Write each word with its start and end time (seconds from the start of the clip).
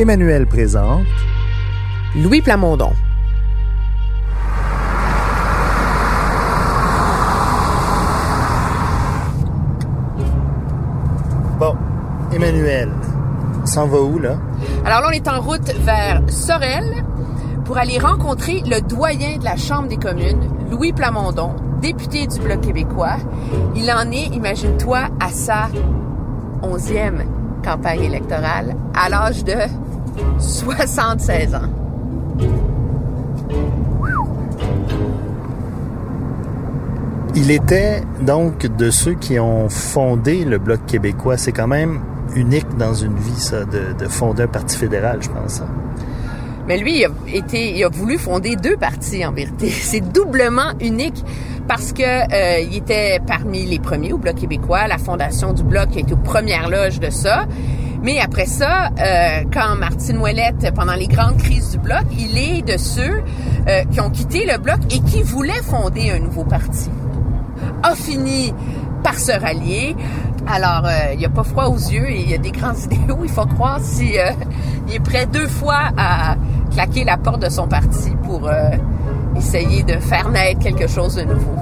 Emmanuel 0.00 0.46
présente 0.46 1.06
Louis 2.14 2.40
Plamondon. 2.40 2.92
Bon, 11.58 11.74
Emmanuel, 12.32 12.90
s'en 13.64 13.88
va 13.88 14.00
où 14.00 14.20
là? 14.20 14.36
Alors 14.84 15.00
là, 15.00 15.08
on 15.08 15.10
est 15.10 15.26
en 15.26 15.40
route 15.40 15.74
vers 15.80 16.22
Sorel 16.28 17.04
pour 17.64 17.76
aller 17.76 17.98
rencontrer 17.98 18.62
le 18.66 18.80
doyen 18.80 19.38
de 19.38 19.44
la 19.44 19.56
Chambre 19.56 19.88
des 19.88 19.96
communes, 19.96 20.48
Louis 20.70 20.92
Plamondon, 20.92 21.56
député 21.80 22.28
du 22.28 22.38
Bloc 22.38 22.60
québécois. 22.60 23.16
Il 23.74 23.90
en 23.90 24.12
est, 24.12 24.26
imagine-toi, 24.26 25.08
à 25.18 25.30
sa 25.30 25.66
onzième 26.62 27.24
campagne 27.64 28.04
électorale 28.04 28.76
à 28.94 29.08
l'âge 29.08 29.42
de 29.42 29.54
76 30.38 31.54
ans. 31.54 31.60
Il 37.34 37.50
était 37.50 38.02
donc 38.22 38.66
de 38.66 38.90
ceux 38.90 39.14
qui 39.14 39.38
ont 39.38 39.68
fondé 39.68 40.44
le 40.44 40.58
Bloc 40.58 40.80
québécois. 40.86 41.36
C'est 41.36 41.52
quand 41.52 41.68
même 41.68 42.00
unique 42.34 42.76
dans 42.76 42.94
une 42.94 43.16
vie, 43.16 43.38
ça, 43.38 43.64
de, 43.64 43.92
de 43.98 44.08
fonder 44.08 44.44
un 44.44 44.48
parti 44.48 44.76
fédéral, 44.76 45.18
je 45.22 45.28
pense. 45.28 45.62
Mais 46.68 46.76
lui, 46.76 46.98
il 46.98 47.04
a, 47.06 47.10
été, 47.34 47.76
il 47.78 47.84
a 47.84 47.88
voulu 47.88 48.18
fonder 48.18 48.54
deux 48.56 48.76
partis 48.76 49.24
en 49.24 49.32
vérité. 49.32 49.70
C'est 49.70 50.00
doublement 50.12 50.72
unique 50.80 51.24
parce 51.66 51.92
que 51.92 52.02
euh, 52.02 52.60
il 52.60 52.76
était 52.76 53.20
parmi 53.26 53.64
les 53.64 53.78
premiers 53.78 54.12
au 54.12 54.18
Bloc 54.18 54.36
québécois, 54.36 54.86
la 54.86 54.98
fondation 54.98 55.52
du 55.52 55.62
Bloc 55.62 55.96
été 55.96 56.12
aux 56.12 56.16
premières 56.16 56.68
loges 56.68 57.00
de 57.00 57.10
ça. 57.10 57.46
Mais 58.02 58.20
après 58.20 58.46
ça, 58.46 58.90
euh, 58.98 59.42
quand 59.52 59.74
Martine 59.76 60.18
Ouellette, 60.18 60.72
pendant 60.74 60.94
les 60.94 61.08
grandes 61.08 61.36
crises 61.38 61.72
du 61.72 61.78
Bloc, 61.78 62.04
il 62.16 62.38
est 62.38 62.62
de 62.62 62.76
ceux 62.76 63.22
euh, 63.68 63.84
qui 63.90 64.00
ont 64.00 64.10
quitté 64.10 64.46
le 64.46 64.58
Bloc 64.58 64.78
et 64.90 65.00
qui 65.00 65.22
voulaient 65.22 65.62
fonder 65.62 66.10
un 66.12 66.20
nouveau 66.20 66.44
parti. 66.44 66.90
A 67.82 67.94
fini 67.94 68.54
par 69.02 69.18
se 69.18 69.32
rallier. 69.32 69.96
Alors, 70.46 70.86
euh, 70.86 71.12
il 71.12 71.18
n'y 71.18 71.26
a 71.26 71.30
pas 71.30 71.42
froid 71.42 71.66
aux 71.66 71.76
yeux 71.76 72.08
et 72.08 72.20
il 72.20 72.30
y 72.30 72.34
a 72.34 72.38
des 72.38 72.52
grandes 72.52 72.76
idéaux. 72.90 73.18
Il 73.24 73.30
faut 73.30 73.46
croire 73.46 73.80
si 73.82 74.14
il 74.86 74.94
est 74.94 75.00
prêt 75.00 75.26
deux 75.26 75.48
fois 75.48 75.90
à 75.96 76.36
claquer 76.70 77.04
la 77.04 77.16
porte 77.16 77.42
de 77.42 77.48
son 77.48 77.66
parti 77.66 78.12
pour 78.22 78.48
essayer 79.36 79.82
de 79.82 79.98
faire 79.98 80.28
naître 80.30 80.60
quelque 80.60 80.86
chose 80.86 81.16
de 81.16 81.24
nouveau. 81.24 81.56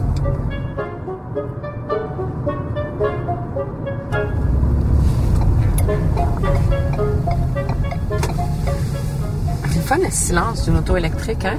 Fun 9.86 9.98
le 9.98 10.10
silence 10.10 10.64
d'une 10.64 10.78
auto 10.78 10.96
électrique, 10.96 11.44
hein? 11.44 11.58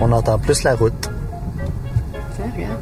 On 0.00 0.10
entend 0.10 0.38
plus 0.38 0.62
la 0.62 0.74
route. 0.74 1.10
Tiens, 2.34 2.46
regarde. 2.56 2.78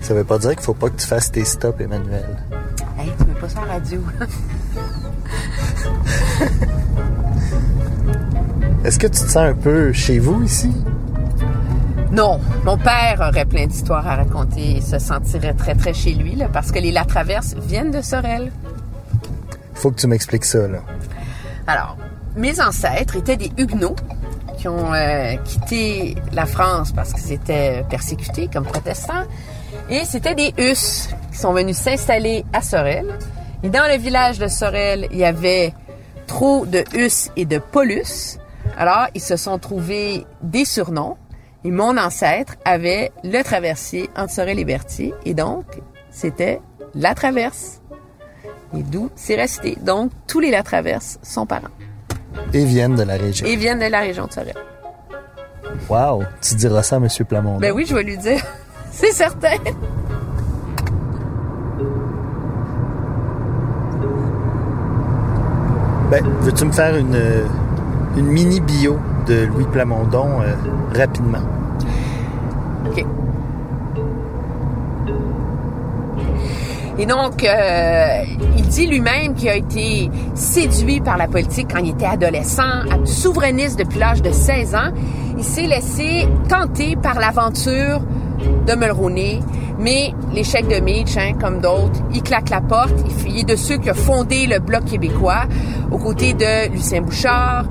Ça 0.00 0.14
veut 0.14 0.24
pas 0.24 0.38
dire 0.38 0.56
qu'il 0.56 0.62
faut 0.62 0.74
pas 0.74 0.90
que 0.90 0.96
tu 0.96 1.06
fasses 1.06 1.30
tes 1.30 1.44
stops, 1.44 1.80
Emmanuel. 1.80 2.26
Hey, 2.98 3.12
tu 3.16 3.24
mets 3.26 3.40
pas 3.40 3.48
ça 3.48 3.60
la 3.66 3.74
radio. 3.74 4.02
Est-ce 8.84 8.98
que 8.98 9.06
tu 9.06 9.12
te 9.12 9.16
sens 9.16 9.36
un 9.36 9.54
peu 9.54 9.92
chez 9.92 10.18
vous 10.18 10.42
ici? 10.42 10.72
Non, 12.10 12.40
mon 12.64 12.78
père 12.78 13.24
aurait 13.28 13.44
plein 13.44 13.68
d'histoires 13.68 14.08
à 14.08 14.16
raconter 14.16 14.78
et 14.78 14.80
se 14.80 14.98
sentirait 14.98 15.54
très 15.54 15.76
très 15.76 15.94
chez 15.94 16.14
lui 16.14 16.34
là, 16.34 16.48
parce 16.52 16.72
que 16.72 16.80
les 16.80 16.90
La 16.90 17.04
Traverse 17.04 17.54
viennent 17.54 17.92
de 17.92 18.00
Sorel. 18.00 18.50
Faut 19.78 19.92
que 19.92 20.00
tu 20.00 20.08
m'expliques 20.08 20.44
ça. 20.44 20.58
Alors, 21.68 21.96
mes 22.36 22.60
ancêtres 22.60 23.14
étaient 23.16 23.36
des 23.36 23.52
Huguenots 23.56 23.94
qui 24.58 24.66
ont 24.66 24.92
euh, 24.92 25.36
quitté 25.44 26.16
la 26.32 26.46
France 26.46 26.90
parce 26.92 27.12
qu'ils 27.12 27.32
étaient 27.32 27.84
persécutés 27.88 28.48
comme 28.52 28.64
protestants. 28.64 29.22
Et 29.88 30.04
c'était 30.04 30.34
des 30.34 30.52
Husses 30.58 31.10
qui 31.30 31.38
sont 31.38 31.52
venus 31.52 31.76
s'installer 31.76 32.44
à 32.52 32.60
Sorel. 32.60 33.06
Et 33.62 33.68
dans 33.68 33.86
le 33.88 33.98
village 33.98 34.40
de 34.40 34.48
Sorel, 34.48 35.06
il 35.12 35.18
y 35.18 35.24
avait 35.24 35.72
trop 36.26 36.66
de 36.66 36.82
Husses 36.94 37.30
et 37.36 37.44
de 37.44 37.58
Paulus. 37.58 38.38
Alors, 38.76 39.06
ils 39.14 39.22
se 39.22 39.36
sont 39.36 39.60
trouvés 39.60 40.26
des 40.42 40.64
surnoms. 40.64 41.16
Et 41.64 41.70
mon 41.70 41.96
ancêtre 41.96 42.54
avait 42.64 43.12
le 43.22 43.42
traversier 43.42 44.10
entre 44.16 44.32
Sorel 44.32 44.58
et 44.58 44.64
Berthier. 44.64 45.14
Et 45.24 45.34
donc, 45.34 45.66
c'était 46.10 46.60
la 46.94 47.14
traverse. 47.14 47.80
Et 48.76 48.82
d'où 48.82 49.10
c'est 49.16 49.36
resté. 49.36 49.76
Donc, 49.80 50.10
tous 50.26 50.40
les 50.40 50.50
la 50.50 50.62
traverse 50.62 51.18
sont 51.22 51.46
parents. 51.46 51.68
Et 52.52 52.64
viennent 52.64 52.96
de 52.96 53.02
la 53.02 53.16
région. 53.16 53.46
Et 53.46 53.56
viennent 53.56 53.80
de 53.80 53.86
la 53.86 54.00
région 54.00 54.26
de 54.26 54.32
Sorel. 54.32 54.54
Wow! 55.88 56.22
Tu 56.40 56.54
diras 56.54 56.82
ça 56.82 56.96
à 56.96 56.98
M. 56.98 57.08
Plamondon. 57.26 57.60
Ben 57.60 57.72
oui, 57.72 57.84
je 57.88 57.94
vais 57.94 58.02
lui 58.02 58.18
dire. 58.18 58.40
C'est 58.90 59.12
certain. 59.12 59.56
Ben, 66.10 66.24
veux-tu 66.40 66.64
me 66.64 66.72
faire 66.72 66.96
une, 66.96 67.14
euh, 67.14 67.44
une 68.16 68.26
mini 68.26 68.60
bio 68.60 68.98
de 69.26 69.44
Louis 69.44 69.66
Plamondon 69.66 70.40
euh, 70.40 70.54
rapidement? 70.94 71.42
OK. 72.86 73.04
Et 76.98 77.06
donc, 77.06 77.44
euh, 77.44 78.24
dit 78.68 78.86
lui-même 78.86 79.34
qu'il 79.34 79.48
a 79.48 79.56
été 79.56 80.10
séduit 80.34 81.00
par 81.00 81.16
la 81.16 81.26
politique 81.26 81.68
quand 81.72 81.80
il 81.80 81.90
était 81.90 82.06
adolescent, 82.06 82.84
souverainiste 83.04 83.78
depuis 83.78 83.98
l'âge 83.98 84.22
de 84.22 84.30
16 84.30 84.74
ans. 84.74 84.92
Il 85.36 85.44
s'est 85.44 85.66
laissé 85.66 86.28
tenter 86.48 86.96
par 86.96 87.18
l'aventure 87.18 88.00
de 88.66 88.74
Mulroney, 88.74 89.40
mais 89.78 90.12
l'échec 90.32 90.68
de 90.68 90.80
Mitch, 90.80 91.16
hein, 91.16 91.32
comme 91.40 91.60
d'autres, 91.60 92.00
il 92.12 92.22
claque 92.22 92.50
la 92.50 92.60
porte. 92.60 92.94
Il, 93.26 93.40
est 93.40 93.44
de 93.44 93.56
ceux 93.56 93.78
qui 93.78 93.90
ont 93.90 93.94
fondé 93.94 94.46
le 94.46 94.58
Bloc 94.58 94.84
québécois 94.84 95.44
aux 95.90 95.98
côtés 95.98 96.34
de 96.34 96.70
Lucien 96.70 97.02
Bouchard. 97.02 97.64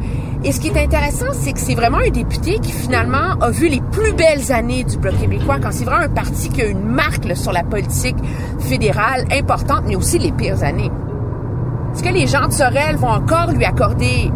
Et 0.43 0.51
ce 0.51 0.59
qui 0.59 0.67
est 0.67 0.77
intéressant, 0.77 1.27
c'est 1.33 1.53
que 1.53 1.59
c'est 1.59 1.75
vraiment 1.75 1.97
un 1.97 2.09
député 2.09 2.59
qui 2.59 2.71
finalement 2.71 3.35
a 3.41 3.49
vu 3.49 3.67
les 3.67 3.81
plus 3.91 4.13
belles 4.13 4.51
années 4.51 4.83
du 4.83 4.97
Bloc 4.97 5.17
québécois, 5.19 5.57
quand 5.61 5.71
c'est 5.71 5.83
vraiment 5.83 6.05
un 6.05 6.09
parti 6.09 6.49
qui 6.49 6.61
a 6.61 6.67
une 6.67 6.83
marque 6.83 7.35
sur 7.35 7.51
la 7.51 7.63
politique 7.63 8.17
fédérale 8.59 9.25
importante, 9.31 9.83
mais 9.87 9.95
aussi 9.95 10.19
les 10.19 10.31
pires 10.31 10.63
années. 10.63 10.91
Est-ce 11.93 12.03
que 12.03 12.09
les 12.09 12.27
gens 12.27 12.47
de 12.47 12.53
Sorel 12.53 12.95
vont 12.97 13.09
encore 13.09 13.51
lui 13.51 13.65
accorder 13.65 14.31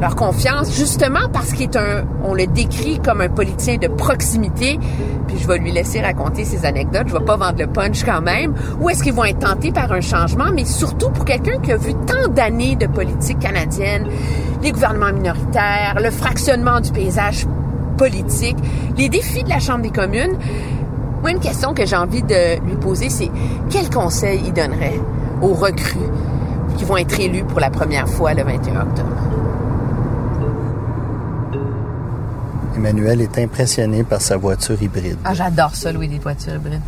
leur 0.00 0.16
confiance, 0.16 0.76
justement 0.76 1.28
parce 1.32 1.52
qu'il 1.52 1.62
est 1.62 1.76
un, 1.76 2.04
on 2.24 2.34
le 2.34 2.46
décrit 2.46 2.98
comme 2.98 3.20
un 3.20 3.28
politicien 3.28 3.76
de 3.76 3.86
proximité, 3.86 4.78
puis 5.28 5.38
je 5.38 5.46
vais 5.46 5.58
lui 5.58 5.70
laisser 5.70 6.00
raconter 6.00 6.44
ses 6.44 6.66
anecdotes, 6.66 7.04
je 7.06 7.12
vais 7.12 7.24
pas 7.24 7.36
vendre 7.36 7.58
le 7.58 7.68
punch 7.68 8.04
quand 8.04 8.20
même, 8.20 8.52
ou 8.80 8.90
est-ce 8.90 9.02
qu'ils 9.02 9.12
vont 9.12 9.24
être 9.24 9.38
tentés 9.38 9.70
par 9.70 9.92
un 9.92 10.00
changement, 10.00 10.46
mais 10.52 10.64
surtout 10.64 11.10
pour 11.10 11.24
quelqu'un 11.24 11.58
qui 11.62 11.70
a 11.70 11.76
vu 11.76 11.94
tant 12.06 12.28
d'années 12.28 12.74
de 12.74 12.86
politique 12.86 13.38
canadienne, 13.38 14.08
les 14.62 14.72
gouvernements 14.72 15.12
minoritaires, 15.12 15.96
le 16.00 16.10
fractionnement 16.10 16.80
du 16.80 16.92
paysage 16.92 17.46
politique, 17.98 18.56
les 18.96 19.08
défis 19.08 19.42
de 19.42 19.48
la 19.48 19.58
Chambre 19.58 19.82
des 19.82 19.90
communes, 19.90 20.36
Moi, 21.22 21.30
une 21.30 21.38
question 21.38 21.72
que 21.72 21.86
j'ai 21.86 21.94
envie 21.94 22.24
de 22.24 22.60
lui 22.66 22.74
poser, 22.74 23.08
c'est 23.08 23.30
quel 23.70 23.88
conseil 23.88 24.42
il 24.44 24.52
donnerait 24.52 25.00
aux 25.40 25.54
recrues 25.54 26.10
qui 26.76 26.84
vont 26.84 26.96
être 26.96 27.18
élus 27.20 27.44
pour 27.44 27.60
la 27.60 27.70
première 27.70 28.08
fois 28.08 28.34
le 28.34 28.42
21 28.42 28.80
octobre? 28.80 29.08
Emmanuel 32.76 33.20
est 33.20 33.38
impressionné 33.38 34.02
par 34.02 34.20
sa 34.20 34.36
voiture 34.36 34.82
hybride. 34.82 35.16
Ah, 35.24 35.32
j'adore 35.32 35.76
ça, 35.76 35.92
Louis, 35.92 36.08
des 36.08 36.18
voitures 36.18 36.56
hybrides. 36.56 36.80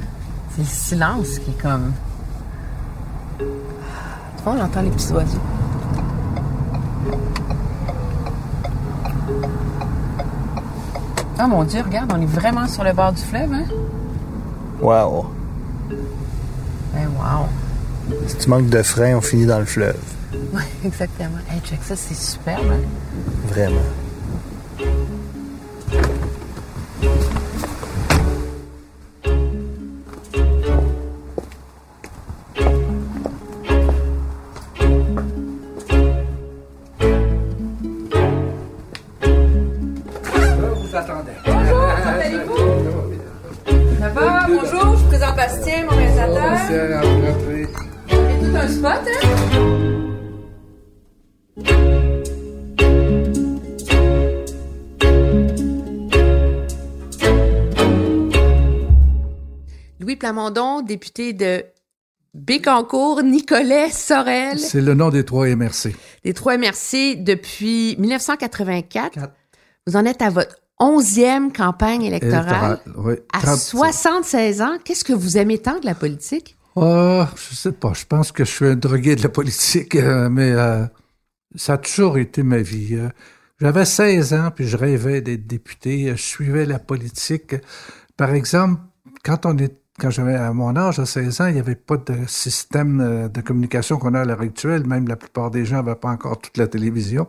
C'est 0.57 0.63
le 0.63 0.67
silence 0.67 1.39
qui 1.39 1.53
est 1.53 1.63
comme... 1.63 1.93
Tu 3.39 3.45
vois, 4.43 4.55
on 4.55 4.61
entend 4.61 4.83
les 4.83 4.91
petits 4.91 5.13
oiseaux. 5.13 5.39
Oh 11.45 11.47
mon 11.47 11.65
Dieu, 11.65 11.83
regarde, 11.85 12.11
on 12.17 12.23
est 12.23 12.27
vraiment 12.27 12.67
sur 12.67 12.85
le 12.85 12.95
bord 12.95 13.13
du 13.13 13.21
fleuve, 13.21 13.53
hein? 13.53 13.65
Wow! 14.81 15.27
Ben 16.95 17.07
wow! 17.19 17.47
Si 18.27 18.37
tu 18.39 18.49
manques 18.49 18.71
de 18.71 18.83
frein, 18.83 19.17
on 19.17 19.21
finit 19.21 19.45
dans 19.45 19.59
le 19.59 19.67
fleuve. 19.67 20.01
Oui, 20.55 20.63
exactement. 20.87 21.37
Hey, 21.51 21.61
check 21.61 21.81
ça, 21.83 21.97
c'est 21.97 22.15
superbe. 22.15 22.65
hein? 22.73 22.81
Vraiment. 23.49 23.77
Plamondon, 60.25 60.81
député 60.81 61.35
de 61.35 61.63
Bécancourt, 62.33 63.23
Nicolet 63.23 63.91
Sorel, 63.91 64.59
C'est 64.59 64.81
le 64.81 64.95
nom 64.95 65.11
des 65.11 65.23
trois 65.23 65.47
MRC. 65.55 65.95
des 66.25 66.33
trois 66.33 66.57
MRC 66.57 67.17
depuis 67.23 67.95
1984. 67.99 69.11
Quatre. 69.13 69.35
Vous 69.87 69.97
en 69.97 70.07
êtes 70.07 70.23
à 70.23 70.31
votre 70.31 70.57
onzième 70.81 71.53
campagne 71.53 72.05
électorale. 72.05 72.81
Oui. 72.97 73.17
À 73.35 73.43
30 73.43 73.59
76 73.59 74.63
ans, 74.63 74.79
qu'est-ce 74.83 75.05
que 75.05 75.13
vous 75.13 75.37
aimez 75.37 75.59
tant 75.59 75.79
de 75.79 75.85
la 75.85 75.95
politique? 75.95 76.57
Ah, 76.75 77.29
je 77.37 77.55
sais 77.55 77.73
pas. 77.73 77.93
Je 77.93 78.07
pense 78.07 78.33
que 78.33 78.47
je 78.47 78.51
suis 78.51 78.67
un 78.67 78.77
drogué 78.77 79.17
de 79.17 79.23
la 79.23 79.29
politique, 79.29 79.95
euh, 79.95 80.31
mais 80.31 80.53
euh, 80.53 80.87
ça 81.55 81.75
a 81.75 81.77
toujours 81.77 82.17
été 82.17 82.43
ma 82.43 82.63
vie. 82.63 82.95
Euh, 82.95 83.11
J'avais 83.61 83.85
16 83.85 84.33
ans, 84.33 84.51
puis 84.57 84.67
je 84.67 84.79
rêvais 84.79 85.21
d'être 85.21 85.47
député. 85.47 86.13
Je 86.17 86.23
suivais 86.23 86.65
la 86.65 86.79
politique. 86.79 87.57
Par 88.17 88.33
exemple, 88.33 88.81
quand 89.23 89.45
on 89.45 89.59
est 89.59 89.84
quand 89.99 90.11
j'avais 90.11 90.35
à 90.35 90.53
mon 90.53 90.77
âge, 90.77 90.99
à 90.99 91.07
16 91.07 91.41
ans, 91.41 91.47
il 91.47 91.55
n'y 91.55 91.61
avait 91.61 91.77
pas 91.77 91.97
de 91.97 92.27
système 92.27 93.01
euh, 93.01 93.29
de 93.29 93.41
communication 93.41 93.99
qu'on 93.99 94.15
a 94.15 94.21
à 94.21 94.25
l'heure 94.25 94.41
actuelle. 94.41 94.87
Même 94.87 95.07
la 95.07 95.17
plupart 95.17 95.51
des 95.51 95.65
gens 95.65 95.77
n'avaient 95.77 95.95
pas 95.95 96.11
encore 96.11 96.41
toute 96.41 96.57
la 96.57 96.67
télévision. 96.67 97.27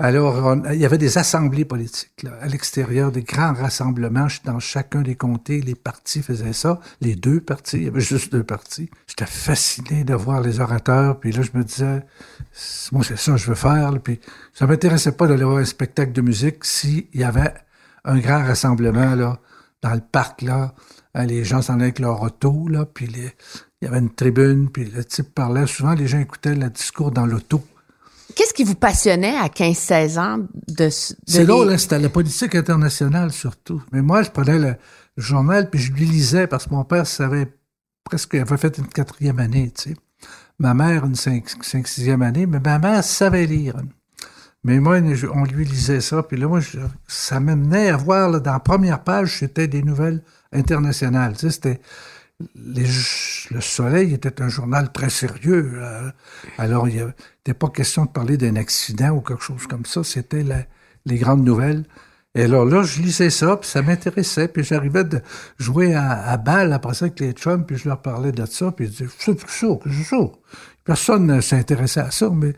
Alors, 0.00 0.54
il 0.72 0.78
y 0.78 0.86
avait 0.86 0.96
des 0.96 1.18
assemblées 1.18 1.64
politiques 1.64 2.22
là, 2.22 2.30
à 2.40 2.46
l'extérieur, 2.46 3.10
des 3.10 3.24
grands 3.24 3.52
rassemblements 3.52 4.28
dans 4.44 4.60
chacun 4.60 5.02
des 5.02 5.16
comtés. 5.16 5.60
Les 5.60 5.74
partis 5.74 6.22
faisaient 6.22 6.52
ça, 6.52 6.78
les 7.00 7.16
deux 7.16 7.40
partis, 7.40 7.78
il 7.78 7.82
y 7.82 7.88
avait 7.88 8.00
juste 8.00 8.30
deux 8.30 8.44
partis. 8.44 8.88
J'étais 9.08 9.26
fasciné 9.26 10.04
de 10.04 10.14
voir 10.14 10.40
les 10.40 10.60
orateurs, 10.60 11.18
puis 11.18 11.32
là, 11.32 11.42
je 11.42 11.58
me 11.58 11.64
disais, 11.64 12.04
moi, 12.92 13.02
c'est 13.02 13.18
ça 13.18 13.32
que 13.32 13.38
je 13.38 13.48
veux 13.48 13.56
faire. 13.56 13.90
Puis 14.00 14.20
ça 14.54 14.68
m'intéressait 14.68 15.12
pas 15.12 15.26
d'aller 15.26 15.42
voir 15.42 15.58
un 15.58 15.64
spectacle 15.64 16.12
de 16.12 16.20
musique 16.20 16.64
s'il 16.64 17.08
y 17.12 17.24
avait 17.24 17.52
un 18.04 18.18
grand 18.18 18.44
rassemblement 18.44 19.16
là, 19.16 19.40
dans 19.82 19.94
le 19.94 20.00
parc, 20.00 20.42
là. 20.42 20.74
Hein, 21.14 21.26
Les 21.26 21.44
gens 21.44 21.62
s'en 21.62 21.74
allaient 21.74 21.84
avec 21.84 21.98
leur 21.98 22.22
auto, 22.22 22.68
là, 22.68 22.84
puis 22.86 23.06
les- 23.06 23.32
il 23.80 23.84
y 23.84 23.88
avait 23.88 23.98
une 23.98 24.12
tribune, 24.14 24.68
puis 24.70 24.84
le 24.84 25.04
type 25.04 25.34
parlait. 25.34 25.66
Souvent, 25.66 25.94
les 25.94 26.06
gens 26.06 26.18
écoutaient 26.20 26.54
le 26.54 26.68
discours 26.70 27.10
dans 27.10 27.26
l'auto. 27.26 27.62
Qu'est-ce 28.34 28.52
qui 28.54 28.64
vous 28.64 28.74
passionnait 28.74 29.36
à 29.36 29.48
15-16 29.48 30.18
ans 30.18 30.38
de, 30.38 30.84
de 30.84 30.88
C'est 30.90 31.16
les- 31.40 31.46
drôle, 31.46 31.70
hein, 31.72 31.78
c'était 31.78 31.98
la 31.98 32.08
politique 32.08 32.54
internationale 32.54 33.32
surtout. 33.32 33.82
Mais 33.92 34.02
moi, 34.02 34.22
je 34.22 34.30
prenais 34.30 34.58
le, 34.58 34.74
journal 35.16 35.68
puis 35.68 35.80
je 35.80 35.92
lui 35.92 36.04
lisais 36.04 36.46
parce 36.46 36.66
que 36.66 36.70
mon 36.74 36.84
père 36.84 37.06
savait 37.06 37.52
presque, 38.04 38.30
il 38.34 38.40
avait 38.40 38.56
fait 38.56 38.78
une 38.78 38.86
quatrième 38.86 39.38
année, 39.40 39.72
tu 39.76 39.90
sais. 39.90 39.96
Ma 40.60 40.74
mère, 40.74 41.04
une 41.06 41.14
cinq, 41.16 41.48
cinq, 41.62 41.88
sixième 41.88 42.22
année, 42.22 42.46
mais 42.46 42.60
ma 42.60 42.78
mère 42.78 43.02
savait 43.02 43.46
lire. 43.46 43.76
Mais 44.64 44.78
moi, 44.80 44.98
on 45.34 45.44
lui 45.44 45.64
lisait 45.64 46.00
ça, 46.00 46.22
puis 46.22 46.36
là, 46.36 46.46
moi, 46.48 46.60
je- 46.60 46.78
ça 47.06 47.40
m'amenait 47.40 47.88
à 47.90 47.96
voir, 47.96 48.28
là, 48.30 48.40
dans 48.40 48.52
la 48.52 48.60
première 48.60 49.02
page, 49.04 49.38
c'était 49.38 49.68
des 49.68 49.82
nouvelles 49.82 50.22
Tu 50.52 51.38
sais, 51.38 51.50
c'était 51.50 51.80
les- 52.54 52.86
le 53.50 53.60
Soleil 53.60 54.14
était 54.14 54.40
un 54.42 54.48
journal 54.48 54.92
très 54.92 55.10
sérieux. 55.10 55.72
euh, 55.76 56.10
alors, 56.56 56.88
il 56.88 57.04
n'était 57.04 57.54
pas 57.54 57.68
question 57.68 58.04
de 58.04 58.10
parler 58.10 58.36
d'un 58.36 58.56
accident 58.56 59.10
ou 59.10 59.20
quelque 59.20 59.42
chose 59.42 59.66
comme 59.66 59.84
ça. 59.84 60.04
C'était 60.04 60.44
les 61.04 61.16
grandes 61.18 61.44
nouvelles. 61.44 61.84
Et 62.34 62.44
alors 62.44 62.64
là, 62.66 62.82
je 62.84 63.00
lisais 63.02 63.30
ça, 63.30 63.56
puis 63.56 63.68
ça 63.68 63.82
m'intéressait. 63.82 64.48
Puis 64.48 64.62
j'arrivais 64.62 65.02
de 65.04 65.20
jouer 65.58 65.94
à, 65.94 66.12
à 66.30 66.36
balle 66.36 66.72
après 66.72 66.94
ça 66.94 67.06
avec 67.06 67.18
les 67.20 67.32
chums, 67.32 67.64
puis 67.66 67.76
je 67.76 67.88
leur 67.88 68.00
parlais 68.00 68.32
de 68.32 68.46
ça. 68.46 68.70
Puis 68.70 68.84
ils 68.86 68.90
disaient, 68.90 69.06
c'est 69.18 69.40
ça, 69.40 69.66
c'est 69.84 70.04
ça. 70.04 70.16
Personne 70.84 71.26
ne 71.26 71.40
s'intéressait 71.40 72.00
à 72.00 72.10
ça, 72.10 72.30
mais 72.30 72.52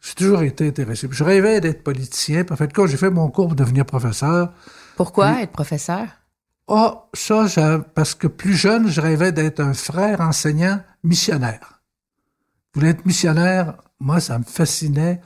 j'ai 0.00 0.14
toujours 0.14 0.42
été 0.42 0.68
intéressé. 0.68 1.08
Puis 1.08 1.18
je 1.18 1.24
rêvais 1.24 1.60
d'être 1.60 1.82
politicien. 1.84 2.44
Puis 2.44 2.54
en 2.54 2.56
fait, 2.56 2.72
quand 2.72 2.86
j'ai 2.86 2.96
fait 2.96 3.10
mon 3.10 3.28
cours 3.28 3.48
pour 3.48 3.56
devenir 3.56 3.84
professeur, 3.84 4.52
Pourquoi 4.96 5.42
être 5.42 5.52
professeur? 5.52 6.06
Ah, 6.68 7.06
ça, 7.14 7.46
je- 7.46 7.78
parce 7.94 8.14
que 8.14 8.26
plus 8.26 8.54
jeune, 8.54 8.88
je 8.88 9.00
rêvais 9.00 9.32
d'être 9.32 9.60
un 9.60 9.74
frère 9.74 10.20
enseignant 10.20 10.80
missionnaire. 11.02 11.80
Je 12.74 12.80
voulais 12.80 12.90
être 12.92 13.06
missionnaire? 13.06 13.74
Moi, 14.00 14.20
ça 14.20 14.38
me 14.38 14.44
fascinait 14.44 15.20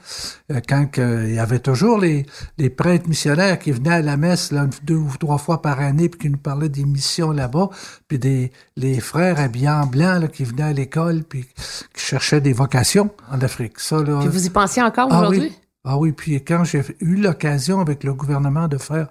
euh, 0.51 0.59
quand 0.67 0.87
que- 0.89 1.27
il 1.27 1.35
y 1.35 1.39
avait 1.39 1.59
toujours 1.59 1.99
les, 1.99 2.25
les 2.57 2.71
prêtres 2.71 3.07
missionnaires 3.07 3.59
qui 3.59 3.71
venaient 3.71 3.93
à 3.93 4.01
la 4.01 4.17
messe 4.17 4.51
là, 4.51 4.65
deux 4.81 4.95
ou 4.95 5.11
trois 5.19 5.37
fois 5.37 5.61
par 5.61 5.79
année 5.79 6.09
puis 6.09 6.21
qui 6.21 6.29
nous 6.31 6.39
parlaient 6.39 6.69
des 6.69 6.83
missions 6.83 7.29
là-bas, 7.31 7.69
puis 8.07 8.17
des 8.17 8.51
les 8.75 8.99
frères 8.99 9.39
habillés 9.39 9.69
en 9.69 9.85
blanc 9.85 10.17
là, 10.19 10.27
qui 10.27 10.43
venaient 10.43 10.63
à 10.63 10.73
l'école 10.73 11.23
puis 11.23 11.45
qui 11.93 12.01
cherchaient 12.03 12.41
des 12.41 12.53
vocations 12.53 13.11
en 13.29 13.39
Afrique. 13.41 13.79
Ça, 13.79 14.01
là, 14.01 14.17
Puis 14.21 14.29
vous 14.29 14.47
y 14.47 14.49
pensiez 14.49 14.81
encore 14.81 15.07
ah 15.11 15.19
aujourd'hui? 15.19 15.41
oui. 15.41 15.53
Ah 15.83 15.97
oui, 15.99 16.11
puis 16.13 16.43
quand 16.43 16.63
j'ai 16.63 16.81
eu 17.01 17.17
l'occasion 17.17 17.79
avec 17.79 18.03
le 18.03 18.13
gouvernement 18.15 18.67
de 18.69 18.77
faire 18.77 19.09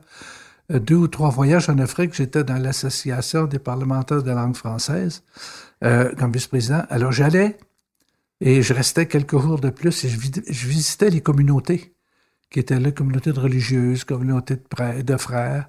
deux 0.70 0.96
ou 0.96 1.08
trois 1.08 1.30
voyages 1.30 1.68
en 1.68 1.78
Afrique, 1.78 2.14
j'étais 2.14 2.44
dans 2.44 2.56
l'association 2.56 3.44
des 3.44 3.58
parlementaires 3.58 4.22
de 4.22 4.30
langue 4.30 4.56
française 4.56 5.22
euh, 5.84 6.14
comme 6.16 6.32
vice-président. 6.32 6.84
Alors 6.88 7.12
j'allais 7.12 7.58
et 8.40 8.62
je 8.62 8.72
restais 8.72 9.06
quelques 9.06 9.38
jours 9.38 9.60
de 9.60 9.70
plus 9.70 10.04
et 10.04 10.08
je, 10.08 10.66
visitais 10.66 11.10
les 11.10 11.20
communautés 11.20 11.94
qui 12.50 12.60
étaient 12.60 12.78
là, 12.78 12.90
communautés 12.90 13.32
de 13.32 13.40
religieuses, 13.40 14.04
communautés 14.04 14.56
de, 14.56 15.02
de 15.02 15.16
frères. 15.16 15.68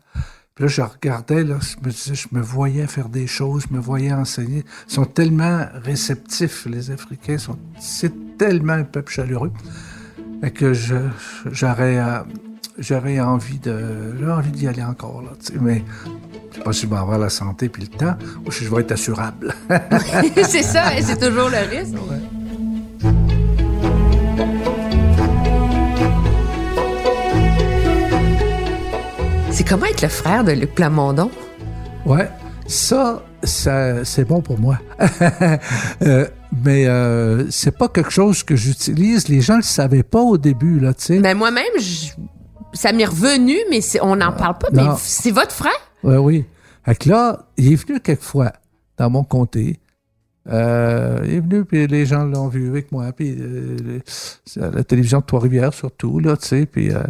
Puis 0.56 0.66
là, 0.66 0.68
je 0.68 0.82
regardais, 0.82 1.46
je 1.46 1.78
me 1.84 1.90
disais, 1.90 2.14
je 2.14 2.28
me 2.32 2.42
voyais 2.42 2.86
faire 2.86 3.10
des 3.10 3.26
choses, 3.26 3.66
je 3.68 3.74
me 3.74 3.80
voyais 3.80 4.14
enseigner. 4.14 4.64
Ils 4.88 4.94
sont 4.94 5.06
tellement 5.06 5.66
réceptifs, 5.74 6.68
les 6.68 6.92
Africains, 6.92 7.40
sont, 7.40 7.58
c'est 7.80 8.38
tellement 8.38 8.74
un 8.74 8.84
peuple 8.84 9.12
chaleureux. 9.12 9.52
Que 10.54 10.74
je, 10.74 10.96
j'aurais, 11.52 11.98
euh, 11.98 12.20
j'aurais 12.78 13.20
envie 13.20 13.60
de, 13.60 14.16
j'aurais 14.20 14.34
envie 14.34 14.52
d'y 14.52 14.68
aller 14.68 14.84
encore, 14.84 15.22
là, 15.22 15.30
tu 15.40 15.54
sais, 15.54 15.60
mais 15.62 15.84
je 16.52 16.58
sais 16.58 16.64
pas 16.64 16.74
si 16.74 16.82
je 16.84 16.88
vais 16.88 16.98
avoir 16.98 17.18
la 17.20 17.30
santé 17.30 17.70
puis 17.70 17.84
le 17.84 17.90
temps, 17.98 18.16
ou 18.46 18.52
si 18.52 18.66
je 18.66 18.74
vais 18.74 18.82
être 18.82 18.92
assurable. 18.94 19.54
c'est 20.48 20.64
ça, 20.64 20.98
et 20.98 21.02
c'est 21.02 21.18
toujours 21.18 21.50
le 21.50 21.70
risque. 21.70 21.96
C'est 29.52 29.68
comment 29.68 29.86
être 29.86 30.02
le 30.02 30.08
frère 30.08 30.44
de 30.44 30.52
Luc 30.52 30.74
Plamondon? 30.74 31.30
Ouais, 32.06 32.30
ça, 32.68 33.24
ça 33.44 34.04
c'est 34.04 34.26
bon 34.26 34.42
pour 34.42 34.60
moi. 34.60 34.80
Euh, 36.02 36.28
mais 36.66 36.86
euh, 36.88 37.50
c'est 37.50 37.78
pas 37.78 37.88
quelque 37.88 38.12
chose 38.12 38.44
que 38.44 38.56
j'utilise. 38.56 39.28
Les 39.30 39.42
gens 39.42 39.56
le 39.56 39.62
savaient 39.62 40.04
pas 40.04 40.20
au 40.22 40.38
début, 40.38 40.80
là, 40.80 40.94
tu 40.94 41.06
sais. 41.06 41.20
Ben 41.20 41.38
moi-même, 41.38 41.64
je- 41.80 42.12
ça 42.74 42.92
m'est 42.92 43.06
revenu, 43.06 43.56
mais 43.70 43.80
on 44.02 44.16
n'en 44.16 44.32
parle 44.34 44.58
pas. 44.58 44.68
Mais 44.72 44.84
c'est 44.98 45.32
votre 45.32 45.52
frère? 45.54 45.72
Ouais, 46.04 46.18
oui. 46.18 46.46
Fait 46.86 46.96
que 46.96 47.10
là, 47.10 47.46
il 47.58 47.72
est 47.74 47.76
venu 47.76 48.00
quelquefois 48.00 48.52
dans 48.98 49.10
mon 49.10 49.24
comté. 49.24 49.80
Euh, 50.50 51.22
il 51.24 51.36
est 51.36 51.40
venu, 51.40 51.64
puis 51.64 51.88
les 51.88 52.06
gens 52.06 52.26
l'ont 52.26 52.50
vu 52.50 52.68
avec 52.68 52.92
moi. 52.92 53.12
Puis 53.14 53.36
euh, 53.40 54.00
la 54.58 54.84
télévision 54.84 55.20
de 55.20 55.26
Trois-Rivières, 55.26 55.74
surtout, 55.74 56.20
là, 56.20 56.36
tu 56.36 56.48
sais. 56.48 56.66
Puis, 56.66 56.92
euh, 56.92 57.02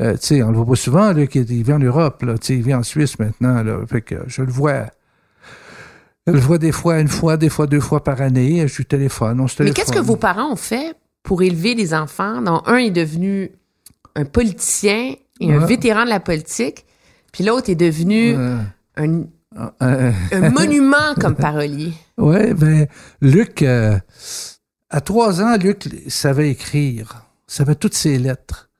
euh, 0.00 0.14
tu 0.14 0.26
sais, 0.26 0.42
on 0.42 0.50
le 0.50 0.56
voit 0.56 0.66
pas 0.66 0.76
souvent, 0.76 1.12
là, 1.12 1.26
qu'il 1.26 1.48
il 1.48 1.62
vit 1.62 1.72
en 1.72 1.78
Europe, 1.78 2.22
là. 2.22 2.36
Tu 2.38 2.46
sais, 2.46 2.54
il 2.54 2.62
vit 2.62 2.74
en 2.74 2.82
Suisse 2.82 3.18
maintenant, 3.20 3.62
là. 3.62 3.78
Fait 3.86 4.00
que 4.02 4.16
je 4.26 4.42
le 4.42 4.50
vois. 4.50 4.86
Elle 6.26 6.34
le 6.34 6.40
voit 6.40 6.58
des 6.58 6.72
fois 6.72 7.00
une 7.00 7.08
fois, 7.08 7.36
des 7.36 7.48
fois 7.48 7.66
deux 7.66 7.80
fois 7.80 8.02
par 8.02 8.20
année. 8.20 8.66
Je 8.66 8.76
lui 8.76 8.84
téléphone, 8.84 9.40
on 9.40 9.46
se 9.48 9.54
Mais 9.54 9.70
téléphone. 9.70 9.74
qu'est-ce 9.74 9.92
que 9.92 10.04
vos 10.04 10.16
parents 10.16 10.52
ont 10.52 10.56
fait 10.56 10.94
pour 11.22 11.42
élever 11.42 11.74
les 11.74 11.94
enfants? 11.94 12.42
Dont 12.42 12.62
un 12.66 12.76
est 12.76 12.90
devenu 12.90 13.52
un 14.14 14.24
politicien 14.24 15.14
et 15.40 15.52
un 15.52 15.64
vétéran 15.66 16.04
de 16.04 16.10
la 16.10 16.20
politique, 16.20 16.84
puis 17.32 17.44
l'autre 17.44 17.70
est 17.70 17.74
devenu 17.74 18.34
un, 18.96 19.24
euh, 19.82 20.12
un 20.32 20.50
monument 20.50 21.14
comme 21.20 21.34
parolier? 21.34 21.92
Ouais, 22.18 22.54
ben, 22.54 22.86
Luc, 23.20 23.62
euh, 23.62 23.98
à 24.90 25.00
trois 25.00 25.40
ans, 25.42 25.56
Luc 25.56 25.88
savait 26.08 26.50
écrire, 26.50 27.26
savait 27.46 27.74
toutes 27.74 27.94
ses 27.94 28.18
lettres. 28.18 28.70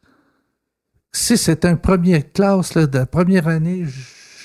Si 1.12 1.36
c'était 1.36 1.66
un 1.66 1.76
premier 1.76 2.22
classe, 2.22 2.74
là, 2.74 2.86
de 2.86 2.98
la 2.98 3.06
première 3.06 3.48
année 3.48 3.84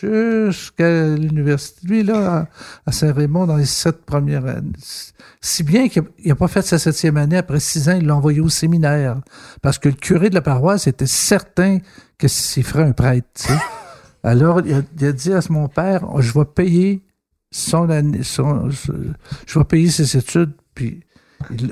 jusqu'à 0.02 1.16
l'université, 1.16 1.88
lui, 1.88 2.04
là, 2.04 2.48
à, 2.86 2.92
Saint-Raymond, 2.92 3.48
dans 3.48 3.58
les 3.58 3.66
sept 3.66 4.06
premières 4.06 4.46
années. 4.46 4.72
Si 5.42 5.64
bien 5.64 5.88
qu'il 5.90 6.04
n'a 6.26 6.36
pas 6.36 6.48
fait 6.48 6.62
sa 6.62 6.80
septième 6.80 7.18
année, 7.18 7.38
après 7.38 7.60
six 7.60 7.90
ans, 7.90 7.98
il 8.00 8.06
l'a 8.08 8.16
envoyé 8.16 8.42
au 8.42 8.50
séminaire. 8.50 9.22
Parce 9.62 9.80
que 9.80 9.90
le 9.90 9.96
curé 9.96 10.30
de 10.30 10.36
la 10.36 10.42
paroisse 10.42 10.88
était 10.88 11.06
certain 11.06 11.80
que 12.18 12.28
s'il 12.28 12.64
ferait 12.64 12.84
un 12.84 12.92
prêtre. 12.92 13.48
Alors, 14.24 14.62
il 14.66 15.06
a, 15.06 15.12
dit 15.12 15.34
à 15.34 15.40
mon 15.50 15.68
père, 15.68 16.06
je 16.20 16.34
vais 16.34 16.46
payer 16.46 17.04
son 17.52 17.90
année, 17.90 18.24
son- 18.24 18.70
je 18.70 19.60
vais 19.60 19.66
payer 19.66 19.90
ses 19.90 20.18
études, 20.18 20.52
puis 20.74 21.02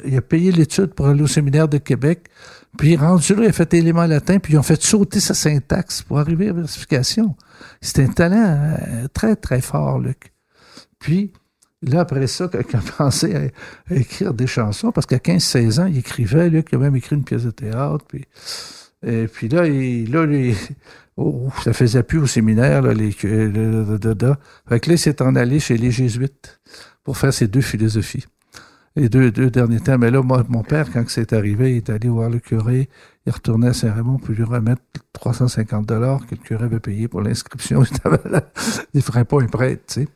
il 0.05 0.15
a 0.15 0.21
payé 0.21 0.51
l'étude 0.51 0.93
pour 0.93 1.07
aller 1.07 1.21
au 1.21 1.27
séminaire 1.27 1.67
de 1.67 1.77
Québec, 1.77 2.29
puis 2.77 2.95
rendu 2.95 3.35
là, 3.35 3.43
il 3.43 3.49
a 3.49 3.51
fait 3.53 3.73
élément 3.73 4.05
latin, 4.05 4.39
puis 4.39 4.53
ils 4.53 4.57
ont 4.57 4.63
fait 4.63 4.81
sauter 4.81 5.19
sa 5.19 5.33
syntaxe 5.33 6.01
pour 6.01 6.19
arriver 6.19 6.45
à 6.45 6.53
la 6.53 6.59
versification. 6.61 7.35
C'était 7.81 8.03
un 8.03 8.07
talent 8.07 8.75
euh, 8.87 9.07
très, 9.13 9.35
très 9.35 9.61
fort, 9.61 9.99
Luc. 9.99 10.33
Puis, 10.99 11.31
là, 11.81 12.01
après 12.01 12.27
ça, 12.27 12.47
quand 12.47 12.59
il 12.69 12.75
a 12.75 12.79
commencé 12.79 13.35
à, 13.35 13.93
écrire 13.95 14.33
des 14.33 14.47
chansons, 14.47 14.91
parce 14.91 15.05
qu'à 15.05 15.17
15-16 15.17 15.79
ans, 15.81 15.85
il 15.85 15.97
écrivait, 15.97 16.49
Luc, 16.49 16.69
il 16.71 16.75
a 16.75 16.79
même 16.79 16.95
écrit 16.95 17.15
une 17.15 17.23
pièce 17.23 17.43
de 17.43 17.51
théâtre, 17.51 18.05
puis, 18.07 18.25
et 19.05 19.27
puis 19.27 19.47
là, 19.49 19.67
il, 19.67 20.11
là, 20.11 20.25
les- 20.25 20.55
oh, 21.17 21.49
ça 21.63 21.73
faisait 21.73 22.03
plus 22.03 22.19
au 22.19 22.27
séminaire, 22.27 22.81
là, 22.81 22.93
les, 22.93 23.15
le- 23.23 23.47
le- 23.49 23.83
le- 23.83 23.99
le- 24.03 24.15
le- 24.19 24.35
fait 24.67 24.79
que 24.79 24.89
là, 24.89 24.95
il 24.95 24.99
s'est 24.99 25.21
en 25.21 25.35
allé 25.35 25.59
chez 25.59 25.77
les 25.77 25.91
Jésuites 25.91 26.59
pour 27.03 27.17
faire 27.17 27.33
ses 27.33 27.47
deux 27.47 27.61
philosophies. 27.61 28.25
Les 28.97 29.09
deux, 29.09 29.29
deux 29.31 29.49
derniers 29.49 29.81
temps. 29.81 29.97
Mais 29.97 30.09
là, 30.09 30.21
moi, 30.21 30.45
mon 30.47 30.63
père, 30.63 30.89
quand 30.91 31.03
c'est 31.07 31.33
arrivé, 31.33 31.71
il 31.71 31.77
est 31.77 31.89
allé 31.89 32.07
voir 32.07 32.29
le 32.29 32.39
curé. 32.39 32.89
Il 33.25 33.31
retournait 33.33 33.67
à 33.67 33.73
Saint-Raymond 33.73 34.19
pour 34.19 34.33
lui 34.33 34.43
remettre 34.43 34.81
350 35.13 35.85
dollars 35.85 36.25
que 36.27 36.35
le 36.35 36.41
curé 36.41 36.63
avait 36.65 36.79
payé 36.79 37.07
pour 37.07 37.21
l'inscription. 37.21 37.83
il 38.13 38.41
ne 38.93 39.01
ferait 39.01 39.25
pas 39.25 39.41
un 39.41 39.47
prêtre, 39.47 39.83
tu 39.87 40.01
sais. 40.03 40.07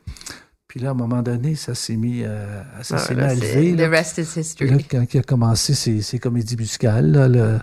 Puis 0.66 0.78
là, 0.80 0.90
à 0.90 0.92
un 0.92 0.94
moment 0.94 1.20
donné, 1.20 1.56
ça 1.56 1.74
s'est 1.74 1.96
mis, 1.96 2.24
à- 2.24 2.64
ça 2.82 2.96
s'est. 2.98 3.14
The 3.14 3.76
là. 3.76 3.88
rest 3.88 4.18
is 4.18 4.38
history. 4.38 4.70
là, 4.70 4.76
quand 4.88 5.04
il 5.12 5.18
a 5.18 5.22
commencé 5.24 5.74
ses, 5.74 6.00
ses 6.00 6.18
comédies 6.20 6.56
musicales, 6.56 7.10
là, 7.10 7.28
le- 7.28 7.58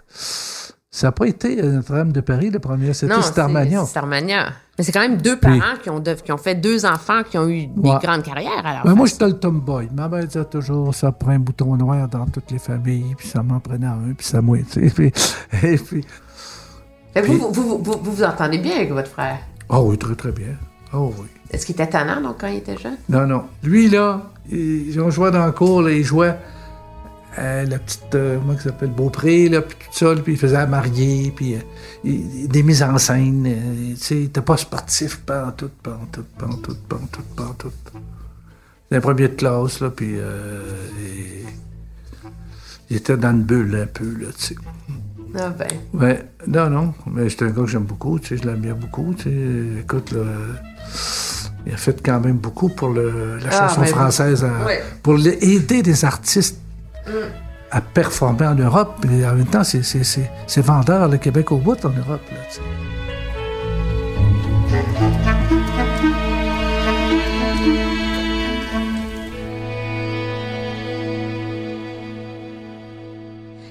ça 0.98 1.08
n'a 1.08 1.12
pas 1.12 1.28
été 1.28 1.62
notre 1.62 1.94
âme 1.94 2.12
de 2.12 2.22
Paris, 2.22 2.50
le 2.50 2.58
premier, 2.60 2.92
c'était 2.94 3.22
Starmania. 3.22 3.86
Starmania. 3.86 4.48
Mais 4.78 4.84
c'est 4.84 4.92
quand 4.92 5.02
même 5.02 5.18
deux 5.18 5.38
parents 5.38 5.78
qui, 5.84 5.90
ont 5.92 6.00
de- 6.00 6.14
qui 6.14 6.32
ont 6.32 6.38
fait 6.38 6.56
deux 6.56 6.86
enfants 6.88 7.22
qui 7.30 7.38
ont 7.38 7.48
eu 7.48 7.68
des 7.68 7.90
Ouais. 7.90 7.98
grandes 8.02 8.24
carrières. 8.24 8.66
Alors, 8.66 8.84
Ben, 8.84 8.96
moi, 8.96 9.06
j'étais 9.06 9.28
le 9.28 9.34
tomboy. 9.40 9.90
Ma 9.96 10.08
mère 10.08 10.26
disait 10.26 10.46
toujours, 10.46 10.96
ça 10.96 11.12
prend 11.12 11.32
un 11.32 11.40
bouton 11.40 11.76
noir 11.76 12.08
dans 12.08 12.26
toutes 12.26 12.50
les 12.52 12.58
familles, 12.60 13.14
puis 13.16 13.28
ça 13.28 13.44
m'en 13.44 13.60
prenait 13.60 13.86
un, 13.86 14.14
puis 14.18 14.26
ça 14.26 14.42
moi, 14.42 14.58
tu 14.72 14.90
sais. 14.90 14.94
Puis, 14.94 15.12
et 15.64 15.78
puis, 15.78 16.04
vous, 17.24 17.38
vous, 17.38 17.52
vous, 17.52 17.78
vous, 17.84 18.00
vous 18.04 18.12
vous 18.12 18.24
entendez 18.24 18.58
bien 18.58 18.78
avec 18.78 18.92
votre 18.92 19.10
frère? 19.10 19.38
oh 19.70 19.86
oui, 19.90 19.98
très, 20.00 20.16
très 20.16 20.32
bien. 20.32 20.56
Oh 20.94 21.14
oui. 21.20 21.28
Est-ce 21.52 21.66
qu'il 21.66 21.74
était 21.74 21.88
tannant, 21.88 22.22
donc, 22.22 22.38
quand 22.42 22.48
il 22.48 22.58
était 22.58 22.78
jeune? 22.78 22.98
Non, 23.10 23.26
non. 23.28 23.44
Lui, 23.64 23.88
là, 23.90 24.22
ils 24.50 25.00
ont 25.00 25.10
joué 25.12 25.30
dans 25.32 25.46
la 25.46 25.52
cour, 25.52 25.82
là, 25.84 25.92
il 25.92 26.04
jouait 26.04 26.36
euh, 27.40 27.66
la 27.66 27.80
petite, 27.80 28.16
euh, 28.16 28.38
comment 28.40 28.58
ça 28.58 28.64
s'appelle, 28.66 28.90
Beaupré, 28.92 29.50
là, 29.50 29.62
puis 29.62 29.76
tout 29.80 29.98
ça, 29.98 30.16
puis 30.16 30.34
il 30.34 30.38
faisait 30.40 30.54
la 30.56 30.66
mariée, 30.68 31.32
puis 31.36 31.56
euh, 31.56 31.60
des 32.04 32.64
mises 32.64 32.84
en 32.84 32.98
scène, 32.98 33.46
euh, 33.48 33.94
tu 33.96 33.98
sais, 33.98 34.16
il 34.18 34.24
était 34.26 34.42
pas 34.42 34.58
sportif, 34.58 35.18
pas 35.20 35.48
en 35.48 35.52
tout, 35.52 35.70
pas 35.84 36.00
en 36.02 36.06
tout, 36.08 36.26
pas 36.38 36.46
en 36.48 36.56
tout, 36.58 36.76
pas 36.88 36.96
en 36.96 37.06
tout, 37.08 37.22
pas 37.36 37.44
en 37.44 37.54
tout. 37.54 37.72
C'était 38.84 38.96
un 38.98 39.02
premier 39.02 39.28
de 39.28 39.36
classe, 39.36 39.80
là, 39.82 39.90
puis 39.90 40.14
et- 40.16 41.46
il 42.90 42.98
était 42.98 43.18
dans 43.18 43.32
une 43.32 43.44
bulle 43.44 43.76
un 43.84 43.88
peu, 43.88 44.06
là, 44.06 44.28
tu 44.38 44.44
sais. 44.46 44.56
Ah 45.38 45.50
ben. 45.50 45.68
Ouais, 45.94 46.24
non, 46.48 46.70
non, 46.70 46.94
mais 47.06 47.30
c'est 47.30 47.44
un 47.44 47.48
gars 47.50 47.62
que 47.64 47.68
j'aime 47.68 47.84
beaucoup, 47.84 48.18
tu 48.18 48.30
sais, 48.30 48.38
je 48.42 48.48
l'aime 48.48 48.62
bien 48.62 48.74
beaucoup, 48.74 49.14
tu 49.14 49.24
sais. 49.24 49.82
Écoute, 49.82 50.12
là, 50.14 50.24
il 51.66 51.74
a 51.74 51.78
fait 51.78 52.02
quand 52.04 52.22
même 52.22 52.38
beaucoup 52.38 52.70
pour 52.70 52.90
le- 52.90 53.38
la 53.40 53.50
Ah, 53.52 53.68
chanson 53.68 53.82
ben, 53.82 53.88
française, 53.88 54.44
à- 54.46 54.66
ouais. 54.66 54.82
pour 55.04 55.16
le- 55.16 55.44
aider 55.44 55.82
des 55.84 56.06
artistes 56.06 56.62
à 57.72 57.82
performer 57.82 58.48
en 58.48 58.56
Europe. 58.56 59.06
Et 59.12 59.26
en 59.26 59.34
même 59.36 59.46
temps, 59.48 59.64
c'est- 59.64 59.82
vendeur, 60.62 61.08
le 61.10 61.18
Québec 61.18 61.52
au 61.52 61.58
bout 61.58 61.84
en 61.86 61.90
Europe, 61.90 62.22
là. 62.32 62.38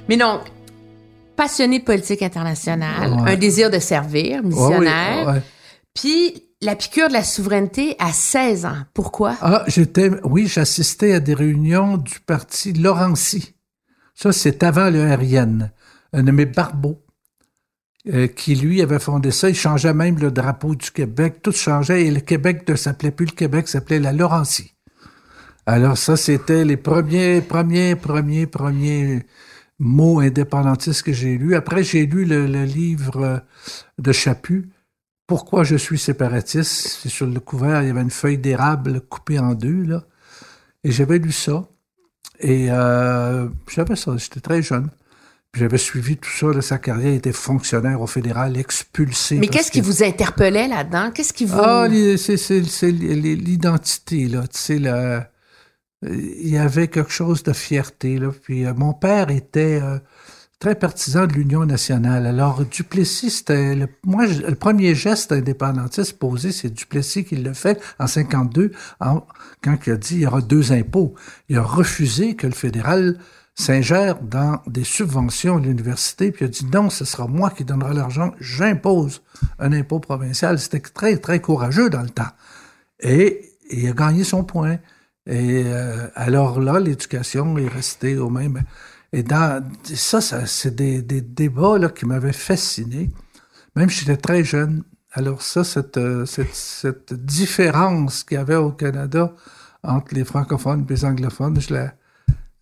Mais 0.08 0.16
donc, 0.16 0.40
passionné 1.34 1.80
de 1.80 1.84
politique 1.84 2.22
internationale, 2.22 3.12
Ouais. 3.12 3.32
un 3.32 3.36
désir 3.36 3.70
de 3.70 3.78
servir, 3.78 4.42
missionnaire, 4.42 5.42
puis 5.94 6.42
la 6.60 6.74
piqûre 6.76 7.08
de 7.08 7.12
la 7.12 7.24
souveraineté 7.24 7.96
à 7.98 8.12
16 8.12 8.66
ans. 8.66 8.78
Pourquoi? 8.94 9.36
Ah, 9.40 9.64
j'étais, 9.66 10.10
oui, 10.24 10.46
j'assistais 10.46 11.12
à 11.14 11.20
des 11.20 11.34
réunions 11.34 11.96
du 11.96 12.20
parti 12.20 12.72
Laurency. 12.72 13.54
Ça, 14.14 14.32
c'est 14.32 14.62
avant 14.62 14.90
le 14.90 15.14
RN. 15.14 15.70
Un 16.12 16.22
nommé 16.22 16.46
Barbeau, 16.46 17.04
euh, 18.08 18.26
qui 18.26 18.54
lui 18.54 18.80
avait 18.80 18.98
fondé 18.98 19.30
ça. 19.30 19.50
Il 19.50 19.54
changeait 19.54 19.92
même 19.92 20.18
le 20.18 20.30
drapeau 20.30 20.74
du 20.74 20.90
Québec. 20.90 21.40
Tout 21.42 21.52
changeait 21.52 22.06
et 22.06 22.10
le 22.10 22.20
Québec 22.20 22.66
ne 22.68 22.74
s'appelait 22.74 23.10
plus 23.10 23.26
le 23.26 23.32
Québec, 23.32 23.68
s'appelait 23.68 23.98
la 23.98 24.12
Laurencie. 24.12 24.72
Alors 25.66 25.98
ça, 25.98 26.16
c'était 26.16 26.64
les 26.64 26.76
premiers, 26.76 27.40
premiers, 27.40 27.96
premiers, 27.96 28.46
premiers 28.46 29.26
mots 29.78 30.20
indépendantistes 30.20 31.02
que 31.02 31.12
j'ai 31.12 31.36
lus. 31.36 31.54
Après, 31.54 31.82
j'ai 31.82 32.06
lu 32.06 32.24
le, 32.24 32.46
le 32.46 32.64
livre 32.64 33.20
euh, 33.22 33.38
de 33.98 34.12
Chaput, 34.12 34.70
Pourquoi 35.26 35.64
je 35.64 35.76
suis 35.76 35.98
séparatiste? 35.98 36.98
C'est 37.02 37.08
sur 37.08 37.26
le 37.26 37.40
couvert, 37.40 37.82
il 37.82 37.88
y 37.88 37.90
avait 37.90 38.02
une 38.02 38.10
feuille 38.10 38.38
d'érable 38.38 39.00
coupée 39.00 39.38
en 39.38 39.54
deux, 39.54 39.82
là. 39.82 40.04
Et 40.84 40.92
j'avais 40.92 41.18
lu 41.18 41.32
ça. 41.32 41.66
Et 42.38 42.68
euh, 42.70 43.48
j'avais 43.68 43.96
ça, 43.96 44.16
j'étais 44.16 44.40
très 44.40 44.62
jeune. 44.62 44.88
J'avais 45.54 45.78
suivi 45.78 46.18
tout 46.18 46.30
ça, 46.30 46.48
là, 46.48 46.60
sa 46.60 46.78
carrière, 46.78 47.12
il 47.12 47.16
était 47.16 47.32
fonctionnaire 47.32 48.02
au 48.02 48.06
fédéral, 48.06 48.58
expulsé. 48.58 49.36
Mais 49.36 49.48
qu'est-ce 49.48 49.70
qui 49.70 49.80
vous 49.80 50.04
interpellait 50.04 50.68
là-dedans? 50.68 51.10
Qu'est-ce 51.12 51.32
qui 51.32 51.46
vous... 51.46 51.58
ah, 51.58 51.88
c'est 52.18 52.90
l'identité, 52.90 54.28
là. 54.28 54.42
Tu 54.42 54.58
sais, 54.58 54.78
la- 54.78 55.30
il 56.02 56.48
y 56.50 56.58
avait 56.58 56.88
quelque 56.88 57.10
chose 57.10 57.42
de 57.42 57.54
fierté, 57.54 58.18
là. 58.18 58.30
Puis 58.42 58.66
euh, 58.66 58.74
mon 58.74 58.92
père 58.92 59.30
était 59.30 59.80
euh, 59.82 59.98
très 60.58 60.74
partisan 60.74 61.26
de 61.26 61.32
l'Union 61.34 61.66
nationale. 61.66 62.26
Alors, 62.26 62.64
Duplessis, 62.64 63.30
c'était... 63.30 63.74
Le, 63.74 63.88
moi, 64.04 64.26
le 64.26 64.54
premier 64.54 64.94
geste 64.94 65.32
indépendantiste 65.32 66.18
posé, 66.18 66.50
c'est 66.52 66.70
Duplessis 66.70 67.24
qui 67.24 67.36
le 67.36 67.52
fait 67.52 67.80
en 67.98 68.06
52, 68.06 68.72
en- 69.00 69.26
quand 69.62 69.76
il 69.86 69.92
a 69.92 69.96
dit 69.96 70.14
il 70.16 70.20
y 70.22 70.26
aura 70.26 70.40
deux 70.40 70.72
impôts. 70.72 71.14
Il 71.48 71.58
a 71.58 71.62
refusé 71.62 72.36
que 72.36 72.46
le 72.46 72.54
fédéral 72.54 73.18
s'ingère 73.54 74.20
dans 74.20 74.60
des 74.66 74.84
subventions 74.84 75.56
à 75.58 75.60
l'université, 75.60 76.30
puis 76.30 76.44
il 76.44 76.48
a 76.48 76.50
dit 76.50 76.66
non, 76.72 76.90
ce 76.90 77.04
sera 77.04 77.26
moi 77.26 77.50
qui 77.50 77.64
donnera 77.64 77.92
l'argent, 77.94 78.32
j'impose 78.40 79.22
un 79.58 79.72
impôt 79.72 80.00
provincial. 80.00 80.58
C'était 80.58 80.80
très, 80.80 81.16
très 81.18 81.40
courageux 81.40 81.90
dans 81.90 82.02
le 82.02 82.10
temps. 82.10 82.32
Et 83.00 83.52
il 83.70 83.88
a 83.88 83.92
gagné 83.92 84.24
son 84.24 84.44
point. 84.44 84.78
Et 85.26 85.64
euh, 85.66 86.06
alors 86.14 86.60
là, 86.60 86.78
l'éducation 86.80 87.58
est 87.58 87.68
restée 87.68 88.16
au 88.16 88.30
même. 88.30 88.62
Et 89.16 89.22
dans 89.22 89.66
ça, 89.82 90.20
ça 90.20 90.44
c'est 90.44 90.74
des, 90.74 91.00
des 91.00 91.22
débats 91.22 91.78
là, 91.78 91.88
qui 91.88 92.04
m'avaient 92.04 92.34
fasciné, 92.34 93.08
même 93.74 93.88
si 93.88 94.00
j'étais 94.00 94.18
très 94.18 94.44
jeune. 94.44 94.84
Alors 95.10 95.40
ça, 95.40 95.64
cette, 95.64 95.96
euh, 95.96 96.26
cette, 96.26 96.54
cette 96.54 97.14
différence 97.14 98.24
qu'il 98.24 98.36
y 98.36 98.38
avait 98.38 98.56
au 98.56 98.72
Canada 98.72 99.32
entre 99.82 100.14
les 100.14 100.26
francophones 100.26 100.84
et 100.86 100.92
les 100.92 101.06
anglophones, 101.06 101.58
je, 101.58 101.72
la, 101.72 101.94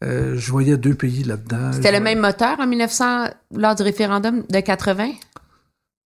euh, 0.05 0.37
je 0.37 0.53
voyais 0.53 0.77
deux 0.77 0.95
pays 0.95 1.25
là-dedans. 1.25 1.73
C'était 1.73 1.91
le 1.91 1.99
même 1.99 2.21
moteur 2.21 2.61
en 2.61 2.69
1900, 2.69 3.31
lors 3.57 3.75
du 3.75 3.83
référendum 3.83 4.45
de 4.49 4.61
80? 4.61 5.11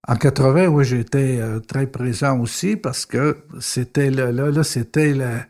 En 0.08 0.16
80, 0.16 0.68
oui, 0.68 0.82
j'étais 0.86 1.40
euh, 1.42 1.60
très 1.60 1.86
présent 1.86 2.40
aussi 2.40 2.76
parce 2.76 3.04
que 3.04 3.36
c'était 3.60 4.10
là, 4.10 4.32
là, 4.32 4.50
là 4.50 4.64
c'était 4.64 5.12
la, 5.12 5.44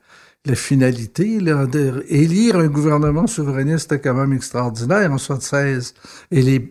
la 0.48 0.56
finalité. 0.56 1.40
Là, 1.40 1.66
élire 2.08 2.56
un 2.56 2.68
gouvernement 2.68 3.26
souverainiste, 3.26 3.90
c'était 3.90 4.00
quand 4.00 4.14
même 4.14 4.32
extraordinaire 4.32 5.10
en 5.12 5.18
76. 5.18 5.94
Et 6.30 6.42
les, 6.42 6.70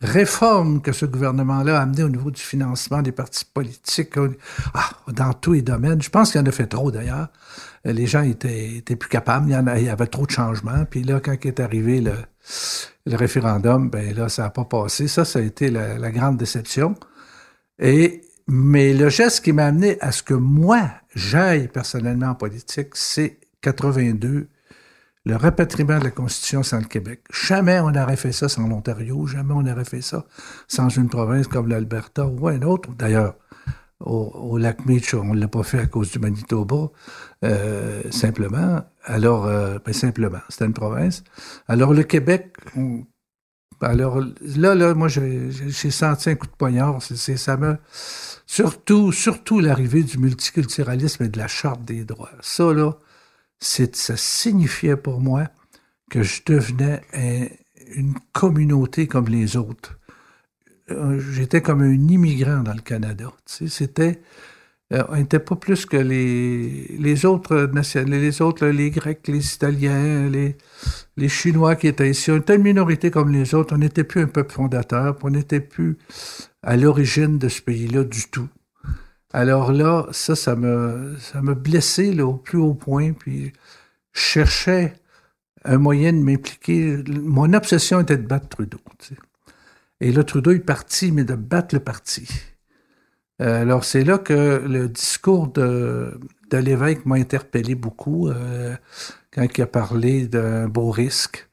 réformes 0.00 0.82
que 0.82 0.92
ce 0.92 1.06
gouvernement-là 1.06 1.78
a 1.78 1.82
amenées 1.82 2.02
au 2.02 2.08
niveau 2.08 2.30
du 2.30 2.40
financement 2.40 3.02
des 3.02 3.12
partis 3.12 3.44
politiques, 3.44 4.14
ah, 4.74 4.90
dans 5.08 5.32
tous 5.32 5.54
les 5.54 5.62
domaines. 5.62 6.02
Je 6.02 6.10
pense 6.10 6.32
qu'il 6.32 6.40
en 6.40 6.46
a 6.46 6.50
fait 6.50 6.66
trop 6.66 6.90
d'ailleurs. 6.90 7.28
Les 7.84 8.06
gens 8.06 8.22
étaient, 8.22 8.82
plus 8.84 9.08
capables, 9.08 9.48
il 9.48 9.54
y, 9.54 9.56
en 9.56 9.66
avait 9.66 10.06
trop 10.06 10.26
de 10.26 10.30
changements. 10.30 10.84
Puis 10.90 11.02
là, 11.02 11.20
quand 11.20 11.34
est 11.44 11.60
arrivé 11.60 12.00
le, 12.00 12.14
le 13.06 13.16
référendum, 13.16 13.88
ben 13.88 14.14
là, 14.14 14.28
ça 14.28 14.42
n'a 14.42 14.50
pas 14.50 14.64
passé. 14.64 15.08
Ça, 15.08 15.24
ça 15.24 15.38
a 15.38 15.42
été 15.42 15.70
la, 15.70 15.98
la 15.98 16.10
grande 16.10 16.36
déception. 16.36 16.94
Et 17.78 18.22
mais 18.48 18.92
le 18.92 19.08
geste 19.08 19.44
qui 19.44 19.52
m'a 19.52 19.66
amené 19.66 20.00
à 20.00 20.12
ce 20.12 20.22
que 20.22 20.34
moi, 20.34 20.90
j'aille 21.14 21.68
personnellement 21.68 22.28
en 22.28 22.34
politique, 22.34 22.90
c'est 22.94 23.40
82, 23.62 24.48
le 25.24 25.36
rapatriement 25.36 25.98
de 25.98 26.04
la 26.04 26.10
Constitution 26.12 26.62
sans 26.62 26.78
le 26.78 26.84
Québec. 26.84 27.22
Jamais 27.32 27.80
on 27.80 27.90
n'aurait 27.90 28.16
fait 28.16 28.32
ça 28.32 28.48
sans 28.48 28.68
l'Ontario, 28.68 29.26
jamais 29.26 29.52
on 29.54 29.62
n'aurait 29.62 29.84
fait 29.84 30.00
ça 30.00 30.24
sans 30.68 30.88
une 30.88 31.08
province 31.08 31.48
comme 31.48 31.68
l'Alberta 31.68 32.26
ou 32.26 32.46
un 32.46 32.62
autre. 32.62 32.90
D'ailleurs, 32.96 33.34
au, 34.00 34.58
lac 34.58 34.84
Mitch, 34.86 35.14
on 35.14 35.34
ne 35.34 35.40
l'a 35.40 35.48
pas 35.48 35.62
fait 35.62 35.80
à 35.80 35.86
cause 35.86 36.12
du 36.12 36.18
Manitoba, 36.18 36.90
euh, 37.44 38.02
simplement. 38.10 38.82
Alors, 39.04 39.46
euh, 39.46 39.78
ben 39.84 39.92
simplement, 39.92 40.40
c'était 40.48 40.66
une 40.66 40.74
province. 40.74 41.24
Alors, 41.66 41.94
le 41.94 42.02
Québec, 42.02 42.54
alors 43.80 44.20
là, 44.20 44.74
là, 44.74 44.94
moi, 44.94 45.08
j'ai 45.08 45.90
senti 45.90 46.30
un 46.30 46.34
coup 46.34 46.46
de 46.46 46.52
poignard. 46.52 47.02
C'est, 47.02 47.36
ça 47.36 47.56
me, 47.56 47.78
surtout, 48.46 49.12
surtout 49.12 49.60
l'arrivée 49.60 50.02
du 50.02 50.18
multiculturalisme 50.18 51.24
et 51.24 51.28
de 51.28 51.38
la 51.38 51.48
charte 51.48 51.84
des 51.84 52.04
droits. 52.04 52.30
Ça, 52.40 52.72
là, 52.72 52.98
ça 53.60 54.16
signifiait 54.16 54.96
pour 54.96 55.20
moi 55.20 55.48
que 56.10 56.22
je 56.22 56.42
devenais 56.46 57.02
une 57.94 58.14
communauté 58.32 59.06
comme 59.06 59.28
les 59.28 59.56
autres. 59.56 59.98
Euh, 60.90 61.20
j'étais 61.32 61.62
comme 61.62 61.82
un 61.82 62.08
immigrant 62.08 62.62
dans 62.62 62.74
le 62.74 62.80
Canada. 62.80 63.32
c'était, 63.46 64.22
euh, 64.92 65.02
on 65.08 65.16
n'était 65.16 65.40
pas 65.40 65.56
plus 65.56 65.84
que 65.84 65.96
les, 65.96 66.96
les 66.98 67.24
autres 67.26 67.68
les 68.04 68.42
autres, 68.42 68.66
les 68.66 68.90
Grecs, 68.90 69.26
les 69.26 69.54
Italiens, 69.54 70.28
les, 70.28 71.28
Chinois 71.28 71.74
qui 71.74 71.88
étaient 71.88 72.10
ici. 72.10 72.30
On 72.30 72.36
était 72.36 72.54
une 72.54 72.62
minorité 72.62 73.10
comme 73.10 73.32
les 73.32 73.54
autres. 73.54 73.74
On 73.74 73.78
n'était 73.78 74.04
plus 74.04 74.20
un 74.20 74.28
peuple 74.28 74.52
fondateur. 74.52 75.16
On 75.22 75.30
n'était 75.30 75.60
plus 75.60 75.98
à 76.62 76.76
l'origine 76.76 77.38
de 77.38 77.48
ce 77.48 77.62
pays-là 77.62 78.04
du 78.04 78.28
tout. 78.30 78.48
Alors 79.32 79.72
là, 79.72 80.06
ça, 80.12 80.36
ça 80.36 80.54
me, 80.54 81.16
ça 81.18 81.42
me 81.42 81.54
blessé 81.54 82.20
au 82.20 82.34
plus 82.34 82.58
haut 82.58 82.74
point, 82.74 83.12
puis 83.12 83.52
je 84.12 84.20
cherchais 84.20 84.94
un 85.64 85.78
moyen 85.78 86.12
de 86.12 86.18
m'impliquer. 86.18 87.02
Mon 87.08 87.52
obsession 87.54 88.00
était 88.00 88.16
de 88.16 88.26
battre 88.26 88.48
Trudeau. 88.48 88.78
Et 90.00 90.12
là, 90.12 90.22
Trudeau 90.22 90.52
est 90.52 90.60
parti, 90.60 91.10
mais 91.10 91.24
de 91.24 91.34
battre 91.34 91.74
le 91.74 91.80
parti. 91.80 92.28
Euh, 93.42 93.62
alors, 93.62 93.84
c'est 93.84 94.04
là 94.04 94.18
que 94.18 94.62
le 94.66 94.88
discours 94.88 95.48
de, 95.48 96.18
de 96.50 96.56
l'évêque 96.56 97.04
m'a 97.04 97.16
interpellé 97.16 97.74
beaucoup 97.74 98.28
euh, 98.28 98.76
quand 99.32 99.46
il 99.56 99.62
a 99.62 99.66
parlé 99.66 100.26
d'un 100.26 100.68
beau 100.68 100.90
risque. 100.90 101.48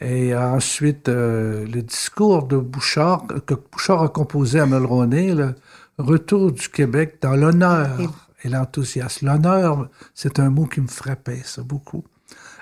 Et 0.00 0.34
ensuite, 0.34 1.08
euh, 1.08 1.66
le 1.66 1.82
discours 1.82 2.44
de 2.44 2.56
Bouchard, 2.56 3.26
que 3.46 3.54
Bouchard 3.54 4.02
a 4.02 4.08
composé 4.08 4.58
à 4.58 4.66
Mulroney, 4.66 5.34
le 5.34 5.54
retour 5.98 6.50
du 6.50 6.68
Québec 6.68 7.18
dans 7.20 7.36
l'honneur 7.36 7.98
et 8.42 8.48
l'enthousiasme. 8.48 9.26
L'honneur, 9.26 9.88
c'est 10.14 10.40
un 10.40 10.48
mot 10.48 10.64
qui 10.64 10.80
me 10.80 10.88
frappait, 10.88 11.42
ça, 11.44 11.62
beaucoup. 11.62 12.04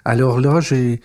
Alors 0.04 0.40
là, 0.40 0.60
j'ai, 0.60 1.00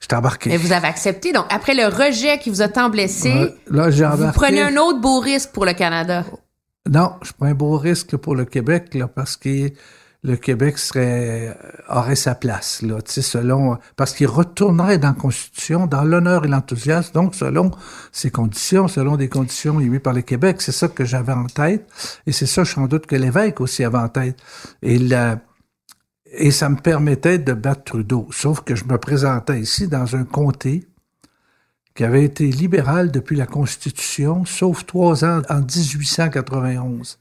j'étais 0.00 0.16
embarqué. 0.16 0.52
Et 0.52 0.56
vous 0.56 0.72
avez 0.72 0.86
accepté. 0.86 1.32
Donc, 1.32 1.46
après 1.50 1.74
le 1.74 1.86
rejet 1.86 2.38
qui 2.38 2.48
vous 2.50 2.62
a 2.62 2.68
tant 2.68 2.88
blessé, 2.88 3.54
là, 3.68 3.90
j'ai 3.90 4.06
vous 4.06 4.32
prenez 4.32 4.62
un 4.62 4.76
autre 4.76 5.00
beau 5.00 5.20
risque 5.20 5.50
pour 5.52 5.66
le 5.66 5.74
Canada. 5.74 6.24
Non, 6.88 7.14
je 7.22 7.32
prends 7.32 7.46
un 7.46 7.54
beau 7.54 7.76
risque 7.76 8.16
pour 8.16 8.34
le 8.34 8.44
Québec, 8.44 8.94
là, 8.94 9.08
parce 9.08 9.36
que 9.36 9.70
le 10.22 10.36
Québec 10.36 10.78
serait 10.78 11.56
aurait 11.88 12.16
sa 12.16 12.34
place 12.34 12.82
là, 12.82 12.98
selon 13.06 13.78
parce 13.94 14.12
qu'il 14.12 14.26
retournerait 14.26 14.98
dans 14.98 15.08
la 15.08 15.14
Constitution 15.14 15.86
dans 15.86 16.02
l'honneur 16.02 16.44
et 16.44 16.48
l'enthousiasme, 16.48 17.12
donc 17.12 17.34
selon 17.34 17.70
ses 18.10 18.30
conditions, 18.30 18.88
selon 18.88 19.16
des 19.16 19.28
conditions 19.28 19.78
émises 19.78 20.00
par 20.00 20.14
le 20.14 20.22
Québec, 20.22 20.62
c'est 20.62 20.72
ça 20.72 20.88
que 20.88 21.04
j'avais 21.04 21.32
en 21.32 21.46
tête. 21.46 21.86
Et 22.26 22.32
c'est 22.32 22.46
ça, 22.46 22.64
sans 22.64 22.86
doute 22.86 23.06
que 23.06 23.14
l'évêque 23.14 23.60
aussi 23.60 23.84
avait 23.84 23.98
en 23.98 24.08
tête. 24.08 24.36
Et 24.82 24.98
et 26.38 26.50
ça 26.50 26.68
me 26.68 26.76
permettait 26.76 27.38
de 27.38 27.52
battre 27.52 27.84
Trudeau, 27.84 28.26
sauf 28.30 28.60
que 28.60 28.74
je 28.74 28.84
me 28.84 28.98
présentais 28.98 29.60
ici 29.60 29.86
dans 29.86 30.16
un 30.16 30.24
comté 30.24 30.88
qui 31.96 32.04
avait 32.04 32.24
été 32.24 32.46
libéral 32.46 33.10
depuis 33.10 33.36
la 33.36 33.46
Constitution, 33.46 34.44
sauf 34.44 34.84
trois 34.86 35.24
ans 35.24 35.42
en 35.48 35.60
1891. 35.60 37.18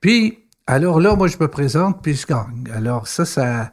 Puis 0.00 0.38
alors 0.66 1.00
là, 1.00 1.14
moi, 1.14 1.28
je 1.28 1.36
me 1.38 1.48
présente, 1.48 2.02
puis 2.02 2.14
je 2.14 2.26
gagne. 2.26 2.64
Alors 2.74 3.06
ça, 3.06 3.24
ça... 3.24 3.72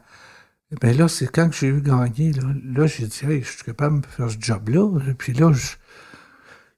Ben 0.80 0.96
là, 0.96 1.06
c'est 1.06 1.26
quand 1.26 1.50
j'ai 1.52 1.68
eu 1.68 1.80
gagné, 1.80 2.32
là, 2.32 2.42
là 2.64 2.86
j'ai 2.86 3.06
dit, 3.06 3.20
hey, 3.28 3.42
je 3.42 3.50
suis 3.50 3.64
capable 3.64 4.00
de 4.00 4.06
faire 4.06 4.30
ce 4.30 4.36
job-là. 4.40 5.00
Puis 5.16 5.32
là, 5.32 5.52
je, 5.52 5.76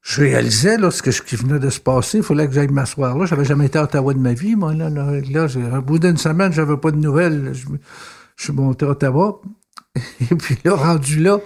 je 0.02 0.20
réalisais 0.20 0.76
là, 0.76 0.90
ce, 0.90 1.02
qui 1.02 1.36
venait 1.36 1.58
de 1.58 1.70
se 1.70 1.80
passer. 1.80 2.18
Il 2.18 2.24
fallait 2.24 2.46
que 2.46 2.52
j'aille 2.52 2.68
m'asseoir 2.68 3.16
là. 3.16 3.24
J'avais 3.24 3.44
jamais 3.44 3.66
été 3.66 3.78
à 3.78 3.84
Ottawa 3.84 4.12
de 4.12 4.18
ma 4.18 4.34
vie, 4.34 4.56
moi. 4.56 4.74
Là, 4.74 4.90
là, 4.90 5.46
un 5.72 5.80
bout 5.80 5.98
d'une 5.98 6.18
semaine, 6.18 6.52
j'avais 6.52 6.76
pas 6.76 6.90
de 6.90 6.98
nouvelles. 6.98 7.54
Je, 7.54 7.66
je 8.36 8.44
suis 8.44 8.52
monté 8.52 8.84
à 8.84 8.90
Ottawa. 8.90 9.40
Et 10.30 10.34
puis 10.34 10.58
là, 10.64 10.74
rendu 10.74 11.20
là, 11.20 11.38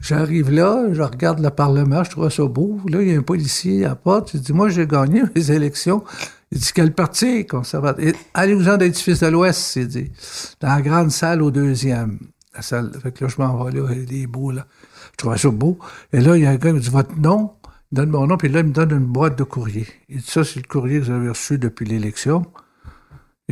j'arrive 0.00 0.50
là, 0.50 0.86
je 0.92 1.02
regarde 1.02 1.40
le 1.40 1.50
Parlement, 1.50 2.04
je 2.04 2.10
trouve 2.10 2.28
ça 2.30 2.44
beau. 2.44 2.80
Là, 2.88 3.02
il 3.02 3.08
y 3.08 3.14
a 3.14 3.18
un 3.18 3.22
policier 3.22 3.84
à 3.84 3.90
la 3.90 3.94
porte. 3.94 4.32
Je 4.34 4.38
dis, 4.38 4.52
moi, 4.52 4.68
j'ai 4.68 4.86
gagné 4.86 5.22
les 5.34 5.52
élections. 5.52 6.04
Il 6.50 6.58
dit, 6.58 6.70
quel 6.74 6.92
parti? 6.92 7.46
Conservateur? 7.46 8.12
Allez-vous-en 8.34 8.76
d'édifice 8.76 9.20
de 9.20 9.28
l'Ouest, 9.28 9.76
il 9.76 9.88
dit. 9.88 10.12
Dans 10.60 10.68
la 10.68 10.82
grande 10.82 11.10
salle 11.10 11.42
au 11.42 11.50
deuxième. 11.50 12.18
La 12.54 12.62
salle. 12.62 12.92
Fait 13.02 13.12
que 13.12 13.24
là, 13.24 13.30
je 13.34 13.40
m'en 13.42 13.64
vais 13.64 13.72
là, 13.72 13.88
il 13.92 14.22
est 14.22 14.26
beau, 14.26 14.50
là. 14.50 14.66
Je 15.12 15.16
trouvais 15.16 15.38
ça 15.38 15.50
beau. 15.50 15.78
Et 16.12 16.20
là, 16.20 16.36
il 16.36 16.42
y 16.42 16.46
a 16.46 16.50
un 16.50 16.56
gars 16.56 16.70
qui 16.70 16.76
me 16.76 16.80
dit, 16.80 16.90
votre 16.90 17.16
nom? 17.18 17.52
Il 17.90 17.96
donne 17.96 18.10
mon 18.10 18.26
nom, 18.26 18.36
puis 18.36 18.48
là, 18.48 18.60
il 18.60 18.66
me 18.66 18.72
donne 18.72 18.90
une 18.90 19.06
boîte 19.06 19.36
de 19.38 19.44
courrier. 19.44 19.86
Il 20.08 20.18
dit, 20.18 20.26
ça, 20.26 20.44
c'est 20.44 20.60
le 20.60 20.66
courrier 20.66 21.00
que 21.00 21.06
vous 21.06 21.10
avez 21.12 21.28
reçu 21.28 21.58
depuis 21.58 21.86
l'élection. 21.86 22.44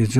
Il 0.01 0.09
dit, 0.09 0.19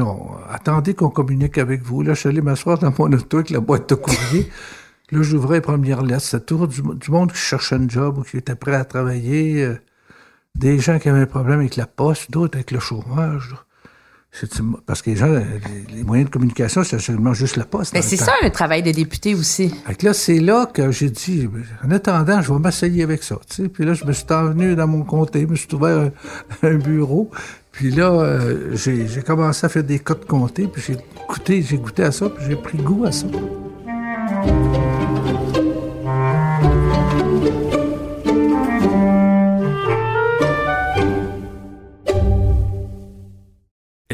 attendez 0.51 0.93
qu'on 0.93 1.09
communique 1.09 1.57
avec 1.57 1.83
vous. 1.83 2.03
Là, 2.03 2.13
je 2.13 2.21
suis 2.21 2.29
allé 2.29 2.43
m'asseoir 2.43 2.79
dans 2.79 2.93
mon 2.99 3.11
auto 3.15 3.39
avec 3.39 3.49
la 3.49 3.61
boîte 3.61 3.89
de 3.89 3.95
courrier. 3.95 4.51
là, 5.11 5.23
j'ouvrais 5.23 5.57
les 5.57 5.61
premières 5.63 6.03
lettres. 6.03 6.21
C'était 6.21 6.45
tout 6.45 6.67
du, 6.67 6.83
du, 6.83 7.11
monde 7.11 7.33
qui 7.33 7.39
cherchait 7.39 7.77
un 7.77 7.89
job 7.89 8.19
ou 8.19 8.23
qui 8.23 8.37
était 8.37 8.55
prêt 8.55 8.75
à 8.75 8.85
travailler. 8.85 9.65
Euh, 9.65 9.81
des 10.55 10.79
gens 10.79 10.99
qui 10.99 11.09
avaient 11.09 11.21
un 11.21 11.27
problème 11.27 11.61
avec 11.61 11.77
la 11.77 11.87
poste, 11.87 12.31
d'autres 12.31 12.59
avec 12.59 12.73
le 12.73 12.79
chômage. 12.79 13.55
Parce 14.87 15.03
que 15.03 15.11
les 15.11 15.17
gens, 15.17 15.29
les, 15.93 16.05
moyens 16.05 16.29
de 16.29 16.33
communication, 16.33 16.85
c'est 16.85 17.01
seulement 17.01 17.35
juste 17.35 17.57
la 17.57 17.65
poste. 17.65 17.93
Mais 17.95 18.03
c'est 18.03 18.17
ça 18.17 18.33
un 18.43 18.51
travail 18.51 18.83
de 18.83 18.93
député 18.93 19.35
aussi. 19.35 19.75
là, 20.03 20.15
c'est 20.15 20.39
là 20.39 20.67
que 20.67 20.93
j'ai 20.93 21.11
dit, 21.11 21.49
en 21.85 21.91
attendant, 21.91 22.41
je 22.41 22.53
vais 22.53 22.59
m'essayer 22.61 23.03
avec 23.03 23.25
ça. 23.25 23.37
Puis 23.73 23.85
là, 23.85 23.95
je 23.95 24.05
me 24.05 24.13
suis 24.13 24.25
envenu 24.31 24.77
dans 24.77 24.87
mon 24.87 25.03
comté, 25.03 25.43
je 25.43 25.47
me 25.47 25.57
suis 25.57 25.67
trouvé 25.67 26.11
un, 26.63 26.75
bureau. 26.79 27.31
Puis 27.73 27.91
là, 27.91 28.13
euh, 28.13 28.77
j'ai 28.77 29.23
commencé 29.23 29.67
à 29.67 29.69
faire 29.69 29.85
des 29.85 29.99
codes 29.99 30.25
comté, 30.27 30.69
puis 30.69 30.83
j'ai 30.87 30.97
goûté, 31.29 31.63
j'ai 31.63 31.79
goûté 31.79 32.05
à 32.05 32.13
ça, 32.13 32.29
puis 32.29 32.45
j'ai 32.49 32.57
pris 32.57 32.79
goût 32.79 33.05
à 33.05 33.13
ça. 33.13 33.27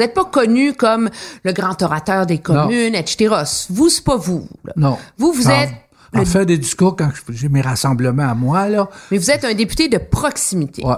Vous 0.00 0.06
n'êtes 0.06 0.14
pas 0.14 0.24
connu 0.24 0.72
comme 0.72 1.10
le 1.44 1.52
grand 1.52 1.80
orateur 1.82 2.24
des 2.24 2.38
communes, 2.38 2.94
etc. 2.94 3.34
Vous, 3.68 3.90
c'est 3.90 4.02
pas 4.02 4.16
vous. 4.16 4.48
là. 4.64 4.72
Non. 4.76 4.96
Vous, 5.18 5.32
vous 5.34 5.44
Non. 5.44 5.50
êtes... 5.50 5.74
Le- 6.14 6.24
fait 6.24 6.46
des 6.46 6.56
discours 6.56 6.96
quand 6.96 7.10
j'ai 7.28 7.50
mes 7.50 7.60
rassemblements 7.60 8.30
à 8.30 8.34
moi, 8.34 8.66
là. 8.70 8.88
Mais 9.10 9.18
vous 9.18 9.30
êtes 9.30 9.44
un 9.44 9.52
député 9.52 9.88
de 9.88 9.98
proximité. 9.98 10.82
Ouais. 10.84 10.94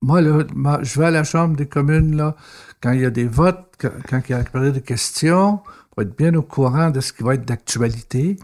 Moi, 0.00 0.22
là, 0.22 0.42
moi, 0.54 0.78
je 0.82 0.98
vais 0.98 1.04
à 1.06 1.10
la 1.10 1.22
Chambre 1.22 1.54
des 1.54 1.66
communes, 1.68 2.16
là, 2.16 2.34
quand 2.82 2.92
il 2.92 3.02
y 3.02 3.04
a 3.04 3.10
des 3.10 3.26
votes, 3.26 3.74
quand, 3.78 3.90
quand 4.08 4.22
il 4.26 4.32
y 4.32 4.34
a 4.34 4.38
la 4.38 4.44
période 4.44 4.74
de 4.74 4.78
questions, 4.80 5.60
pour 5.90 6.00
être 6.02 6.16
bien 6.16 6.34
au 6.34 6.42
courant 6.42 6.88
de 6.90 7.00
ce 7.02 7.12
qui 7.12 7.22
va 7.24 7.34
être 7.34 7.44
d'actualité. 7.44 8.36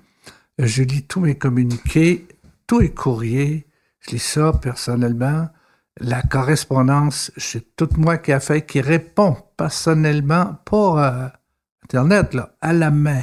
Je 0.58 0.82
lis 0.82 1.04
tous 1.04 1.20
mes 1.20 1.36
communiqués, 1.36 2.28
tous 2.66 2.80
les 2.80 2.90
courriers. 2.92 3.66
Je 4.00 4.10
lis 4.10 4.18
ça 4.22 4.52
personnellement. 4.52 5.48
La 5.98 6.22
correspondance, 6.22 7.32
c'est 7.36 7.74
tout 7.76 7.88
moi 7.96 8.18
qui 8.18 8.32
a 8.32 8.40
fait, 8.40 8.62
qui 8.64 8.80
répond 8.80 9.36
personnellement, 9.66 10.56
pas 10.64 11.12
euh, 11.24 11.28
Internet, 11.84 12.34
là, 12.34 12.54
à 12.60 12.72
la 12.72 12.90
main. 12.90 13.22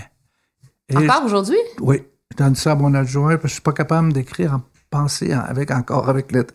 Et 0.90 0.98
Encore 0.98 1.26
aujourd'hui? 1.26 1.58
oui, 1.82 2.04
je 2.32 2.38
donne 2.38 2.56
ça 2.56 2.72
à 2.72 2.76
mon 2.76 2.94
adjoint 2.94 3.32
parce 3.38 3.42
que 3.44 3.48
je 3.50 3.54
suis 3.54 3.62
pas 3.62 3.74
capable 3.74 4.14
d'écrire 4.14 4.54
en 4.56 4.62
pensée 4.90 5.36
en- 5.36 5.42
avec 5.42 5.70
encore 5.72 6.10
avec 6.10 6.32
lettres. 6.32 6.54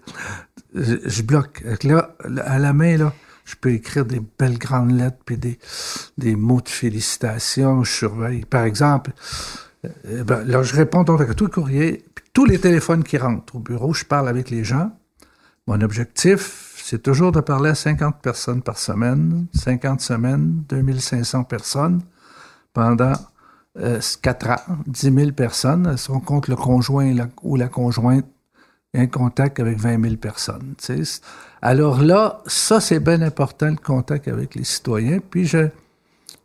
Je, 0.74 0.96
je 1.04 1.22
bloque. 1.22 1.62
Là, 1.84 2.16
à 2.44 2.58
la 2.58 2.72
main, 2.72 2.96
là, 2.96 3.12
je 3.44 3.54
peux 3.60 3.70
écrire 3.72 4.04
des 4.06 4.20
belles 4.38 4.58
grandes 4.58 4.92
lettres 4.92 5.18
puis 5.26 5.36
des, 5.36 5.58
des 6.18 6.34
mots 6.34 6.60
de 6.62 6.68
félicitations. 6.68 7.84
Je 7.84 7.92
surveille. 7.92 8.44
Par 8.44 8.64
exemple, 8.64 9.12
euh, 10.06 10.24
ben, 10.24 10.42
là, 10.44 10.62
je 10.62 10.74
réponds 10.74 11.04
donc 11.04 11.20
à 11.20 11.34
tous 11.34 11.44
les 11.46 11.50
courriers, 11.52 12.04
puis 12.14 12.24
tous 12.32 12.46
les 12.46 12.58
téléphones 12.58 13.04
qui 13.04 13.18
rentrent 13.18 13.54
au 13.56 13.60
bureau, 13.60 13.92
je 13.92 14.04
parle 14.04 14.28
avec 14.28 14.50
les 14.50 14.64
gens. 14.64 14.90
Mon 15.66 15.80
objectif, 15.80 16.63
c'est 16.86 17.02
toujours 17.02 17.32
de 17.32 17.40
parler 17.40 17.70
à 17.70 17.74
50 17.74 18.20
personnes 18.20 18.60
par 18.60 18.76
semaine, 18.76 19.46
50 19.54 20.02
semaines, 20.02 20.64
2500 20.68 21.44
personnes 21.44 22.02
pendant 22.74 23.14
euh, 23.78 24.00
4 24.20 24.50
ans, 24.50 24.76
10 24.86 25.14
000 25.14 25.30
personnes. 25.32 25.96
Si 25.96 26.10
on 26.10 26.20
compte 26.20 26.46
le 26.46 26.56
conjoint 26.56 27.10
ou 27.42 27.56
la 27.56 27.68
conjointe, 27.68 28.26
un 28.92 29.06
contact 29.06 29.60
avec 29.60 29.78
20 29.78 30.02
000 30.02 30.16
personnes. 30.16 30.74
Alors 31.62 32.02
là, 32.02 32.42
ça, 32.44 32.82
c'est 32.82 33.00
bien 33.00 33.22
important, 33.22 33.70
le 33.70 33.76
contact 33.76 34.28
avec 34.28 34.54
les 34.54 34.64
citoyens. 34.64 35.20
Puis 35.30 35.46
j'ai 35.46 35.72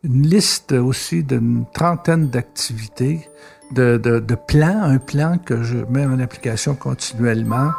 une 0.04 0.26
liste 0.26 0.72
aussi 0.72 1.22
d'une 1.22 1.66
trentaine 1.74 2.30
d'activités, 2.30 3.28
de 3.72 4.34
plans, 4.48 4.84
un 4.84 4.96
plan 4.96 5.36
que 5.36 5.62
je 5.62 5.76
mets 5.90 6.06
en 6.06 6.18
application 6.18 6.74
continuellement. 6.74 7.72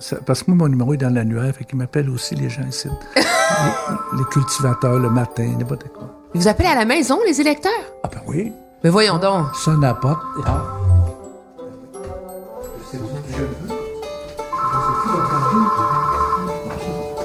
Ça- 0.00 0.16
parce 0.24 0.42
que 0.42 0.50
moi, 0.50 0.58
mon 0.58 0.68
numéro 0.68 0.94
est 0.94 0.98
dans 0.98 1.12
l'annuaire, 1.12 1.52
fait 1.54 1.64
qu'il 1.64 1.76
m'appelle 1.78 2.08
aussi 2.10 2.34
les 2.34 2.48
gens 2.48 2.62
ici. 2.68 2.88
les, 3.16 4.18
les 4.18 4.24
cultivateurs 4.30 4.98
le 4.98 5.10
matin, 5.10 5.44
n'importe 5.58 5.88
quoi. 5.88 6.08
Vous 6.34 6.46
appelez 6.46 6.68
à 6.68 6.74
la 6.74 6.84
maison, 6.84 7.18
les 7.26 7.40
électeurs? 7.40 7.72
Ah 8.04 8.08
ben 8.12 8.20
oui, 8.26 8.52
Mais 8.84 8.90
voyons 8.90 9.18
donc. 9.18 9.54
sonne 9.56 9.82
à 9.82 9.88
la 9.88 9.94
porte. 9.94 10.22
et- 10.38 10.42
Ah. 10.46 10.62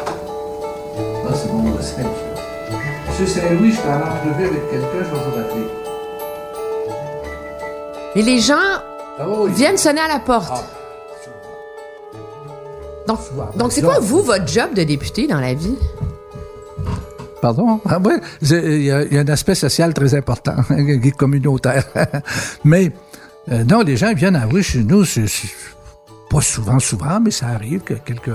Ah, 0.05 1.33
c'est 1.33 1.51
bon, 1.51 1.63
c'est 1.79 2.03
Monsieur 3.09 3.27
Saint-Louis, 3.27 3.71
je 3.71 3.75
suis 3.77 3.87
en 3.87 3.97
entrevue 3.97 4.45
avec 4.47 4.69
quelqu'un, 4.71 4.87
je 4.93 5.15
vais 5.15 5.23
vous 5.23 5.35
rappeler. 5.37 5.67
Mais 8.15 8.21
les 8.21 8.39
gens 8.39 8.55
Ah 9.19 9.27
oui. 9.27 9.51
viennent 9.51 9.77
sonner 9.77 10.01
à 10.01 10.07
la 10.07 10.19
porte. 10.19 10.51
Ah. 10.51 10.61
Donc, 13.07 13.71
c'est 13.71 13.81
quoi, 13.81 13.99
vous, 13.99 14.21
votre 14.21 14.47
job 14.47 14.73
de 14.75 14.83
député 14.83 15.27
dans 15.27 15.39
la 15.39 15.53
vie? 15.53 15.75
Pardon? 17.41 17.81
Ah, 17.85 17.99
oui, 18.03 18.13
il 18.41 18.83
y, 18.83 18.91
a 18.91 19.03
il 19.03 19.13
y 19.13 19.17
a 19.17 19.21
un 19.21 19.27
aspect 19.27 19.55
social 19.55 19.93
très 19.93 20.15
important, 20.15 20.55
communautaire. 21.17 21.83
mais 22.63 22.91
euh, 23.51 23.65
non, 23.65 23.81
les 23.81 23.97
gens 23.97 24.13
viennent 24.13 24.37
avouer 24.37 24.63
chez 24.63 24.83
nous, 24.83 25.03
pas 26.29 26.41
souvent, 26.41 26.79
souvent, 26.79 27.19
mais 27.19 27.31
ça 27.31 27.47
arrive 27.47 27.81
que 27.81 27.95
quelques, 27.95 28.31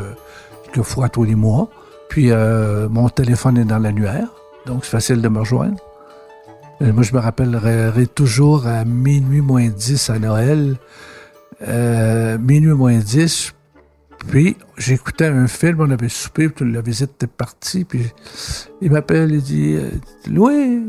quelques 0.65 0.85
fois 0.85 1.09
tous 1.09 1.25
les 1.25 1.35
mois. 1.35 1.71
Puis 2.11 2.31
euh, 2.31 2.89
mon 2.89 3.09
téléphone 3.09 3.59
est 3.59 3.65
dans 3.65 3.79
l'annuaire, 3.79 4.29
donc 4.67 4.85
c'est 4.85 4.91
facile 4.91 5.23
de 5.23 5.29
me 5.29 5.41
rejoindre. 5.41 5.79
Euh, 6.83 6.93
moi, 6.93 7.03
je 7.03 7.13
me 7.15 7.19
rappellerai 7.19 8.07
toujours 8.07 8.67
à 8.67 8.85
minuit 8.85 9.41
moins 9.41 9.69
10 9.69 10.11
à 10.11 10.19
Noël. 10.19 10.77
Euh, 11.67 12.39
minuit 12.39 12.73
moins 12.73 12.99
10, 12.99 13.53
puis 14.27 14.57
j'écoutais 14.77 15.27
un 15.27 15.47
film, 15.47 15.81
on 15.81 15.91
avait 15.91 16.09
soupé, 16.09 16.49
puis 16.49 16.71
la 16.71 16.81
visite 16.81 17.11
était 17.15 17.27
partie, 17.27 17.85
puis 17.85 18.03
il 18.81 18.91
m'appelle, 18.91 19.33
il 19.33 19.43
dit 19.43 19.75
euh, 19.77 19.91
Louis, 20.31 20.83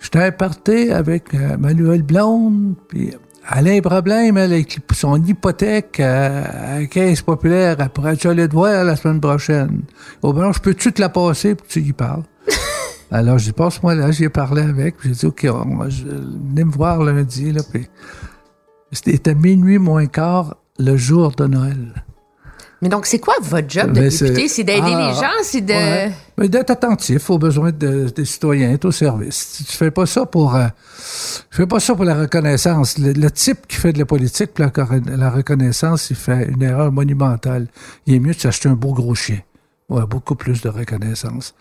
j'étais 0.00 0.32
party 0.32 0.90
avec 0.90 1.34
euh, 1.34 1.56
ma 1.58 1.74
nouvelle 1.74 2.02
blonde, 2.02 2.74
puis 2.88 3.12
elle 3.54 3.68
a 3.68 3.72
un 3.72 3.80
problème, 3.80 4.36
elle, 4.38 4.52
avec 4.52 4.78
son 4.92 5.22
hypothèque 5.22 5.98
à, 6.00 6.42
à 6.44 6.80
la 6.80 6.86
caisse 6.86 7.22
populaire, 7.22 7.76
elle 7.80 7.88
pourrait 7.90 8.16
aller 8.26 8.48
te 8.48 8.52
voir 8.54 8.84
la 8.84 8.94
semaine 8.96 9.20
prochaine. 9.20 9.82
Oh 10.22 10.32
ben 10.32 10.42
non, 10.42 10.52
je 10.52 10.60
peux-tu 10.60 10.92
te 10.92 11.00
la 11.00 11.08
passer, 11.08 11.54
puis 11.56 11.66
tu 11.68 11.80
y 11.80 11.92
parles? 11.92 12.22
Alors, 13.10 13.38
je 13.38 13.46
dis, 13.46 13.52
passe-moi 13.52 13.94
là, 13.94 14.10
j'y 14.10 14.24
ai 14.24 14.28
parlé 14.30 14.62
avec, 14.62 14.94
j'ai 15.04 15.10
dit, 15.10 15.26
OK, 15.26 15.46
on 15.52 15.76
va- 15.76 15.88
je- 15.90 16.04
venez 16.06 16.64
me 16.64 16.70
voir 16.72 17.02
lundi, 17.02 17.52
là, 17.52 17.62
puis 17.70 17.88
c'était 18.92 19.34
minuit 19.34 19.78
moins 19.78 20.06
quart 20.06 20.56
le 20.78 20.96
jour 20.96 21.32
de 21.32 21.46
Noël. 21.46 22.04
Mais 22.82 22.88
donc, 22.88 23.06
c'est 23.06 23.20
quoi 23.20 23.34
votre 23.40 23.70
job 23.70 23.92
de 23.92 24.00
Mais 24.00 24.08
député? 24.08 24.48
c'est- 24.48 24.64
d'aider 24.64 24.80
Ah, 24.92 25.08
les 25.08 25.14
gens? 25.14 25.30
C'est 25.44 25.60
de... 25.60 25.72
Ouais. 25.72 26.12
Mais 26.36 26.48
d'être 26.48 26.70
attentif 26.70 27.30
aux 27.30 27.38
besoins 27.38 27.70
de- 27.70 28.08
des 28.14 28.24
citoyens, 28.24 28.72
être 28.72 28.84
au 28.86 28.90
service. 28.92 29.62
Tu 29.70 29.76
fais 29.76 29.92
pas 29.92 30.04
ça 30.04 30.26
pour, 30.26 30.56
euh, 30.56 30.66
tu 31.50 31.56
fais 31.58 31.66
pas 31.66 31.78
ça 31.78 31.94
pour 31.94 32.04
la 32.04 32.16
reconnaissance. 32.16 32.98
Le, 32.98 33.12
le 33.12 33.30
type 33.30 33.68
qui 33.68 33.76
fait 33.76 33.92
de 33.92 34.00
la 34.00 34.04
politique 34.04 34.52
pour 34.52 34.64
la, 34.64 35.16
la 35.16 35.30
reconnaissance, 35.30 36.10
il 36.10 36.16
fait 36.16 36.48
une 36.48 36.62
erreur 36.62 36.90
monumentale. 36.90 37.68
Il 38.06 38.14
est 38.14 38.18
mieux 38.18 38.34
de 38.34 38.40
s'acheter 38.40 38.68
un 38.68 38.74
beau 38.74 38.92
gros 38.92 39.14
chien. 39.14 39.38
Ouais, 39.88 40.04
beaucoup 40.06 40.34
plus 40.34 40.60
de 40.62 40.68
reconnaissance. 40.68 41.54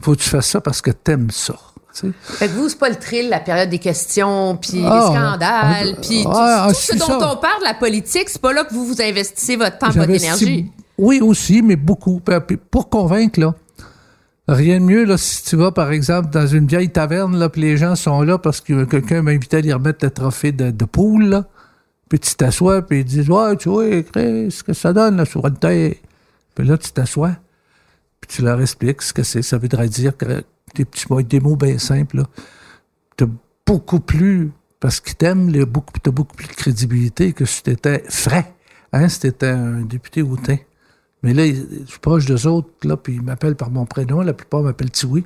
Faut 0.00 0.12
que 0.16 0.20
tu 0.22 0.28
fasses 0.28 0.48
ça 0.48 0.60
parce 0.60 0.80
que 0.82 0.90
t'aimes 0.90 1.30
ça. 1.30 1.54
Tu 1.94 2.08
sais. 2.08 2.12
Fait 2.22 2.48
que 2.48 2.52
vous, 2.52 2.68
c'est 2.68 2.78
pas 2.78 2.88
le 2.88 2.96
thrill, 2.96 3.28
la 3.28 3.40
période 3.40 3.70
des 3.70 3.78
questions, 3.78 4.56
puis 4.56 4.82
Ah, 4.84 4.94
les 4.98 5.14
scandales, 5.16 5.94
on- 5.96 6.00
puis 6.00 6.22
tout, 6.24 6.30
ah, 6.32 6.66
tout 6.68 6.74
ce 6.74 6.96
dont 6.96 7.06
ça. 7.06 7.16
on 7.32 7.36
parle, 7.36 7.62
la 7.64 7.74
politique, 7.74 8.28
c'est 8.28 8.40
pas 8.40 8.52
là 8.52 8.64
que 8.64 8.74
vous 8.74 8.84
vous 8.86 9.00
investissez 9.00 9.56
votre 9.56 9.78
temps, 9.78 9.90
votre 9.90 10.10
énergie. 10.10 10.70
Oui, 10.98 11.20
aussi, 11.20 11.62
mais 11.62 11.76
beaucoup. 11.76 12.20
Pour 12.70 12.88
convaincre, 12.88 13.40
là. 13.40 13.54
Rien 14.46 14.78
de 14.78 14.84
mieux, 14.84 15.04
là, 15.04 15.16
si 15.16 15.42
tu 15.44 15.56
vas, 15.56 15.72
par 15.72 15.90
exemple, 15.90 16.28
dans 16.30 16.46
une 16.46 16.66
vieille 16.66 16.90
taverne, 16.90 17.38
là, 17.38 17.48
puis 17.48 17.62
les 17.62 17.76
gens 17.78 17.96
sont 17.96 18.20
là 18.22 18.36
parce 18.36 18.60
que 18.60 18.84
quelqu'un 18.84 19.22
m'a 19.22 19.30
invité 19.30 19.56
à 19.56 19.60
lui 19.62 19.72
remettre 19.72 20.04
le 20.04 20.10
trophée 20.10 20.52
de, 20.52 20.70
de 20.70 20.84
poule, 20.84 21.24
là. 21.24 21.44
Puis 22.10 22.18
tu 22.20 22.34
t'assois, 22.34 22.82
puis 22.82 23.00
ils 23.00 23.04
disent, 23.04 23.30
ouais, 23.30 23.56
tu 23.56 23.70
vois, 23.70 24.02
Chris, 24.02 24.50
ce 24.50 24.62
que 24.62 24.74
ça 24.74 24.92
donne, 24.92 25.16
la 25.16 25.24
souveraineté. 25.24 26.02
Puis 26.54 26.66
là, 26.66 26.76
tu 26.76 26.90
t'assois, 26.92 27.32
puis 28.20 28.28
tu 28.36 28.42
leur 28.42 28.60
expliques 28.60 29.00
ce 29.00 29.14
que 29.14 29.22
c'est. 29.22 29.40
Ça 29.40 29.56
voudrait 29.56 29.88
dire 29.88 30.14
que 30.16 30.44
des 30.74 30.84
petits 30.84 31.06
mots, 31.10 31.22
des 31.22 31.40
mots 31.40 31.56
bien 31.56 31.78
simples. 31.78 32.22
T'as 33.16 33.26
beaucoup 33.66 34.00
plus, 34.00 34.52
parce 34.80 35.00
qu'ils 35.00 35.16
t'aiment, 35.16 35.48
les 35.48 35.64
beaucoup, 35.64 35.92
t'as 36.02 36.10
beaucoup 36.10 36.34
plus 36.36 36.48
de 36.48 36.52
crédibilité 36.52 37.32
que 37.32 37.44
si 37.44 37.62
t'étais 37.62 38.02
frais, 38.08 38.54
hein, 38.92 39.08
si 39.08 39.20
t'étais 39.20 39.48
un 39.48 39.82
député 39.82 40.22
hautain. 40.22 40.56
Mais 41.22 41.32
là, 41.32 41.46
je 41.46 41.86
suis 41.86 41.98
proche 42.00 42.26
d'eux 42.26 42.46
autres, 42.46 42.68
là, 42.82 42.96
puis 42.96 43.14
ils 43.14 43.22
m'appellent 43.22 43.56
par 43.56 43.70
mon 43.70 43.86
prénom. 43.86 44.20
La 44.20 44.34
plupart 44.34 44.62
m'appellent 44.62 44.90
Tiwi. 44.90 45.24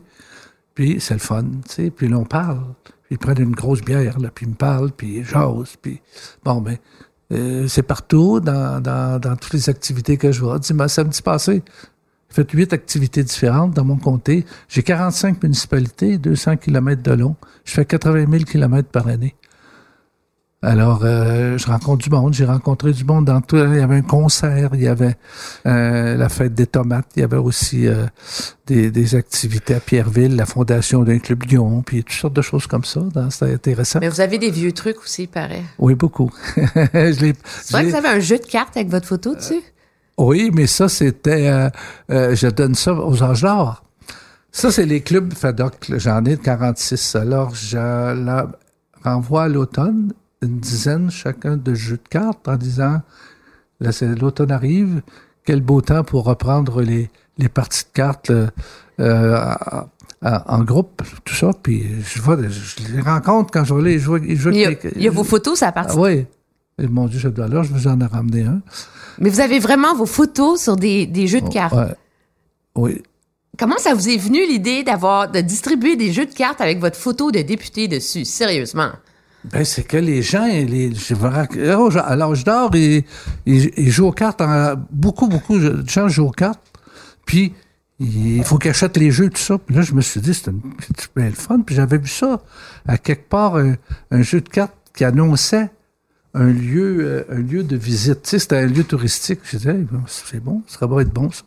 Puis 0.75 1.01
c'est 1.01 1.15
le 1.15 1.21
fun, 1.21 1.43
tu 1.43 1.75
sais. 1.75 1.91
Puis 1.91 2.07
là, 2.07 2.19
on 2.19 2.25
parle. 2.25 2.63
Puis 2.85 3.17
ils 3.17 3.19
prennent 3.19 3.41
une 3.41 3.55
grosse 3.55 3.81
bière, 3.81 4.19
là, 4.21 4.31
puis 4.33 4.47
ils 4.47 4.51
me 4.51 4.55
parlent, 4.55 4.93
puis 4.93 5.25
ils 5.25 6.01
bon, 6.45 6.61
ben, 6.61 6.77
euh, 7.33 7.67
c'est 7.67 7.83
partout, 7.83 8.39
dans 8.39 9.37
toutes 9.41 9.55
les 9.55 9.69
activités 9.69 10.17
que 10.17 10.31
je 10.31 10.41
vois. 10.41 10.61
Dis-moi, 10.61 10.89
samedi 10.89 11.21
passé, 11.21 11.65
j'ai 12.31 12.35
fait 12.35 12.53
huit 12.53 12.73
activités 12.73 13.23
différentes 13.23 13.75
dans 13.75 13.85
mon 13.85 13.97
comté. 13.97 14.45
J'ai 14.69 14.83
45 14.83 15.43
municipalités, 15.43 16.19
200 16.19 16.59
km 16.59 17.03
de 17.03 17.13
long. 17.13 17.37
Je 17.65 17.73
fais 17.73 17.85
80 17.85 18.27
000 18.31 18.45
km 18.45 18.89
par 18.89 19.09
année. 19.09 19.35
Alors, 20.61 21.03
euh, 21.05 21.57
je 21.57 21.67
rencontre 21.69 22.03
du 22.03 22.11
monde. 22.11 22.35
J'ai 22.35 22.45
rencontré 22.45 22.93
du 22.93 23.05
monde 23.05 23.25
dans 23.25 23.41
tout. 23.41 23.57
Il 23.57 23.77
y 23.77 23.81
avait 23.81 23.95
un 23.95 24.03
concert, 24.03 24.71
il 24.75 24.83
y 24.83 24.89
avait 24.89 25.17
euh, 25.67 26.17
la 26.17 26.29
fête 26.29 26.53
des 26.53 26.67
tomates, 26.67 27.07
il 27.15 27.21
y 27.21 27.23
avait 27.23 27.37
aussi 27.37 27.87
euh, 27.87 28.07
des, 28.67 28.91
des, 28.91 29.15
activités 29.15 29.75
à 29.75 29.81
Pierreville, 29.81 30.35
la 30.35 30.47
fondation 30.47 31.05
d'un 31.05 31.21
club 31.21 31.45
Lyon, 31.45 31.83
puis 31.83 32.03
toutes 32.03 32.13
sortes 32.13 32.35
de 32.35 32.43
choses 32.43 32.67
comme 32.67 32.85
ça. 32.85 33.03
C'était 33.31 33.55
intéressant. 33.55 34.01
Mais 34.01 34.09
vous 34.09 34.21
avez 34.21 34.39
des 34.39 34.51
vieux 34.51 34.73
trucs 34.73 34.99
aussi, 34.99 35.23
il 35.23 35.29
paraît. 35.29 35.63
Oui, 35.79 35.95
beaucoup. 35.95 36.33
C'est 36.57 37.71
vrai 37.71 37.85
que 37.85 37.91
vous 37.91 37.95
avez 37.95 38.09
un 38.09 38.21
jeu 38.21 38.39
de 38.39 38.47
cartes 38.47 38.77
avec 38.77 38.89
votre 38.89 39.07
photo 39.07 39.37
dessus? 39.37 39.63
Oui, 40.19 40.51
mais 40.53 40.67
ça, 40.67 40.89
c'était... 40.89 41.71
je 42.09 42.49
donne 42.49 42.75
ça 42.75 42.93
aux 42.95 43.23
âges 43.23 43.43
d'or. 43.43 43.83
Ça, 44.51 44.73
c'est 44.73 44.87
les 44.87 45.03
clubs 45.03 45.33
FADOC. 45.33 45.93
J'en 45.99 46.25
ai 46.25 46.37
46. 46.37 47.17
Alors, 47.17 47.55
je 47.55 47.77
la 47.77 48.51
renvoie 49.05 49.45
à 49.45 49.49
l'automne 49.49 50.13
une 50.43 50.59
dizaine 50.59 51.11
chacun 51.11 51.57
de 51.57 51.75
jeux 51.75 51.97
de 51.97 52.09
cartes 52.09 52.49
en 52.49 52.57
disant 52.57 53.01
là, 53.81 53.91
l'automne 54.21 54.53
arrive, 54.53 55.03
quel 55.45 55.61
beau 55.61 55.81
temps 55.81 56.05
pour 56.05 56.25
reprendre 56.25 56.83
les, 56.83 57.11
les 57.39 57.49
parties 57.49 57.85
de 57.85 57.93
cartes 57.93 58.33
euh, 59.01 59.55
en 60.23 60.65
groupe, 60.65 61.03
tout 61.25 61.35
ça. 61.35 61.51
Puis 61.63 61.85
je, 62.03 62.21
vois, 62.21 62.37
je 62.49 62.93
les 62.93 63.01
rencontre 63.01 63.51
quand 63.53 63.65
je 63.65 63.75
vais 63.75 63.83
les 63.83 63.99
jouer. 63.99 64.21
il, 64.27 64.57
y 64.57 64.67
a, 64.67 64.73
il 64.97 65.03
y 65.03 65.09
a 65.09 65.11
vos 65.11 65.25
photos, 65.25 65.59
ça 65.59 65.73
partie. 65.73 65.97
Ah, 65.97 66.01
oui. 66.01 66.27
Et 66.79 66.87
mon 66.87 67.07
Dieu, 67.07 67.19
je 67.19 67.29
dois 67.29 67.49
là, 67.49 67.63
je 67.63 67.73
vous 67.73 67.89
en 67.89 68.01
ai 68.01 68.07
ramené 68.07 68.43
un. 68.45 68.61
Mais 69.19 69.31
vous 69.31 69.41
avez 69.41 69.59
vraiment 69.59 69.95
vos 69.95 70.07
photos 70.07 70.63
sur 70.63 70.77
des, 70.77 71.07
des 71.07 71.27
jeux 71.27 71.41
de 71.41 71.47
oh, 71.47 71.53
cartes. 71.53 71.75
Ouais. 71.75 71.95
Oui. 72.77 73.03
Comment 73.59 73.79
ça 73.79 73.95
vous 73.95 74.09
est 74.09 74.17
venu 74.17 74.47
l'idée 74.47 74.85
d'avoir 74.85 75.31
de 75.31 75.41
distribuer 75.41 75.97
des 75.97 76.13
jeux 76.13 76.27
de 76.27 76.35
cartes 76.35 76.61
avec 76.61 76.79
votre 76.79 76.97
photo 76.97 77.33
de 77.33 77.41
député 77.43 77.89
dessus, 77.89 78.25
sérieusement? 78.25 78.91
Ben, 79.45 79.65
c'est 79.65 79.83
que 79.83 79.97
les 79.97 80.23
gens, 80.23 80.47
les, 80.47 80.95
je 80.95 81.15
oh, 81.75 81.91
à 81.99 82.17
l'âge 82.17 82.45
d'or, 82.45 82.71
ils, 82.75 83.05
ils, 83.47 83.91
jouent 83.91 84.09
aux 84.09 84.13
cartes. 84.13 84.43
beaucoup, 84.91 85.27
beaucoup 85.27 85.59
de 85.59 85.89
gens 85.89 86.09
jouent 86.09 86.27
aux 86.27 86.31
cartes. 86.31 86.61
Puis, 87.25 87.53
il 88.01 88.45
faut 88.45 88.59
qu'ils 88.59 88.71
achètent 88.71 88.97
les 88.97 89.11
jeux, 89.11 89.29
tout 89.29 89.41
ça. 89.41 89.59
Puis 89.59 89.75
là, 89.75 89.83
je 89.83 89.93
me 89.93 90.01
suis 90.01 90.21
dit, 90.21 90.35
c'est 90.35 90.51
bien 91.17 91.27
le 91.27 91.33
fun. 91.33 91.61
Puis 91.61 91.75
j'avais 91.75 91.99
vu 91.99 92.09
ça 92.09 92.41
à 92.87 92.97
quelque 92.99 93.29
part, 93.29 93.57
un, 93.57 94.23
jeu 94.23 94.41
de 94.41 94.49
cartes 94.49 94.75
qui 94.95 95.05
annonçait 95.05 95.71
un 96.35 96.51
lieu, 96.51 96.99
euh, 97.01 97.25
un 97.31 97.39
lieu 97.39 97.63
de 97.63 97.77
visite. 97.77 98.23
Tu 98.23 98.31
sais, 98.31 98.39
c'était 98.39 98.59
un 98.59 98.67
lieu 98.67 98.85
touristique. 98.85 99.41
Je 99.45 99.57
disais, 99.57 99.77
c'est 100.07 100.43
bon, 100.43 100.63
ça 100.67 100.87
va 100.87 101.03
être 101.03 101.13
bon, 101.13 101.31
ça. 101.31 101.45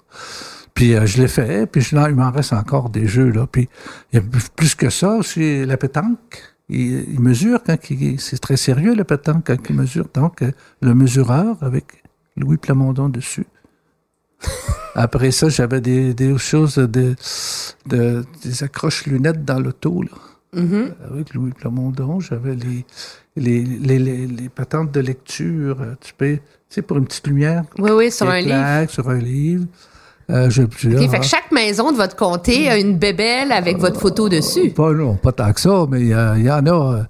Puis 0.73 0.95
euh, 0.95 1.05
je 1.05 1.21
l'ai 1.21 1.27
fait, 1.27 1.67
puis 1.67 1.81
je, 1.81 1.95
il 1.95 2.15
m'en 2.15 2.31
reste 2.31 2.53
encore 2.53 2.89
des 2.89 3.05
jeux, 3.05 3.29
là. 3.29 3.45
Puis 3.51 3.67
il 4.11 4.19
y 4.19 4.19
a 4.19 4.25
plus 4.55 4.75
que 4.75 4.89
ça, 4.89 5.19
c'est 5.21 5.65
la 5.65 5.77
pétanque 5.77 6.51
il, 6.71 7.19
mesure 7.19 7.61
quand 7.63 7.89
il, 7.89 8.19
c'est 8.19 8.39
très 8.39 8.57
sérieux 8.57 8.95
le 8.95 9.03
pétanque 9.03 9.43
quand 9.47 9.57
il 9.69 9.75
mesure. 9.75 10.07
Donc, 10.13 10.41
euh, 10.41 10.51
le 10.81 10.95
mesureur 10.95 11.57
avec 11.61 12.03
Louis 12.37 12.57
Plamondon 12.57 13.09
dessus. 13.09 13.47
Après 14.95 15.31
ça, 15.31 15.49
j'avais 15.49 15.81
des, 15.81 16.13
des 16.13 16.37
choses, 16.37 16.75
de, 16.75 17.15
de, 17.85 18.25
des 18.43 18.63
accroches 18.63 19.05
lunettes 19.05 19.45
dans 19.45 19.59
l'auto, 19.59 20.01
là. 20.01 20.17
Mm-hmm. 20.53 20.93
Avec 21.09 21.33
Louis 21.33 21.51
Plamondon, 21.51 22.19
j'avais 22.19 22.55
les 22.55 22.85
les, 23.35 23.63
les, 23.63 23.99
les, 23.99 24.49
patentes 24.49 24.91
de 24.91 24.99
lecture, 24.99 25.81
euh, 25.81 25.95
tu 26.01 26.13
peux, 26.13 26.35
tu 26.35 26.41
sais, 26.69 26.81
pour 26.81 26.97
une 26.97 27.05
petite 27.05 27.27
lumière. 27.27 27.63
Oui, 27.77 27.91
oui, 27.91 28.11
sur 28.11 28.29
un 28.29 28.41
livre. 28.41 28.89
Sur 28.89 29.09
un 29.09 29.19
livre. 29.19 29.65
Euh, 30.31 30.49
fait 30.49 31.23
chaque 31.23 31.51
maison 31.51 31.91
de 31.91 31.97
votre 31.97 32.15
comté 32.15 32.69
a 32.69 32.77
une 32.77 32.97
bébelle 32.97 33.51
avec 33.51 33.77
votre 33.77 33.99
photo 33.99 34.29
dessus. 34.29 34.69
Pas, 34.69 34.93
non, 34.93 35.15
pas 35.15 35.33
tant 35.33 35.51
que 35.51 35.59
ça, 35.59 35.85
mais 35.89 36.01
il 36.01 36.07
y, 36.07 36.15
en 36.15 36.65
a. 36.65 36.69
Euh, 36.69 37.03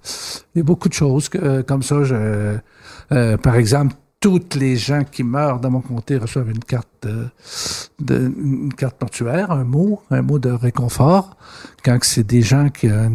il 0.55 0.60
y 0.60 0.62
a 0.62 0.63
beaucoup 0.63 0.89
de 0.89 0.93
choses 0.93 1.29
que, 1.29 1.62
comme 1.62 1.84
ça. 1.84 2.03
Je, 2.03 2.57
euh, 3.12 3.38
par 3.38 3.55
exemple, 3.57 3.95
toutes 4.21 4.53
les 4.53 4.77
gens 4.77 5.03
qui 5.03 5.23
meurent 5.23 5.60
dans 5.60 5.71
mon 5.71 5.81
comté 5.81 6.15
reçoivent 6.15 6.51
une 6.51 6.63
carte 6.63 6.88
de, 7.01 7.29
une 8.10 8.71
carte 8.71 9.01
mortuaire, 9.01 9.49
un 9.51 9.63
mot, 9.63 10.03
un 10.12 10.21
mot 10.21 10.38
de 10.38 10.51
réconfort. 10.51 11.36
Quand 11.84 11.97
c'est 12.03 12.23
des 12.23 12.43
gens 12.43 12.69
qui 12.69 12.88
ont 12.88 13.12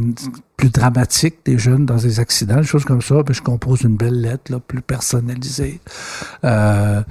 plus 0.57 0.71
dramatiques, 0.71 1.37
des 1.45 1.59
jeunes 1.59 1.87
dans 1.87 1.97
des 1.97 2.19
accidents, 2.19 2.57
des 2.57 2.64
choses 2.64 2.85
comme 2.85 3.03
ça, 3.03 3.23
ben, 3.23 3.33
je 3.33 3.40
compose 3.40 3.83
une 3.83 3.97
belle 3.97 4.21
lettre 4.21 4.51
là, 4.51 4.59
plus 4.59 4.83
personnalisée. 4.83 5.81
Euh, 6.42 7.03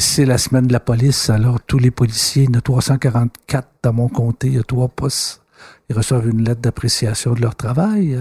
c'est 0.00 0.24
la 0.24 0.36
semaine 0.36 0.66
de 0.66 0.72
la 0.72 0.80
police, 0.80 1.30
alors 1.30 1.60
tous 1.60 1.78
les 1.78 1.92
policiers, 1.92 2.44
il 2.44 2.50
y 2.50 2.56
en 2.56 2.58
a 2.58 2.62
344 2.62 3.68
dans 3.84 3.92
mon 3.92 4.08
comté, 4.08 4.48
il 4.48 4.54
y 4.54 4.58
a 4.58 4.64
trois 4.64 4.88
postes, 4.88 5.40
ils 5.88 5.96
reçoivent 5.96 6.28
une 6.28 6.42
lettre 6.42 6.62
d'appréciation 6.62 7.34
de 7.34 7.42
leur 7.42 7.54
travail. 7.54 8.18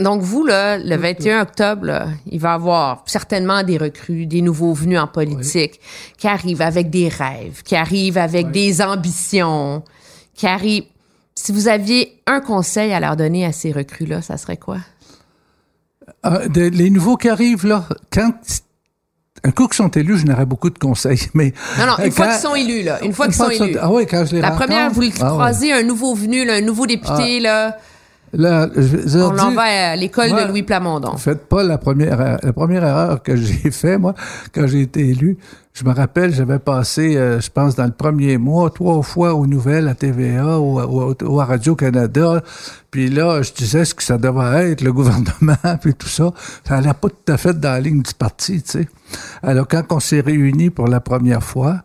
Donc, 0.00 0.22
vous, 0.22 0.46
là, 0.46 0.78
le 0.78 0.96
21 0.96 1.42
octobre, 1.42 2.06
il 2.30 2.38
va 2.38 2.50
y 2.50 2.54
avoir 2.54 3.02
certainement 3.06 3.64
des 3.64 3.78
recrues, 3.78 4.26
des 4.26 4.42
nouveaux 4.42 4.72
venus 4.72 4.98
en 4.98 5.08
politique 5.08 5.80
qui 6.16 6.28
arrivent 6.28 6.62
avec 6.62 6.88
des 6.88 7.08
rêves, 7.08 7.62
qui 7.64 7.74
arrivent 7.74 8.18
avec 8.18 8.50
des 8.52 8.80
ambitions, 8.80 9.82
qui 10.34 10.46
arrivent... 10.46 10.84
Si 11.34 11.52
vous 11.52 11.68
aviez 11.68 12.20
un 12.26 12.40
conseil 12.40 12.92
à 12.92 13.00
leur 13.00 13.16
donner 13.16 13.44
à 13.44 13.52
ces 13.52 13.72
recrues-là, 13.72 14.22
ça 14.22 14.36
serait 14.36 14.56
quoi? 14.56 14.78
Euh, 16.26 16.48
les 16.54 16.90
nouveaux 16.90 17.16
qui 17.16 17.28
arrivent, 17.28 17.66
là, 17.66 17.84
quand 18.12 18.32
un 19.44 19.50
coup 19.50 19.66
qu'ils 19.66 19.76
sont 19.76 19.88
élus, 19.88 20.18
je 20.18 20.26
n'aurais 20.26 20.46
beaucoup 20.46 20.70
de 20.70 20.78
conseils, 20.78 21.26
mais... 21.34 21.52
Non, 21.76 21.86
non, 21.86 22.04
une 22.04 22.12
fois 22.12 22.28
qu'ils 22.28 22.40
sont 22.40 22.54
élus, 22.54 22.82
là. 22.82 23.02
Une 23.04 23.12
fois 23.12 23.26
qu'ils 23.26 23.34
sont 23.34 23.50
élus. 23.50 23.76
Ah 23.80 23.90
oui, 23.90 24.06
quand 24.06 24.24
je 24.24 24.36
les 24.36 24.42
La 24.42 24.52
première, 24.52 24.90
vous 24.92 25.02
ah 25.20 25.26
croisez 25.26 25.72
un 25.72 25.82
nouveau 25.82 26.14
venu, 26.14 26.44
là, 26.44 26.54
un 26.54 26.60
nouveau 26.60 26.86
député, 26.86 27.38
ah. 27.38 27.42
là 27.42 27.78
Là, 28.32 28.68
je, 28.76 29.18
On 29.18 29.32
l'envoie 29.32 29.62
à 29.62 29.96
l'école 29.96 30.30
de 30.30 30.48
Louis 30.48 30.62
Plamondon. 30.62 31.16
Faites 31.16 31.46
pas 31.46 31.62
la 31.62 31.78
première, 31.78 32.38
la 32.42 32.52
première 32.52 32.84
erreur 32.84 33.22
que 33.22 33.36
j'ai 33.36 33.70
fait, 33.70 33.98
moi, 33.98 34.14
quand 34.52 34.66
j'ai 34.66 34.82
été 34.82 35.08
élu. 35.08 35.38
Je 35.72 35.84
me 35.84 35.92
rappelle, 35.92 36.34
j'avais 36.34 36.58
passé, 36.58 37.16
euh, 37.16 37.40
je 37.40 37.50
pense, 37.50 37.76
dans 37.76 37.84
le 37.84 37.92
premier 37.92 38.36
mois, 38.36 38.68
trois 38.70 39.00
fois 39.02 39.34
aux 39.34 39.46
nouvelles 39.46 39.86
à 39.86 39.94
TVA 39.94 40.58
ou, 40.58 41.40
à 41.40 41.44
Radio-Canada. 41.44 42.42
Puis 42.90 43.08
là, 43.08 43.42
je 43.42 43.52
disais 43.52 43.84
ce 43.84 43.94
que 43.94 44.02
ça 44.02 44.18
devait 44.18 44.72
être, 44.72 44.80
le 44.80 44.92
gouvernement, 44.98 45.76
puis 45.80 45.94
tout 45.94 46.08
ça. 46.08 46.32
Ça 46.66 46.80
n'allait 46.80 46.94
pas 46.94 47.08
tout 47.08 47.32
à 47.32 47.36
fait 47.36 47.58
dans 47.58 47.70
la 47.70 47.80
ligne 47.80 48.02
du 48.02 48.12
parti, 48.12 48.60
tu 48.60 48.70
sais. 48.70 48.88
Alors, 49.42 49.68
quand 49.68 49.84
on 49.90 50.00
s'est 50.00 50.20
réunis 50.20 50.70
pour 50.70 50.88
la 50.88 50.98
première 50.98 51.44
fois, 51.44 51.82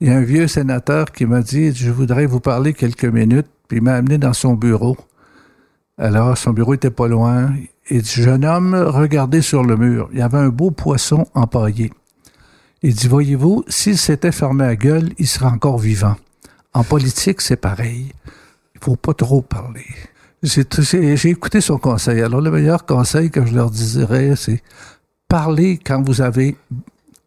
il 0.00 0.06
y 0.06 0.10
a 0.10 0.16
un 0.16 0.22
vieux 0.22 0.46
sénateur 0.46 1.10
qui 1.10 1.26
m'a 1.26 1.40
dit, 1.40 1.74
je 1.74 1.90
voudrais 1.90 2.26
vous 2.26 2.40
parler 2.40 2.74
quelques 2.74 3.04
minutes, 3.04 3.48
puis 3.66 3.78
il 3.78 3.82
m'a 3.82 3.94
amené 3.94 4.18
dans 4.18 4.34
son 4.34 4.54
bureau. 4.54 4.96
Alors, 6.02 6.36
son 6.36 6.50
bureau 6.50 6.74
était 6.74 6.90
pas 6.90 7.06
loin. 7.06 7.54
Et 7.88 8.00
dit, 8.00 8.10
jeune 8.22 8.44
homme, 8.44 8.74
regardez 8.74 9.40
sur 9.40 9.62
le 9.62 9.76
mur. 9.76 10.08
Il 10.12 10.18
y 10.18 10.22
avait 10.22 10.38
un 10.38 10.48
beau 10.48 10.72
poisson 10.72 11.28
empaillé. 11.32 11.92
Il 12.82 12.92
dit, 12.92 13.06
voyez-vous, 13.06 13.64
s'il 13.68 13.96
s'était 13.96 14.32
fermé 14.32 14.64
à 14.64 14.74
gueule, 14.74 15.10
il 15.18 15.28
serait 15.28 15.46
encore 15.46 15.78
vivant. 15.78 16.16
En 16.74 16.82
politique, 16.82 17.40
c'est 17.40 17.54
pareil. 17.54 18.10
Il 18.74 18.80
faut 18.82 18.96
pas 18.96 19.14
trop 19.14 19.42
parler. 19.42 19.86
J'ai 20.42 21.28
écouté 21.30 21.60
son 21.60 21.78
conseil. 21.78 22.20
Alors, 22.20 22.40
le 22.40 22.50
meilleur 22.50 22.84
conseil 22.84 23.30
que 23.30 23.46
je 23.46 23.54
leur 23.54 23.70
dirais, 23.70 24.34
c'est 24.34 24.60
parler 25.28 25.78
quand 25.78 26.02
vous 26.02 26.20
avez 26.20 26.56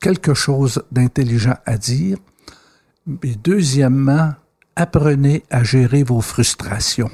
quelque 0.02 0.34
chose 0.34 0.84
d'intelligent 0.92 1.56
à 1.66 1.78
dire. 1.78 2.18
Et 3.24 3.36
deuxièmement, 3.42 4.34
apprenez 4.76 5.44
à 5.50 5.64
gérer 5.64 6.04
vos 6.04 6.20
frustrations. 6.20 7.10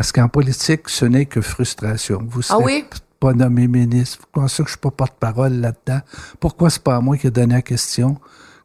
Parce 0.00 0.12
qu'en 0.12 0.28
politique, 0.28 0.88
ce 0.88 1.04
n'est 1.04 1.26
que 1.26 1.42
frustration. 1.42 2.22
Vous 2.26 2.40
ah 2.48 2.56
oui? 2.58 2.86
pas 3.20 3.34
nommé 3.34 3.68
ministre. 3.68 4.20
Vous 4.22 4.40
pensez 4.40 4.62
que 4.62 4.68
je 4.70 4.72
suis 4.72 4.80
pas 4.80 4.90
porte-parole 4.90 5.52
là-dedans? 5.52 6.00
Pourquoi 6.40 6.70
c'est 6.70 6.82
pas 6.82 6.96
à 6.96 7.02
moi 7.02 7.18
qui 7.18 7.26
ai 7.26 7.30
donné 7.30 7.56
la 7.56 7.60
question? 7.60 8.16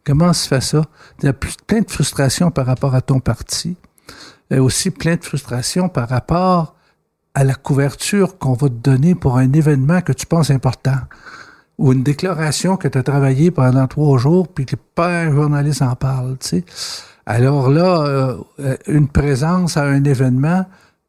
Comment 0.06 0.32
se 0.32 0.48
fait 0.48 0.62
ça? 0.62 0.86
Il 1.20 1.26
y 1.26 1.28
a 1.28 1.34
plein 1.34 1.82
de 1.82 1.92
frustration 1.92 2.52
par 2.52 2.66
rapport 2.66 2.96
à 2.96 3.02
ton 3.02 3.20
parti. 3.20 3.76
Il 4.50 4.56
y 4.56 4.60
a 4.62 4.64
aussi 4.64 4.92
plein 4.92 5.18
de 5.18 5.26
frustration 5.26 5.90
par 5.90 6.08
rapport 6.08 6.74
à 7.34 7.44
la 7.44 7.56
couverture 7.56 8.38
qu'on 8.38 8.54
va 8.54 8.70
te 8.70 8.74
donner 8.74 9.14
pour 9.14 9.38
un 9.38 9.52
événement 9.52 10.00
que 10.00 10.14
tu 10.14 10.26
penses 10.28 10.52
important. 10.52 11.00
Ou 11.78 11.92
une 11.92 12.04
déclaration 12.04 12.78
que 12.78 12.88
tu 12.88 12.98
as 12.98 13.04
travaillé 13.04 13.52
pendant 13.52 13.88
trois 13.88 14.18
jours, 14.20 14.48
puis 14.48 14.66
que 14.66 14.78
pas 14.78 15.10
un 15.10 15.34
journaliste 15.34 15.82
en 15.82 15.98
parle, 15.98 16.38
tu 16.38 16.48
sais. 16.48 16.66
Alors 17.26 17.70
là, 17.70 18.06
euh, 18.06 18.78
une 18.88 19.10
présence 19.10 19.76
à 19.76 19.84
un 19.84 20.06
événement, 20.06 20.66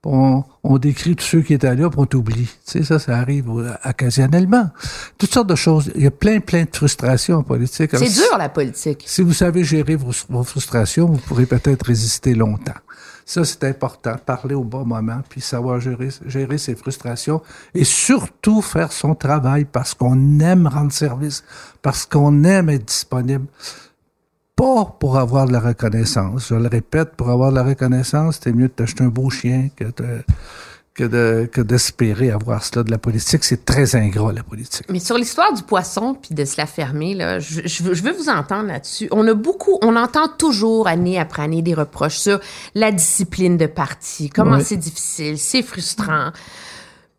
on, 0.06 0.78
décrit 0.78 1.16
tous 1.16 1.24
ceux 1.24 1.42
qui 1.42 1.54
étaient 1.54 1.74
là, 1.74 1.90
pour 1.90 2.02
on 2.02 2.06
t'oublie. 2.06 2.48
Tu 2.66 2.78
sais, 2.78 2.84
ça, 2.84 2.98
ça 2.98 3.16
arrive 3.16 3.50
occasionnellement. 3.84 4.70
Toutes 5.18 5.32
sortes 5.32 5.48
de 5.48 5.54
choses. 5.54 5.90
Il 5.96 6.02
y 6.02 6.06
a 6.06 6.10
plein, 6.10 6.40
plein 6.40 6.64
de 6.64 6.70
frustrations 6.72 7.38
en 7.38 7.42
politique. 7.42 7.90
C'est 7.96 8.12
dur, 8.12 8.38
la 8.38 8.48
politique. 8.48 9.04
Si 9.06 9.22
vous 9.22 9.32
savez 9.32 9.64
gérer 9.64 9.96
vos, 9.96 10.12
frustrations, 10.44 11.06
vous 11.06 11.18
pourrez 11.18 11.46
peut-être 11.46 11.86
résister 11.86 12.34
longtemps. 12.34 12.74
Ça, 13.24 13.44
c'est 13.44 13.64
important. 13.64 14.14
Parler 14.24 14.54
au 14.54 14.62
bon 14.62 14.84
moment, 14.84 15.20
puis 15.28 15.40
savoir 15.40 15.80
gérer, 15.80 16.10
gérer 16.26 16.58
ses 16.58 16.76
frustrations 16.76 17.42
et 17.74 17.82
surtout 17.82 18.62
faire 18.62 18.92
son 18.92 19.16
travail 19.16 19.64
parce 19.64 19.94
qu'on 19.94 20.38
aime 20.38 20.68
rendre 20.68 20.92
service, 20.92 21.42
parce 21.82 22.06
qu'on 22.06 22.44
aime 22.44 22.68
être 22.68 22.84
disponible 22.84 23.46
pas 24.56 24.96
pour 24.98 25.18
avoir 25.18 25.46
de 25.46 25.52
la 25.52 25.60
reconnaissance. 25.60 26.48
Je 26.48 26.54
le 26.54 26.68
répète, 26.68 27.10
pour 27.16 27.28
avoir 27.30 27.50
de 27.50 27.56
la 27.56 27.62
reconnaissance, 27.62 28.40
c'est 28.42 28.52
mieux 28.52 28.68
de 28.68 28.72
t'acheter 28.72 29.04
un 29.04 29.08
beau 29.08 29.28
chien 29.30 29.68
que 29.76 29.84
de, 29.84 30.24
que 30.94 31.04
de 31.04 31.48
que 31.52 31.60
d'espérer 31.60 32.30
avoir 32.30 32.64
cela 32.64 32.82
de 32.82 32.90
la 32.90 32.96
politique. 32.96 33.44
C'est 33.44 33.66
très 33.66 33.94
ingrat, 33.96 34.32
la 34.32 34.42
politique. 34.42 34.86
Mais 34.90 34.98
sur 34.98 35.18
l'histoire 35.18 35.52
du 35.52 35.62
poisson 35.62 36.14
puis 36.20 36.34
de 36.34 36.44
se 36.46 36.56
la 36.56 36.66
fermer, 36.66 37.14
là, 37.14 37.38
je, 37.38 37.60
je, 37.66 37.82
veux, 37.82 37.92
je 37.94 38.02
veux 38.02 38.12
vous 38.12 38.30
entendre 38.30 38.68
là-dessus. 38.68 39.08
On 39.10 39.28
a 39.28 39.34
beaucoup, 39.34 39.78
on 39.82 39.94
entend 39.94 40.28
toujours 40.28 40.88
année 40.88 41.18
après 41.18 41.42
année 41.42 41.60
des 41.62 41.74
reproches 41.74 42.16
sur 42.16 42.40
la 42.74 42.90
discipline 42.92 43.58
de 43.58 43.66
parti, 43.66 44.30
comment 44.30 44.56
Oui. 44.56 44.64
c'est 44.64 44.78
difficile, 44.78 45.38
c'est 45.38 45.62
frustrant. 45.62 46.32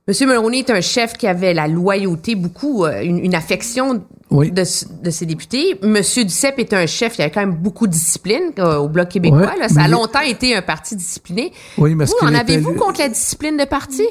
Monsieur 0.07 0.25
Mulroney 0.25 0.59
est 0.59 0.69
un 0.69 0.79
chef 0.79 1.13
qui 1.13 1.27
avait 1.27 1.53
la 1.53 1.67
loyauté, 1.67 2.35
beaucoup, 2.35 2.85
euh, 2.85 3.01
une, 3.03 3.19
une 3.19 3.35
affection 3.35 4.05
Oui. 4.31 4.51
de, 4.51 4.63
de 5.03 5.09
ses 5.09 5.25
députés. 5.25 5.77
Monsieur 5.83 6.23
Duceppe 6.23 6.59
est 6.59 6.71
un 6.73 6.85
chef, 6.85 7.17
il 7.17 7.23
avait 7.23 7.31
quand 7.31 7.41
même 7.41 7.55
beaucoup 7.55 7.87
de 7.87 7.91
discipline 7.91 8.53
euh, 8.59 8.77
au 8.77 8.87
Bloc 8.87 9.09
québécois. 9.09 9.39
Ouais, 9.39 9.59
là. 9.59 9.67
Ça 9.67 9.81
a 9.81 9.87
longtemps 9.89 10.21
été 10.21 10.55
un 10.55 10.61
parti 10.61 10.95
discipliné. 10.95 11.51
Oui, 11.77 11.93
mais 11.93 12.05
vous, 12.05 12.13
en 12.21 12.29
était- 12.29 12.37
avez-vous 12.53 12.73
contre 12.75 13.01
la 13.01 13.09
discipline 13.09 13.57
de 13.57 13.65
parti? 13.65 14.03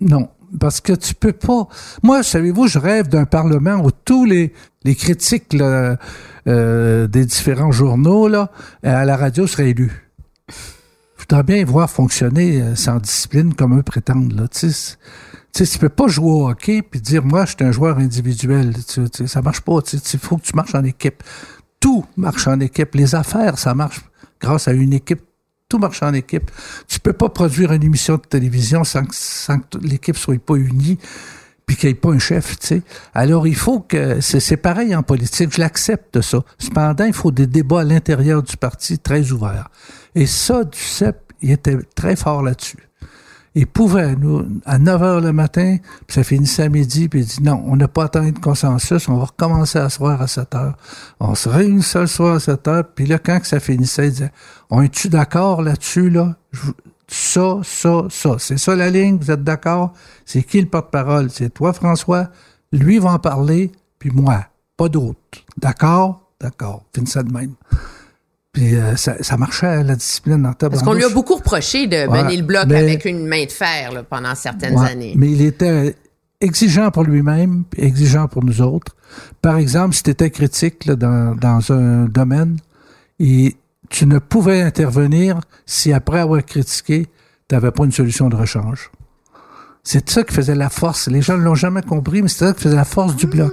Non, 0.00 0.28
parce 0.60 0.80
que 0.80 0.92
tu 0.92 1.14
peux 1.14 1.32
pas. 1.32 1.66
Moi, 2.04 2.22
savez-vous, 2.22 2.68
je 2.68 2.78
rêve 2.78 3.08
d'un 3.08 3.24
parlement 3.24 3.84
où 3.84 3.90
tous 3.90 4.24
les 4.24 4.52
les 4.84 4.94
critiques 4.94 5.52
là, 5.52 5.98
euh, 6.46 7.06
des 7.06 7.26
différents 7.26 7.70
journaux 7.72 8.28
là 8.28 8.50
à 8.82 9.04
la 9.04 9.16
radio 9.16 9.46
seraient 9.46 9.70
élus. 9.70 10.08
Je 10.48 11.24
voudrais 11.28 11.42
bien 11.42 11.62
voir 11.66 11.90
fonctionner 11.90 12.62
sans 12.76 12.96
discipline 12.96 13.52
comme 13.52 13.78
eux 13.78 13.82
prétendent 13.82 14.32
là. 14.32 14.48
Tu 14.48 14.70
sais, 14.70 14.96
tu 15.52 15.64
sais, 15.64 15.72
tu 15.72 15.78
peux 15.78 15.88
pas 15.88 16.08
jouer 16.08 16.30
au 16.30 16.48
hockey 16.48 16.82
puis 16.82 17.00
dire 17.00 17.24
moi 17.24 17.44
je 17.44 17.54
suis 17.56 17.64
un 17.64 17.72
joueur 17.72 17.98
individuel. 17.98 18.74
Tu, 18.86 19.08
tu- 19.10 19.26
ça 19.28 19.42
marche 19.42 19.60
pas. 19.62 19.78
Il 19.92 20.18
faut 20.18 20.36
que 20.36 20.42
tu 20.42 20.54
marches 20.54 20.74
en 20.74 20.84
équipe. 20.84 21.22
Tout 21.80 22.04
marche 22.16 22.46
en 22.46 22.60
équipe. 22.60 22.94
Les 22.94 23.14
affaires, 23.14 23.58
ça 23.58 23.74
marche 23.74 24.00
grâce 24.40 24.68
à 24.68 24.72
une 24.72 24.92
équipe. 24.92 25.22
Tout 25.68 25.78
marche 25.78 26.02
en 26.02 26.12
équipe. 26.14 26.50
Tu 26.88 26.98
peux 27.00 27.12
pas 27.12 27.28
produire 27.28 27.72
une 27.72 27.84
émission 27.84 28.16
de 28.16 28.22
télévision 28.22 28.82
sans 28.84 29.04
que, 29.04 29.14
sans 29.14 29.60
que 29.60 29.78
l'équipe 29.78 30.16
soit 30.16 30.38
pas 30.38 30.54
unie 30.56 30.98
puis 31.64 31.76
qu'il 31.76 31.88
n'y 31.88 31.92
ait 31.92 31.94
pas 31.94 32.10
un 32.10 32.18
chef, 32.18 32.58
tu 32.58 32.66
sais. 32.66 32.82
Alors, 33.14 33.46
il 33.46 33.54
faut 33.54 33.78
que... 33.78 34.20
C'est 34.20 34.56
pareil 34.56 34.92
en 34.96 35.04
politique, 35.04 35.54
je 35.54 35.60
l'accepte 35.60 36.20
ça. 36.20 36.40
Cependant, 36.58 37.04
il 37.04 37.12
faut 37.12 37.30
des 37.30 37.46
débats 37.46 37.82
à 37.82 37.84
l'intérieur 37.84 38.42
du 38.42 38.56
parti 38.56 38.98
très 38.98 39.30
ouverts. 39.30 39.68
Et 40.16 40.26
ça, 40.26 40.64
Duceppe, 40.64 41.32
il 41.40 41.52
était 41.52 41.78
très 41.94 42.16
fort 42.16 42.42
là-dessus. 42.42 42.89
Il 43.56 43.66
pouvait, 43.66 44.14
nous, 44.14 44.46
à 44.64 44.78
9 44.78 45.02
heures 45.02 45.20
le 45.20 45.32
matin, 45.32 45.78
puis 46.06 46.14
ça 46.14 46.22
finissait 46.22 46.62
à 46.62 46.68
midi, 46.68 47.08
puis 47.08 47.20
il 47.20 47.26
dit 47.26 47.42
non, 47.42 47.62
on 47.66 47.74
n'a 47.74 47.88
pas 47.88 48.04
atteint 48.04 48.30
de 48.30 48.38
consensus, 48.38 49.08
on 49.08 49.16
va 49.16 49.24
recommencer 49.24 49.78
à 49.78 49.88
soir 49.88 50.22
à 50.22 50.28
7 50.28 50.54
heures. 50.54 50.76
On 51.18 51.34
se 51.34 51.48
réunissait 51.48 52.00
le 52.00 52.06
soir 52.06 52.36
à 52.36 52.40
7 52.40 52.68
heures, 52.68 52.84
puis 52.94 53.06
là, 53.06 53.18
quand 53.18 53.40
que 53.40 53.46
ça 53.46 53.58
finissait, 53.58 54.06
il 54.06 54.12
disait, 54.12 54.32
on 54.70 54.82
est-tu 54.82 55.08
d'accord 55.08 55.62
là-dessus, 55.62 56.10
là? 56.10 56.36
Ça, 57.08 57.58
ça, 57.64 58.04
ça. 58.08 58.36
C'est 58.38 58.56
ça 58.56 58.76
la 58.76 58.88
ligne, 58.88 59.18
vous 59.18 59.32
êtes 59.32 59.42
d'accord? 59.42 59.94
C'est 60.24 60.44
qui 60.44 60.60
le 60.60 60.68
porte-parole? 60.68 61.28
C'est 61.28 61.50
toi, 61.50 61.72
François? 61.72 62.28
Lui 62.70 63.00
va 63.00 63.14
en 63.14 63.18
parler, 63.18 63.72
puis 63.98 64.12
moi. 64.12 64.46
Pas 64.76 64.88
d'autre. 64.88 65.18
D'accord? 65.58 66.30
D'accord. 66.40 66.84
Finissait 66.94 67.24
de 67.24 67.32
même. 67.32 67.54
Puis 68.52 68.74
euh, 68.74 68.96
ça, 68.96 69.22
ça 69.22 69.36
marchait, 69.36 69.84
la 69.84 69.94
discipline 69.94 70.44
en 70.44 70.52
Parce 70.52 70.82
qu'on 70.82 70.92
lui 70.92 71.04
a 71.04 71.08
beaucoup 71.08 71.36
reproché 71.36 71.86
de 71.86 72.06
Ouais, 72.08 72.22
mener 72.24 72.36
le 72.36 72.42
bloc 72.42 72.64
mais- 72.66 72.76
avec 72.76 73.04
une 73.04 73.26
main 73.26 73.44
de 73.44 73.50
fer 73.52 73.92
là, 73.92 74.02
pendant 74.02 74.34
certaines 74.34 74.76
Ouais, 74.78 74.88
années. 74.88 75.14
Mais 75.16 75.30
il 75.30 75.42
était 75.42 75.94
exigeant 76.40 76.90
pour 76.90 77.04
lui-même, 77.04 77.64
exigeant 77.76 78.26
pour 78.26 78.44
nous 78.44 78.60
autres. 78.60 78.96
Par 79.40 79.56
exemple, 79.56 79.94
si 79.94 80.02
tu 80.02 80.10
étais 80.10 80.30
critique 80.30 80.84
là, 80.86 80.96
dans, 80.96 81.36
dans 81.36 81.70
un 81.72 82.06
domaine, 82.06 82.56
et 83.20 83.56
tu 83.88 84.06
ne 84.06 84.18
pouvais 84.18 84.62
intervenir 84.62 85.40
si 85.66 85.92
après 85.92 86.18
avoir 86.20 86.44
critiqué, 86.44 87.06
tu 87.48 87.54
n'avais 87.54 87.70
pas 87.70 87.84
une 87.84 87.92
solution 87.92 88.28
de 88.28 88.36
rechange. 88.36 88.90
C'est 89.82 90.08
ça 90.10 90.24
qui 90.24 90.34
faisait 90.34 90.54
la 90.54 90.70
force. 90.70 91.08
Les 91.08 91.22
gens 91.22 91.36
ne 91.38 91.42
l'ont 91.42 91.54
jamais 91.54 91.82
compris, 91.82 92.20
mais 92.22 92.28
c'est 92.28 92.46
ça 92.46 92.52
qui 92.52 92.62
faisait 92.62 92.76
la 92.76 92.84
force 92.84 93.14
du 93.16 93.26
bloc. 93.26 93.52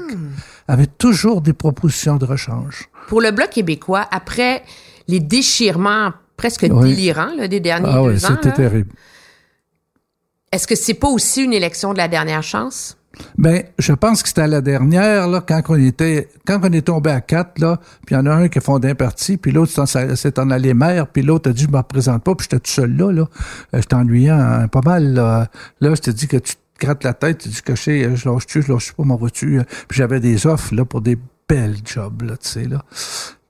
Avait 0.68 0.88
toujours 0.88 1.42
des 1.42 1.54
propositions 1.54 2.18
de 2.18 2.26
rechange. 2.26 2.90
Pour 3.08 3.22
le 3.22 3.32
bloc 3.32 3.50
québécois, 3.52 4.06
après 4.12 4.64
les 5.08 5.20
déchirements 5.20 6.12
presque 6.36 6.68
Oui. 6.70 6.90
délirants 6.90 7.34
là, 7.36 7.48
des 7.48 7.60
derniers 7.60 7.90
Ah 7.90 8.02
deux 8.04 8.10
oui, 8.14 8.20
c'était 8.20 8.52
terrible. 8.52 8.90
est-ce 10.52 10.68
que 10.68 10.76
c'est 10.76 10.94
pas 10.94 11.08
aussi 11.10 11.44
une 11.44 11.54
élection 11.54 11.94
de 11.94 11.98
la 11.98 12.08
dernière 12.08 12.44
chance? 12.44 12.98
Ben, 13.38 13.64
je 13.80 13.94
pense 13.94 14.22
que 14.22 14.28
c'était 14.30 14.42
à 14.42 14.48
la 14.48 14.62
dernière, 14.62 15.28
là, 15.28 15.42
quand 15.42 15.60
on 15.70 15.76
était, 15.76 16.30
quand 16.46 16.60
on 16.62 16.72
est 16.72 16.84
tombé 16.86 17.10
à 17.10 17.20
quatre, 17.20 17.58
là, 17.60 17.80
puis 18.06 18.14
il 18.14 18.18
y 18.20 18.22
en 18.22 18.28
a 18.28 18.32
un 18.32 18.48
qui 18.48 18.60
a 18.60 18.62
fondé 18.62 18.92
un 18.92 18.96
parti, 18.96 19.38
puis 19.38 19.52
l'autre 19.52 19.72
s'est 19.88 20.40
en 20.40 20.52
allé 20.52 20.76
maire, 20.76 21.08
puis 21.08 21.24
l'autre 21.24 21.50
a 21.50 21.54
dit, 21.54 21.64
je 21.64 21.68
me 21.70 21.78
représente 21.78 22.24
pas, 22.24 22.36
puis 22.36 22.44
j'étais 22.44 22.60
tout 22.60 22.70
seul 22.72 22.96
là, 22.96 23.12
là. 23.12 23.24
Euh, 23.74 23.82
j'étais 23.82 23.96
ennuyant 23.96 24.38
hein, 24.40 24.68
pas 24.68 24.82
mal, 24.82 25.14
là. 25.16 25.48
Là, 25.82 25.96
je 25.96 26.02
te 26.02 26.12
dis 26.12 26.28
que 26.28 26.38
tu 26.38 26.54
te 26.54 26.86
grattes 26.86 27.04
la 27.04 27.14
tête, 27.16 27.40
tu 27.40 27.50
dis 27.50 27.62
que 27.64 27.76
je 27.76 27.82
sais, 27.82 28.04
euh, 28.04 28.16
je 28.16 28.30
lâche-tu, 28.30 28.62
je 28.62 28.72
lâche 28.72 28.94
pas, 28.94 29.04
m'en 29.04 29.16
vas-tu? 29.16 29.60
Euh, 29.60 29.64
Puis 29.88 29.98
j'avais 29.98 30.20
des 30.20 30.46
offres, 30.46 30.76
là, 30.76 30.86
pour 30.86 31.02
des 31.02 31.18
belles 31.50 31.78
jobs, 31.84 32.22
là, 32.22 32.38
tu 32.38 32.48
sais, 32.50 32.66
là. 32.66 32.84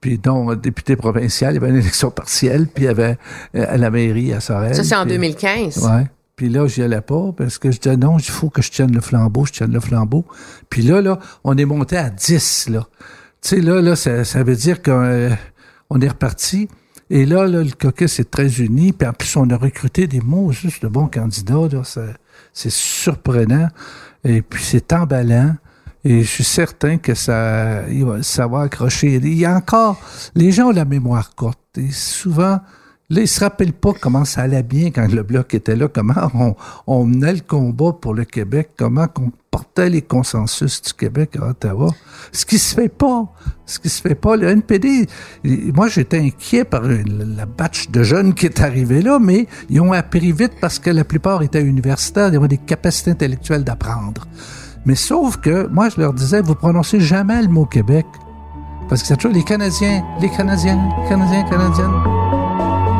Puis 0.00 0.18
dont 0.18 0.54
député 0.54 0.94
provincial, 0.96 1.52
il 1.52 1.56
y 1.56 1.58
avait 1.58 1.70
une 1.70 1.76
élection 1.80 2.10
partielle, 2.10 2.66
puis 2.68 2.84
il 2.84 2.86
y 2.86 2.90
avait 2.90 3.18
euh, 3.56 3.66
à 3.68 3.76
la 3.76 3.90
mairie 3.90 4.32
à 4.32 4.40
Sorel. 4.40 4.74
Ça, 4.74 4.84
c'est 4.84 4.94
en 4.96 5.02
puis- 5.04 5.12
2015. 5.14 5.78
Ouais. 5.84 6.06
Puis 6.36 6.48
là, 6.48 6.68
j'y 6.68 6.82
allais 6.84 7.00
pas 7.00 7.32
parce 7.36 7.58
que 7.58 7.72
je 7.72 7.80
disais 7.80 7.96
non, 7.96 8.16
il 8.16 8.24
faut 8.24 8.48
que 8.48 8.62
je 8.62 8.70
tienne 8.70 8.92
le 8.92 9.00
flambeau, 9.00 9.44
je 9.46 9.52
tienne 9.52 9.72
le 9.72 9.80
flambeau. 9.80 10.24
Puis 10.70 10.82
là, 10.82 11.00
là, 11.00 11.18
on 11.42 11.56
est 11.56 11.64
monté 11.64 11.96
à 11.96 12.10
10, 12.10 12.68
là. 12.68 12.86
Tu 13.42 13.48
sais, 13.56 13.60
là, 13.60 13.80
là, 13.82 13.96
ça, 13.96 14.22
ça 14.24 14.44
veut 14.44 14.54
dire 14.54 14.80
qu'on 14.82 15.02
euh, 15.04 15.30
on 15.90 16.00
est 16.00 16.08
reparti. 16.08 16.68
Et 17.10 17.26
là, 17.26 17.46
là, 17.46 17.64
le 17.64 17.70
caucus 17.72 18.20
est 18.20 18.30
très 18.30 18.60
uni. 18.60 18.92
Puis 18.92 19.08
en 19.08 19.12
plus, 19.12 19.36
on 19.36 19.50
a 19.50 19.56
recruté 19.56 20.06
des 20.06 20.20
mots 20.20 20.52
juste 20.52 20.82
de 20.82 20.88
bons 20.88 21.06
candidats. 21.08 21.68
Là, 21.72 21.82
c'est 22.52 22.70
surprenant. 22.70 23.68
Et 24.24 24.42
puis, 24.42 24.62
c'est 24.62 24.92
emballant. 24.92 25.56
Et 26.04 26.22
je 26.22 26.28
suis 26.28 26.44
certain 26.44 26.98
que 26.98 27.14
ça, 27.14 27.82
ça 28.22 28.46
va 28.46 28.62
accrocher. 28.62 29.16
Il 29.16 29.34
y 29.34 29.44
a 29.44 29.54
encore, 29.54 30.00
les 30.34 30.52
gens 30.52 30.68
ont 30.68 30.72
la 30.72 30.84
mémoire 30.84 31.34
courte. 31.34 31.58
Et 31.76 31.90
souvent, 31.90 32.60
là, 33.10 33.20
ils 33.20 33.28
se 33.28 33.40
rappellent 33.40 33.72
pas 33.72 33.92
comment 34.00 34.24
ça 34.24 34.42
allait 34.42 34.62
bien 34.62 34.90
quand 34.90 35.10
le 35.12 35.22
bloc 35.22 35.54
était 35.54 35.74
là, 35.74 35.88
comment 35.88 36.54
on, 36.86 37.04
menait 37.04 37.34
le 37.34 37.40
combat 37.40 37.92
pour 37.92 38.14
le 38.14 38.24
Québec, 38.24 38.70
comment 38.76 39.06
on 39.18 39.32
portait 39.50 39.88
les 39.88 40.02
consensus 40.02 40.82
du 40.82 40.92
Québec 40.92 41.36
à 41.40 41.48
Ottawa. 41.48 41.90
Ce 42.32 42.46
qui 42.46 42.58
se 42.58 42.74
fait 42.74 42.88
pas. 42.88 43.26
Ce 43.66 43.78
qui 43.80 43.88
se 43.88 44.00
fait 44.00 44.14
pas. 44.14 44.36
Le 44.36 44.48
NPD, 44.48 45.06
moi, 45.74 45.88
j'étais 45.88 46.18
inquiet 46.18 46.64
par 46.64 46.82
la 46.82 47.46
batch 47.46 47.90
de 47.90 48.02
jeunes 48.04 48.34
qui 48.34 48.46
est 48.46 48.60
arrivé 48.60 49.02
là, 49.02 49.18
mais 49.18 49.48
ils 49.68 49.80
ont 49.80 49.92
appris 49.92 50.30
vite 50.32 50.52
parce 50.60 50.78
que 50.78 50.90
la 50.90 51.04
plupart 51.04 51.42
étaient 51.42 51.62
universitaires, 51.62 52.28
ils 52.28 52.36
avaient 52.36 52.48
des 52.48 52.58
capacités 52.58 53.10
intellectuelles 53.10 53.64
d'apprendre. 53.64 54.28
Mais 54.84 54.94
sauf 54.94 55.36
que, 55.38 55.66
moi, 55.68 55.88
je 55.88 56.00
leur 56.00 56.12
disais, 56.14 56.40
vous 56.40 56.54
prononcez 56.54 57.00
jamais 57.00 57.42
le 57.42 57.48
mot 57.48 57.66
Québec. 57.66 58.06
Parce 58.88 59.02
que 59.02 59.08
c'est 59.08 59.16
toujours 59.16 59.32
les 59.34 59.42
Canadiens, 59.44 60.02
les 60.20 60.30
Canadiens, 60.30 60.78
les 61.02 61.08
Canadiens, 61.08 61.42
Canadiennes. 61.44 62.98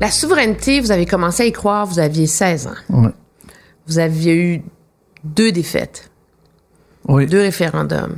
La 0.00 0.10
souveraineté, 0.10 0.80
vous 0.80 0.90
avez 0.92 1.06
commencé 1.06 1.42
à 1.42 1.46
y 1.46 1.52
croire, 1.52 1.86
vous 1.86 1.98
aviez 1.98 2.26
16 2.26 2.66
ans. 2.68 3.10
Vous 3.86 3.98
aviez 3.98 4.34
eu 4.56 4.62
deux 5.24 5.52
défaites, 5.52 6.10
Oui. 7.08 7.26
deux 7.26 7.40
référendums. 7.40 8.16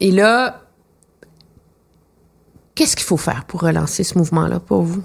Et 0.00 0.10
là, 0.10 0.62
qu'est-ce 2.74 2.96
qu'il 2.96 3.06
faut 3.06 3.16
faire 3.16 3.44
pour 3.46 3.60
relancer 3.62 4.04
ce 4.04 4.16
mouvement-là 4.18 4.60
pour 4.60 4.82
vous? 4.82 5.02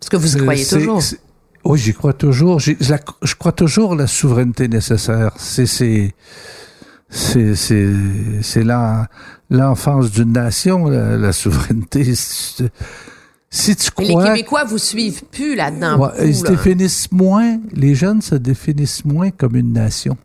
Parce 0.00 0.08
que 0.10 0.16
vous 0.16 0.36
y 0.36 0.40
croyez 0.40 0.66
toujours. 0.66 1.02
Oui, 1.64 1.78
j'y 1.78 1.92
crois 1.92 2.14
toujours. 2.14 2.58
Je, 2.58 2.72
la- 2.88 3.00
je 3.22 3.34
crois 3.34 3.52
toujours 3.52 3.92
à 3.92 3.96
la 3.96 4.06
souveraineté 4.06 4.66
nécessaire. 4.68 5.32
C'est 5.36 5.66
c'est 5.66 6.14
c'est 7.10 7.54
c'est 7.54 7.92
c'est 8.40 8.64
l'en- 8.64 9.04
l'enfance 9.50 10.10
d'une 10.10 10.32
nation, 10.32 10.86
la, 10.88 11.16
la 11.16 11.32
souveraineté. 11.32 12.14
Si 13.52 13.74
tu 13.74 13.90
Mais 13.98 14.04
les 14.04 14.10
crois 14.12 14.26
Québécois 14.26 14.62
vous 14.62 14.78
suivent 14.78 15.24
plus 15.24 15.56
là-dedans. 15.56 15.98
Ouais, 15.98 16.28
ils 16.28 16.36
se 16.36 16.44
là. 16.44 16.50
définissent 16.50 17.10
moins, 17.10 17.58
les 17.72 17.96
jeunes 17.96 18.22
se 18.22 18.36
définissent 18.36 19.04
moins 19.04 19.32
comme 19.32 19.56
une 19.56 19.72
nation. 19.72 20.16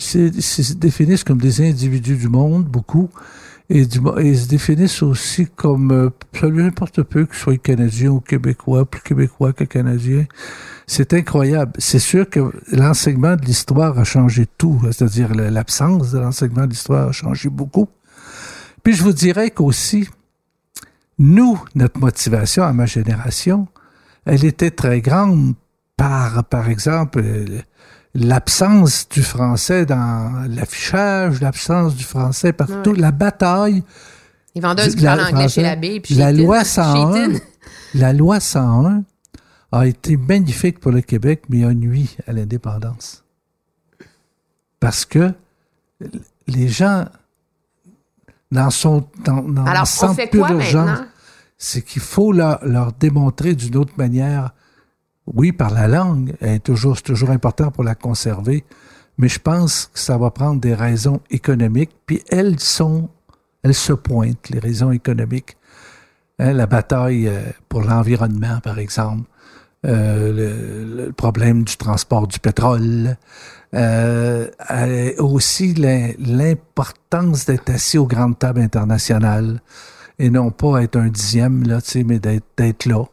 Se 0.00 0.72
définissent 0.74 1.24
comme 1.24 1.38
des 1.38 1.60
individus 1.60 2.16
du 2.16 2.28
monde, 2.28 2.64
beaucoup, 2.64 3.10
et, 3.68 3.84
du, 3.84 4.00
et 4.18 4.34
se 4.34 4.48
définissent 4.48 5.02
aussi 5.02 5.46
comme 5.54 5.92
euh, 5.92 6.10
absolument 6.32 6.64
n'importe 6.64 7.02
peu, 7.02 7.26
que 7.26 7.36
ce 7.36 7.42
soit 7.42 7.56
canadien 7.58 8.10
ou 8.10 8.20
québécois, 8.20 8.84
plus 8.84 9.02
québécois 9.02 9.52
que 9.52 9.64
canadien. 9.64 10.24
C'est 10.86 11.12
incroyable. 11.12 11.72
C'est 11.78 11.98
sûr 12.00 12.28
que 12.28 12.50
l'enseignement 12.72 13.36
de 13.36 13.44
l'histoire 13.44 13.98
a 13.98 14.04
changé 14.04 14.46
tout, 14.58 14.80
c'est-à-dire 14.86 15.34
le- 15.34 15.50
l'absence 15.50 16.10
de 16.12 16.18
l'enseignement 16.18 16.64
de 16.64 16.70
l'histoire 16.70 17.08
a 17.10 17.12
changé 17.12 17.48
beaucoup. 17.50 17.86
Puis 18.82 18.94
je 18.94 19.02
vous 19.02 19.12
dirais 19.12 19.50
qu'aussi, 19.50 20.08
nous, 21.18 21.62
notre 21.74 22.00
motivation 22.00 22.62
à 22.64 22.72
ma 22.72 22.86
génération, 22.86 23.68
elle 24.24 24.44
était 24.46 24.70
très 24.70 25.00
grande 25.02 25.54
par, 25.96 26.42
par 26.44 26.68
exemple, 26.70 27.20
euh, 27.22 27.60
l'absence 28.14 29.08
du 29.08 29.22
français 29.22 29.86
dans 29.86 30.46
l'affichage, 30.48 31.40
l'absence 31.40 31.94
du 31.94 32.04
français 32.04 32.52
partout, 32.52 32.92
la 32.92 33.12
bataille. 33.12 33.84
Les 34.54 34.60
vendeuses 34.60 34.96
qui 34.96 35.04
parlent 35.04 35.20
anglais 35.20 35.48
chez 35.48 35.62
l'abbé. 35.62 36.02
La 36.16 36.32
loi 36.32 36.64
101, 36.64 37.38
la 37.94 38.12
loi 38.12 38.40
101 38.40 39.04
a 39.72 39.86
été 39.86 40.16
magnifique 40.16 40.80
pour 40.80 40.90
le 40.90 41.00
Québec, 41.00 41.44
mais 41.48 41.64
a 41.64 41.72
nuit 41.72 42.16
à 42.26 42.32
l'indépendance. 42.32 43.24
Parce 44.80 45.04
que 45.04 45.32
les 46.48 46.68
gens 46.68 47.04
dans, 48.50 48.68
Alors, 49.66 49.86
on 50.02 50.14
fait 50.14 50.28
quoi 50.28 50.50
maintenant? 50.50 51.04
C'est 51.56 51.82
qu'il 51.82 52.02
faut 52.02 52.32
leur, 52.32 52.64
leur 52.66 52.92
démontrer 52.92 53.54
d'une 53.54 53.76
autre 53.76 53.92
manière 53.96 54.54
oui, 55.26 55.52
par 55.52 55.70
la 55.70 55.88
langue, 55.88 56.34
est 56.40 56.62
toujours, 56.62 57.00
toujours 57.02 57.30
important 57.30 57.70
pour 57.70 57.84
la 57.84 57.94
conserver, 57.94 58.64
mais 59.18 59.28
je 59.28 59.38
pense 59.38 59.90
que 59.92 59.98
ça 59.98 60.16
va 60.16 60.30
prendre 60.30 60.60
des 60.60 60.74
raisons 60.74 61.20
économiques, 61.30 61.90
puis 62.06 62.22
elles 62.30 62.58
sont, 62.58 63.08
elles 63.62 63.74
se 63.74 63.92
pointent, 63.92 64.48
les 64.48 64.58
raisons 64.58 64.92
économiques. 64.92 65.56
Hein, 66.38 66.54
la 66.54 66.66
bataille 66.66 67.28
euh, 67.28 67.42
pour 67.68 67.82
l'environnement, 67.82 68.60
par 68.62 68.78
exemple, 68.78 69.28
euh, 69.86 71.04
le, 71.06 71.12
problème 71.12 71.64
du 71.64 71.76
transport 71.76 72.26
du 72.26 72.38
pétrole, 72.38 73.16
euh, 73.74 74.48
aussi 75.18 75.74
l'importance 75.74 77.44
d'être 77.44 77.68
assis 77.70 77.98
aux 77.98 78.06
grandes 78.06 78.38
tables 78.38 78.60
internationales 78.60 79.60
et 80.18 80.30
non 80.30 80.50
pas 80.50 80.82
être 80.82 80.96
un 80.96 81.08
dixième, 81.08 81.66
là, 81.66 81.78
mais 82.06 82.18
d'être 82.18 82.86
là. 82.86 83.04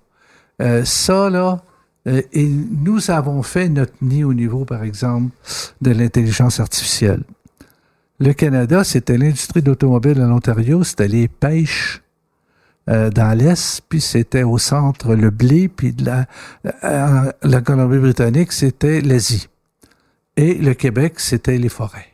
Ça, 0.85 1.29
là, 1.29 1.63
et 2.07 2.47
nous 2.47 3.11
avons 3.11 3.43
fait 3.43 3.67
notre 3.67 3.93
nid 4.01 4.23
au 4.23 4.33
niveau, 4.33 4.63
par 4.63 4.83
exemple, 4.83 5.35
de 5.81 5.91
l'intelligence 5.91 6.59
artificielle. 6.59 7.23
Le 8.19 8.33
Canada, 8.33 8.83
c'était 8.83 9.17
l'industrie 9.17 9.61
d'automobile 9.61 10.21
en 10.21 10.31
Ontario, 10.31 10.83
c'était 10.83 11.07
les 11.07 11.27
pêches 11.27 12.01
euh, 12.89 13.09
dans 13.09 13.37
l'Est, 13.37 13.81
puis 13.89 13.99
c'était 13.99 14.43
au 14.43 14.57
centre 14.57 15.15
le 15.15 15.29
blé, 15.29 15.67
puis 15.67 15.91
de 15.91 16.05
la, 16.05 16.25
euh, 16.83 17.31
la 17.43 17.61
Colombie-Britannique, 17.61 18.53
c'était 18.53 19.01
l'Asie. 19.01 19.49
Et 20.37 20.53
le 20.53 20.73
Québec, 20.73 21.19
c'était 21.19 21.57
les 21.57 21.69
forêts. 21.69 22.07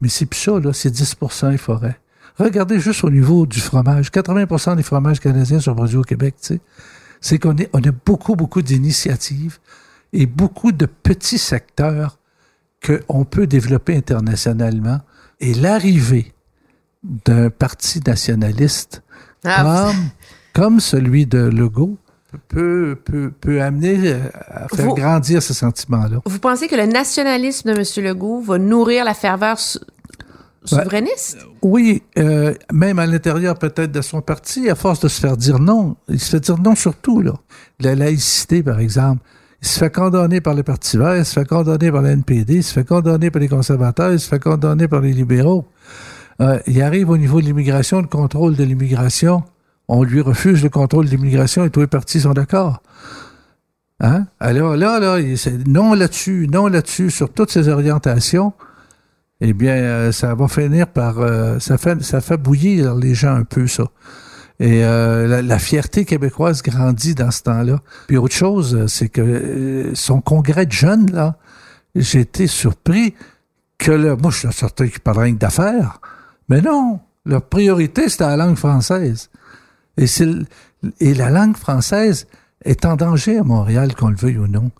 Mais 0.00 0.08
c'est 0.08 0.26
plus 0.26 0.40
ça, 0.40 0.60
là, 0.60 0.72
c'est 0.72 0.90
10% 0.94 1.50
les 1.50 1.58
forêts. 1.58 1.98
Regardez 2.36 2.80
juste 2.80 3.02
au 3.04 3.10
niveau 3.10 3.46
du 3.46 3.60
fromage. 3.60 4.10
80% 4.10 4.76
des 4.76 4.82
fromages 4.82 5.20
canadiens 5.20 5.60
sont 5.60 5.74
produits 5.74 5.96
au 5.96 6.02
Québec, 6.02 6.34
tu 6.40 6.54
sais 6.54 6.60
c'est 7.24 7.38
qu'on 7.38 7.56
on 7.72 7.78
a 7.78 7.90
beaucoup, 8.04 8.36
beaucoup 8.36 8.60
d'initiatives 8.60 9.58
et 10.12 10.26
beaucoup 10.26 10.72
de 10.72 10.84
petits 10.84 11.38
secteurs 11.38 12.18
qu'on 12.84 13.24
peut 13.24 13.46
développer 13.46 13.96
internationalement. 13.96 15.00
Et 15.40 15.54
l'arrivée 15.54 16.34
d'un 17.02 17.48
parti 17.48 18.02
nationaliste 18.06 19.02
ah, 19.42 19.90
comme, 20.52 20.80
celui 20.80 21.24
de 21.24 21.38
Legault 21.38 21.96
peut, 22.48 22.98
peut, 23.02 23.32
peut 23.40 23.62
amener 23.62 23.96
euh, 24.04 24.18
à 24.48 24.68
faire 24.68 24.94
grandir 24.94 25.42
ce 25.42 25.54
sentiment-là. 25.54 26.20
Vous 26.26 26.38
pensez 26.38 26.68
que 26.68 26.76
le 26.76 26.84
nationalisme 26.84 27.72
de 27.72 27.78
M. 27.78 28.04
Legault 28.04 28.40
va 28.42 28.58
nourrir 28.58 29.02
la 29.06 29.14
ferveur 29.14 29.58
souverainiste? 30.64 31.38
oui, 31.62 32.02
euh, 32.18 32.54
même 32.72 32.98
à 32.98 33.06
l'intérieur 33.06 33.58
peut-être 33.58 33.92
de 33.92 34.00
son 34.00 34.20
parti, 34.20 34.70
à 34.70 34.74
force 34.74 35.00
de 35.00 35.08
se 35.08 35.20
faire 35.20 35.36
dire 35.36 35.58
non. 35.58 35.96
Il 36.08 36.20
se 36.20 36.30
fait 36.30 36.40
dire 36.40 36.58
non 36.58 36.74
surtout, 36.74 37.20
là. 37.20 37.34
La 37.80 37.94
laïcité, 37.94 38.62
par 38.62 38.80
exemple. 38.80 39.22
Il 39.62 39.68
se 39.68 39.78
fait 39.78 39.90
condamner 39.90 40.40
par 40.42 40.54
le 40.54 40.62
Parti 40.62 40.98
vert, 40.98 41.16
il 41.16 41.24
se 41.24 41.32
fait 41.32 41.46
condamner 41.46 41.90
par 41.90 42.02
la 42.02 42.10
NPD, 42.10 42.56
il 42.56 42.62
se 42.62 42.72
fait 42.72 42.84
condamner 42.84 43.30
par 43.30 43.40
les 43.40 43.48
conservateurs, 43.48 44.12
il 44.12 44.20
se 44.20 44.28
fait 44.28 44.38
condamner 44.38 44.88
par 44.88 45.00
les 45.00 45.12
libéraux. 45.12 45.64
Euh, 46.42 46.58
il 46.66 46.82
arrive 46.82 47.08
au 47.10 47.16
niveau 47.16 47.40
de 47.40 47.46
l'immigration, 47.46 48.02
le 48.02 48.06
contrôle 48.06 48.56
de 48.56 48.64
l'immigration. 48.64 49.42
On 49.88 50.02
lui 50.02 50.20
refuse 50.20 50.62
le 50.62 50.68
contrôle 50.68 51.06
de 51.06 51.10
l'immigration 51.10 51.64
et 51.64 51.70
tous 51.70 51.80
les 51.80 51.86
partis 51.86 52.20
sont 52.20 52.32
d'accord. 52.32 52.82
Hein? 54.00 54.26
Alors 54.40 54.76
là, 54.76 54.98
là, 54.98 55.18
non 55.66 55.94
là-dessus, 55.94 56.48
non 56.52 56.66
là-dessus, 56.66 57.10
sur 57.10 57.32
toutes 57.32 57.50
ces 57.50 57.68
orientations 57.68 58.52
eh 59.40 59.52
bien, 59.52 59.74
euh, 59.74 60.12
ça 60.12 60.34
va 60.34 60.48
finir 60.48 60.86
par... 60.88 61.18
Euh, 61.18 61.58
ça, 61.58 61.78
fait, 61.78 62.02
ça 62.02 62.20
fait 62.20 62.36
bouillir 62.36 62.94
les 62.94 63.14
gens 63.14 63.34
un 63.34 63.44
peu, 63.44 63.66
ça. 63.66 63.84
Et 64.60 64.84
euh, 64.84 65.42
la, 65.42 65.58
fierté 65.58 66.04
québécoise 66.04 66.62
grandit 66.62 67.14
dans 67.14 67.32
ce 67.32 67.42
temps-là. 67.42 67.80
Puis 68.06 68.16
autre 68.16 68.34
chose, 68.34 68.86
c'est 68.86 69.08
que 69.08 69.90
son 69.94 70.20
congrès 70.20 70.66
de 70.66 70.72
jeunes, 70.72 71.10
là, 71.10 71.36
j'ai 71.96 72.20
été 72.20 72.46
surpris 72.46 73.14
que 73.78 73.90
le... 73.90 74.16
Moi, 74.16 74.30
je 74.30 74.38
suis 74.38 74.52
certain 74.52 74.86
qu'il 74.86 75.00
parle 75.00 75.18
rien 75.18 75.34
d'affaires. 75.34 76.00
Mais 76.48 76.60
non, 76.60 77.00
leur 77.26 77.42
priorité, 77.42 78.08
c'était 78.08 78.24
la 78.24 78.36
langue 78.36 78.56
française. 78.56 79.30
Et, 79.96 80.06
et 81.00 81.14
la 81.14 81.30
langue 81.30 81.56
française 81.56 82.28
est 82.64 82.84
en 82.84 82.94
danger 82.94 83.38
à 83.38 83.42
Montréal, 83.42 83.94
qu'on 83.96 84.08
le 84.08 84.16
veuille 84.16 84.38
ou 84.38 84.46
non 84.46 84.70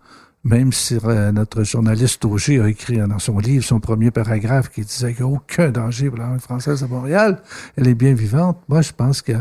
même 0.45 0.73
si 0.73 0.99
euh, 1.05 1.33
notre 1.33 1.65
journaliste 1.65 2.25
Auger 2.25 2.61
a 2.61 2.69
écrit 2.69 2.99
dans 2.99 3.19
son 3.19 3.39
livre 3.39 3.65
son 3.65 3.81
premier 3.81 4.11
paragraphe 4.11 4.69
qui 4.69 4.83
disait 4.83 5.15
qu'il 5.15 5.25
n'y 5.25 5.33
a 5.33 5.35
aucun 5.35 5.71
danger 5.71 6.11
pour 6.11 6.19
la 6.19 6.27
langue 6.27 6.41
française 6.41 6.83
à 6.83 6.87
Montréal, 6.87 7.41
elle 7.77 7.89
est 7.89 7.95
bien 7.95 8.15
vivante. 8.15 8.59
Moi, 8.69 8.83
je 8.83 8.93
pense 8.93 9.23
que 9.23 9.33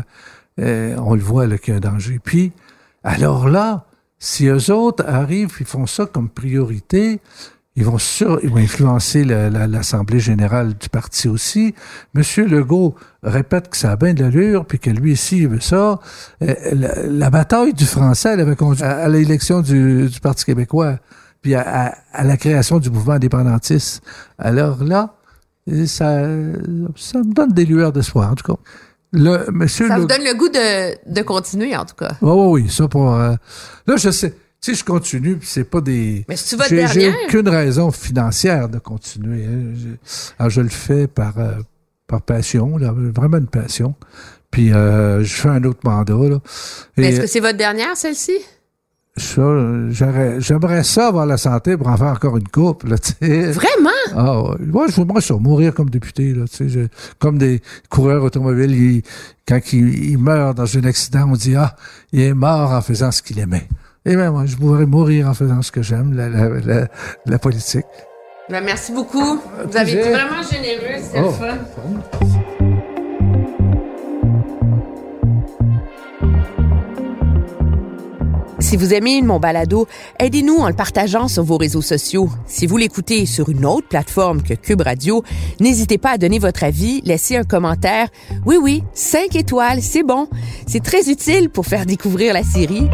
euh, 0.60 0.96
on 0.98 1.14
le 1.14 1.20
voit 1.20 1.46
qu'il 1.58 1.74
y 1.74 1.74
a 1.74 1.76
un 1.76 1.80
danger. 1.80 2.18
Puis, 2.22 2.52
alors 3.02 3.48
là, 3.48 3.86
si 4.18 4.46
eux 4.46 4.72
autres 4.72 5.04
arrivent, 5.06 5.54
ils 5.60 5.66
font 5.66 5.86
ça 5.86 6.06
comme 6.06 6.30
priorité, 6.30 7.20
ils 7.76 7.84
vont, 7.84 7.98
sur, 7.98 8.38
ils 8.44 8.50
vont 8.50 8.58
influencer 8.58 9.24
l'Assemblée 9.24 10.20
générale 10.20 10.74
du 10.74 10.88
parti 10.88 11.28
aussi. 11.28 11.74
Monsieur 12.14 12.46
Legault 12.46 12.94
répète 13.24 13.68
que 13.68 13.76
ça 13.76 13.90
a 13.90 13.96
bien 13.96 14.14
de 14.14 14.22
l'allure, 14.22 14.64
puis 14.64 14.78
que 14.78 14.90
lui 14.90 15.12
ici, 15.12 15.38
il 15.38 15.48
veut 15.48 15.60
ça. 15.60 15.98
Euh, 16.42 16.54
la, 17.08 17.30
bataille 17.30 17.74
du 17.74 17.84
français, 17.84 18.34
elle 18.34 18.40
avait 18.40 18.54
conduit 18.54 18.84
à, 18.84 19.08
l'élection 19.08 19.60
du, 19.60 20.08
Parti 20.22 20.44
québécois, 20.44 20.98
puis 21.42 21.56
à, 21.56 21.96
la 22.22 22.36
création 22.36 22.78
du 22.78 22.90
mouvement 22.90 23.14
indépendantiste. 23.14 24.04
Alors 24.38 24.84
là, 24.84 25.16
ça, 25.86 26.22
ça 26.94 27.18
me 27.18 27.34
donne 27.34 27.52
des 27.52 27.64
lueurs 27.64 27.92
d'espoir, 27.92 28.30
en 28.30 28.34
tout 28.36 28.54
cas. 28.54 28.60
Le, 29.12 29.50
monsieur 29.50 29.88
ça 29.88 29.98
vous 29.98 30.06
donne 30.06 30.24
le 30.24 30.36
goût 30.36 30.48
de, 30.48 31.12
de 31.12 31.22
continuer, 31.22 31.76
en 31.76 31.84
tout 31.84 31.94
cas. 31.96 32.12
Oui, 32.22 32.32
oui, 32.32 32.62
oui. 32.62 32.70
Ça 32.70 32.86
pour. 32.86 33.14
Euh, 33.14 33.34
là, 33.86 33.96
je 33.96 34.10
sais 34.10 34.34
si 34.64 34.74
je 34.74 34.82
continue, 34.82 35.38
c'est 35.42 35.64
pas 35.64 35.82
des. 35.82 36.24
Mais 36.26 36.36
c'est 36.36 36.56
votre 36.56 36.70
J'ai 36.70 37.12
aucune 37.26 37.48
raison 37.50 37.90
financière 37.90 38.70
de 38.70 38.78
continuer. 38.78 39.44
Hein. 39.44 39.74
Je, 39.74 39.88
alors, 40.38 40.48
je 40.48 40.62
le 40.62 40.70
fais 40.70 41.06
par, 41.06 41.38
euh, 41.38 41.56
par 42.06 42.22
passion, 42.22 42.78
là, 42.78 42.94
vraiment 42.96 43.36
une 43.36 43.46
passion. 43.46 43.94
Puis 44.50 44.72
euh, 44.72 45.22
je 45.22 45.34
fais 45.34 45.50
un 45.50 45.64
autre 45.64 45.80
mandat. 45.84 46.14
Là. 46.14 46.40
Est-ce 46.96 47.20
que 47.20 47.26
c'est 47.26 47.40
votre 47.40 47.58
dernière, 47.58 47.94
celle-ci? 47.94 48.38
j'aimerais 49.16 50.82
ça 50.82 51.08
avoir 51.08 51.26
la 51.26 51.36
santé 51.36 51.76
pour 51.76 51.86
en 51.86 51.96
faire 51.96 52.08
encore 52.08 52.36
une 52.38 52.48
coupe. 52.48 52.84
Là, 52.84 52.96
Vraiment? 53.20 53.90
Ah, 54.16 54.56
moi, 54.60 54.86
je 54.88 54.94
voudrais 54.94 55.20
ça, 55.20 55.34
mourir 55.34 55.74
comme 55.74 55.90
député. 55.90 56.32
Là, 56.32 56.46
comme 57.18 57.36
des 57.36 57.60
coureurs 57.90 58.24
automobiles, 58.24 59.02
quand 59.46 59.60
ils 59.74 60.16
meurent 60.16 60.54
dans 60.54 60.78
un 60.78 60.84
accident, 60.84 61.28
on 61.30 61.34
dit 61.34 61.54
Ah, 61.54 61.76
il 62.12 62.22
est 62.22 62.34
mort 62.34 62.72
en 62.72 62.80
faisant 62.80 63.10
ce 63.12 63.20
qu'il 63.20 63.38
aimait. 63.38 63.68
Et 64.06 64.16
bien, 64.16 64.30
moi, 64.30 64.44
je 64.44 64.56
pourrais 64.56 64.84
mourir 64.84 65.28
en 65.28 65.34
faisant 65.34 65.62
ce 65.62 65.72
que 65.72 65.80
j'aime, 65.80 66.12
la, 66.12 66.28
la, 66.28 66.88
la, 67.24 67.38
politique. 67.38 67.86
Ben, 68.50 68.62
merci 68.62 68.92
beaucoup. 68.92 69.40
Vous 69.66 69.76
avez 69.78 69.92
été 69.92 70.10
vraiment 70.10 70.42
généreux, 70.42 71.02
c'était 71.02 71.22
oh. 71.24 71.30
fun. 71.30 71.56
Si 78.60 78.76
vous 78.76 78.92
aimez 78.92 79.22
mon 79.22 79.40
balado, 79.40 79.88
aidez-nous 80.18 80.58
en 80.58 80.68
le 80.68 80.74
partageant 80.74 81.26
sur 81.26 81.42
vos 81.42 81.56
réseaux 81.56 81.80
sociaux. 81.80 82.28
Si 82.46 82.66
vous 82.66 82.76
l'écoutez 82.76 83.24
sur 83.24 83.48
une 83.48 83.64
autre 83.64 83.88
plateforme 83.88 84.42
que 84.42 84.52
Cube 84.52 84.82
Radio, 84.82 85.24
n'hésitez 85.60 85.96
pas 85.96 86.10
à 86.10 86.18
donner 86.18 86.38
votre 86.38 86.64
avis, 86.64 87.00
laisser 87.06 87.36
un 87.36 87.44
commentaire. 87.44 88.08
Oui, 88.44 88.56
oui, 88.60 88.84
cinq 88.92 89.34
étoiles, 89.34 89.80
c'est 89.80 90.02
bon. 90.02 90.28
C'est 90.66 90.82
très 90.82 91.08
utile 91.08 91.48
pour 91.48 91.64
faire 91.64 91.86
découvrir 91.86 92.34
la 92.34 92.42
série. 92.42 92.90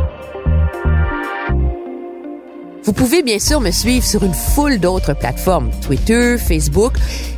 Vous 2.85 2.93
pouvez 2.95 3.23
bien 3.23 3.39
sûr 3.39 3.61
me 3.61 3.71
suivre 3.71 4.05
sur 4.05 4.23
une 4.25 4.33
foule 4.33 4.79
d'autres 4.79 5.15
plateformes, 5.15 5.71
Twitter, 5.83 6.39
Facebook, 6.39 6.95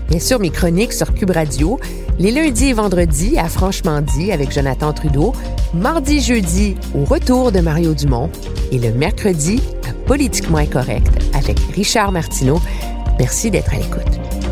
bien 0.09 0.21
sûr 0.21 0.39
mes 0.39 0.51
chroniques 0.51 0.93
sur 0.93 1.13
Cube 1.15 1.31
Radio, 1.31 1.81
les 2.19 2.31
lundis 2.31 2.69
et 2.69 2.73
vendredis 2.73 3.37
à 3.39 3.49
Franchement 3.49 4.01
dit 4.01 4.31
avec 4.31 4.53
Jonathan 4.53 4.93
Trudeau, 4.93 5.33
mardi, 5.75 6.21
jeudi 6.21 6.77
au 6.95 7.05
retour 7.05 7.51
de 7.51 7.61
Mario 7.61 7.93
Dumont 7.93 8.31
et 8.71 8.79
le 8.79 8.93
mercredi 8.93 9.61
à 9.89 9.93
Politiquement 10.07 10.59
Incorrect 10.59 11.11
avec 11.35 11.59
Richard 11.75 12.13
Martineau. 12.13 12.61
Merci 13.19 13.51
d'être 13.51 13.75
à 13.75 13.79
l'écoute. 13.79 14.52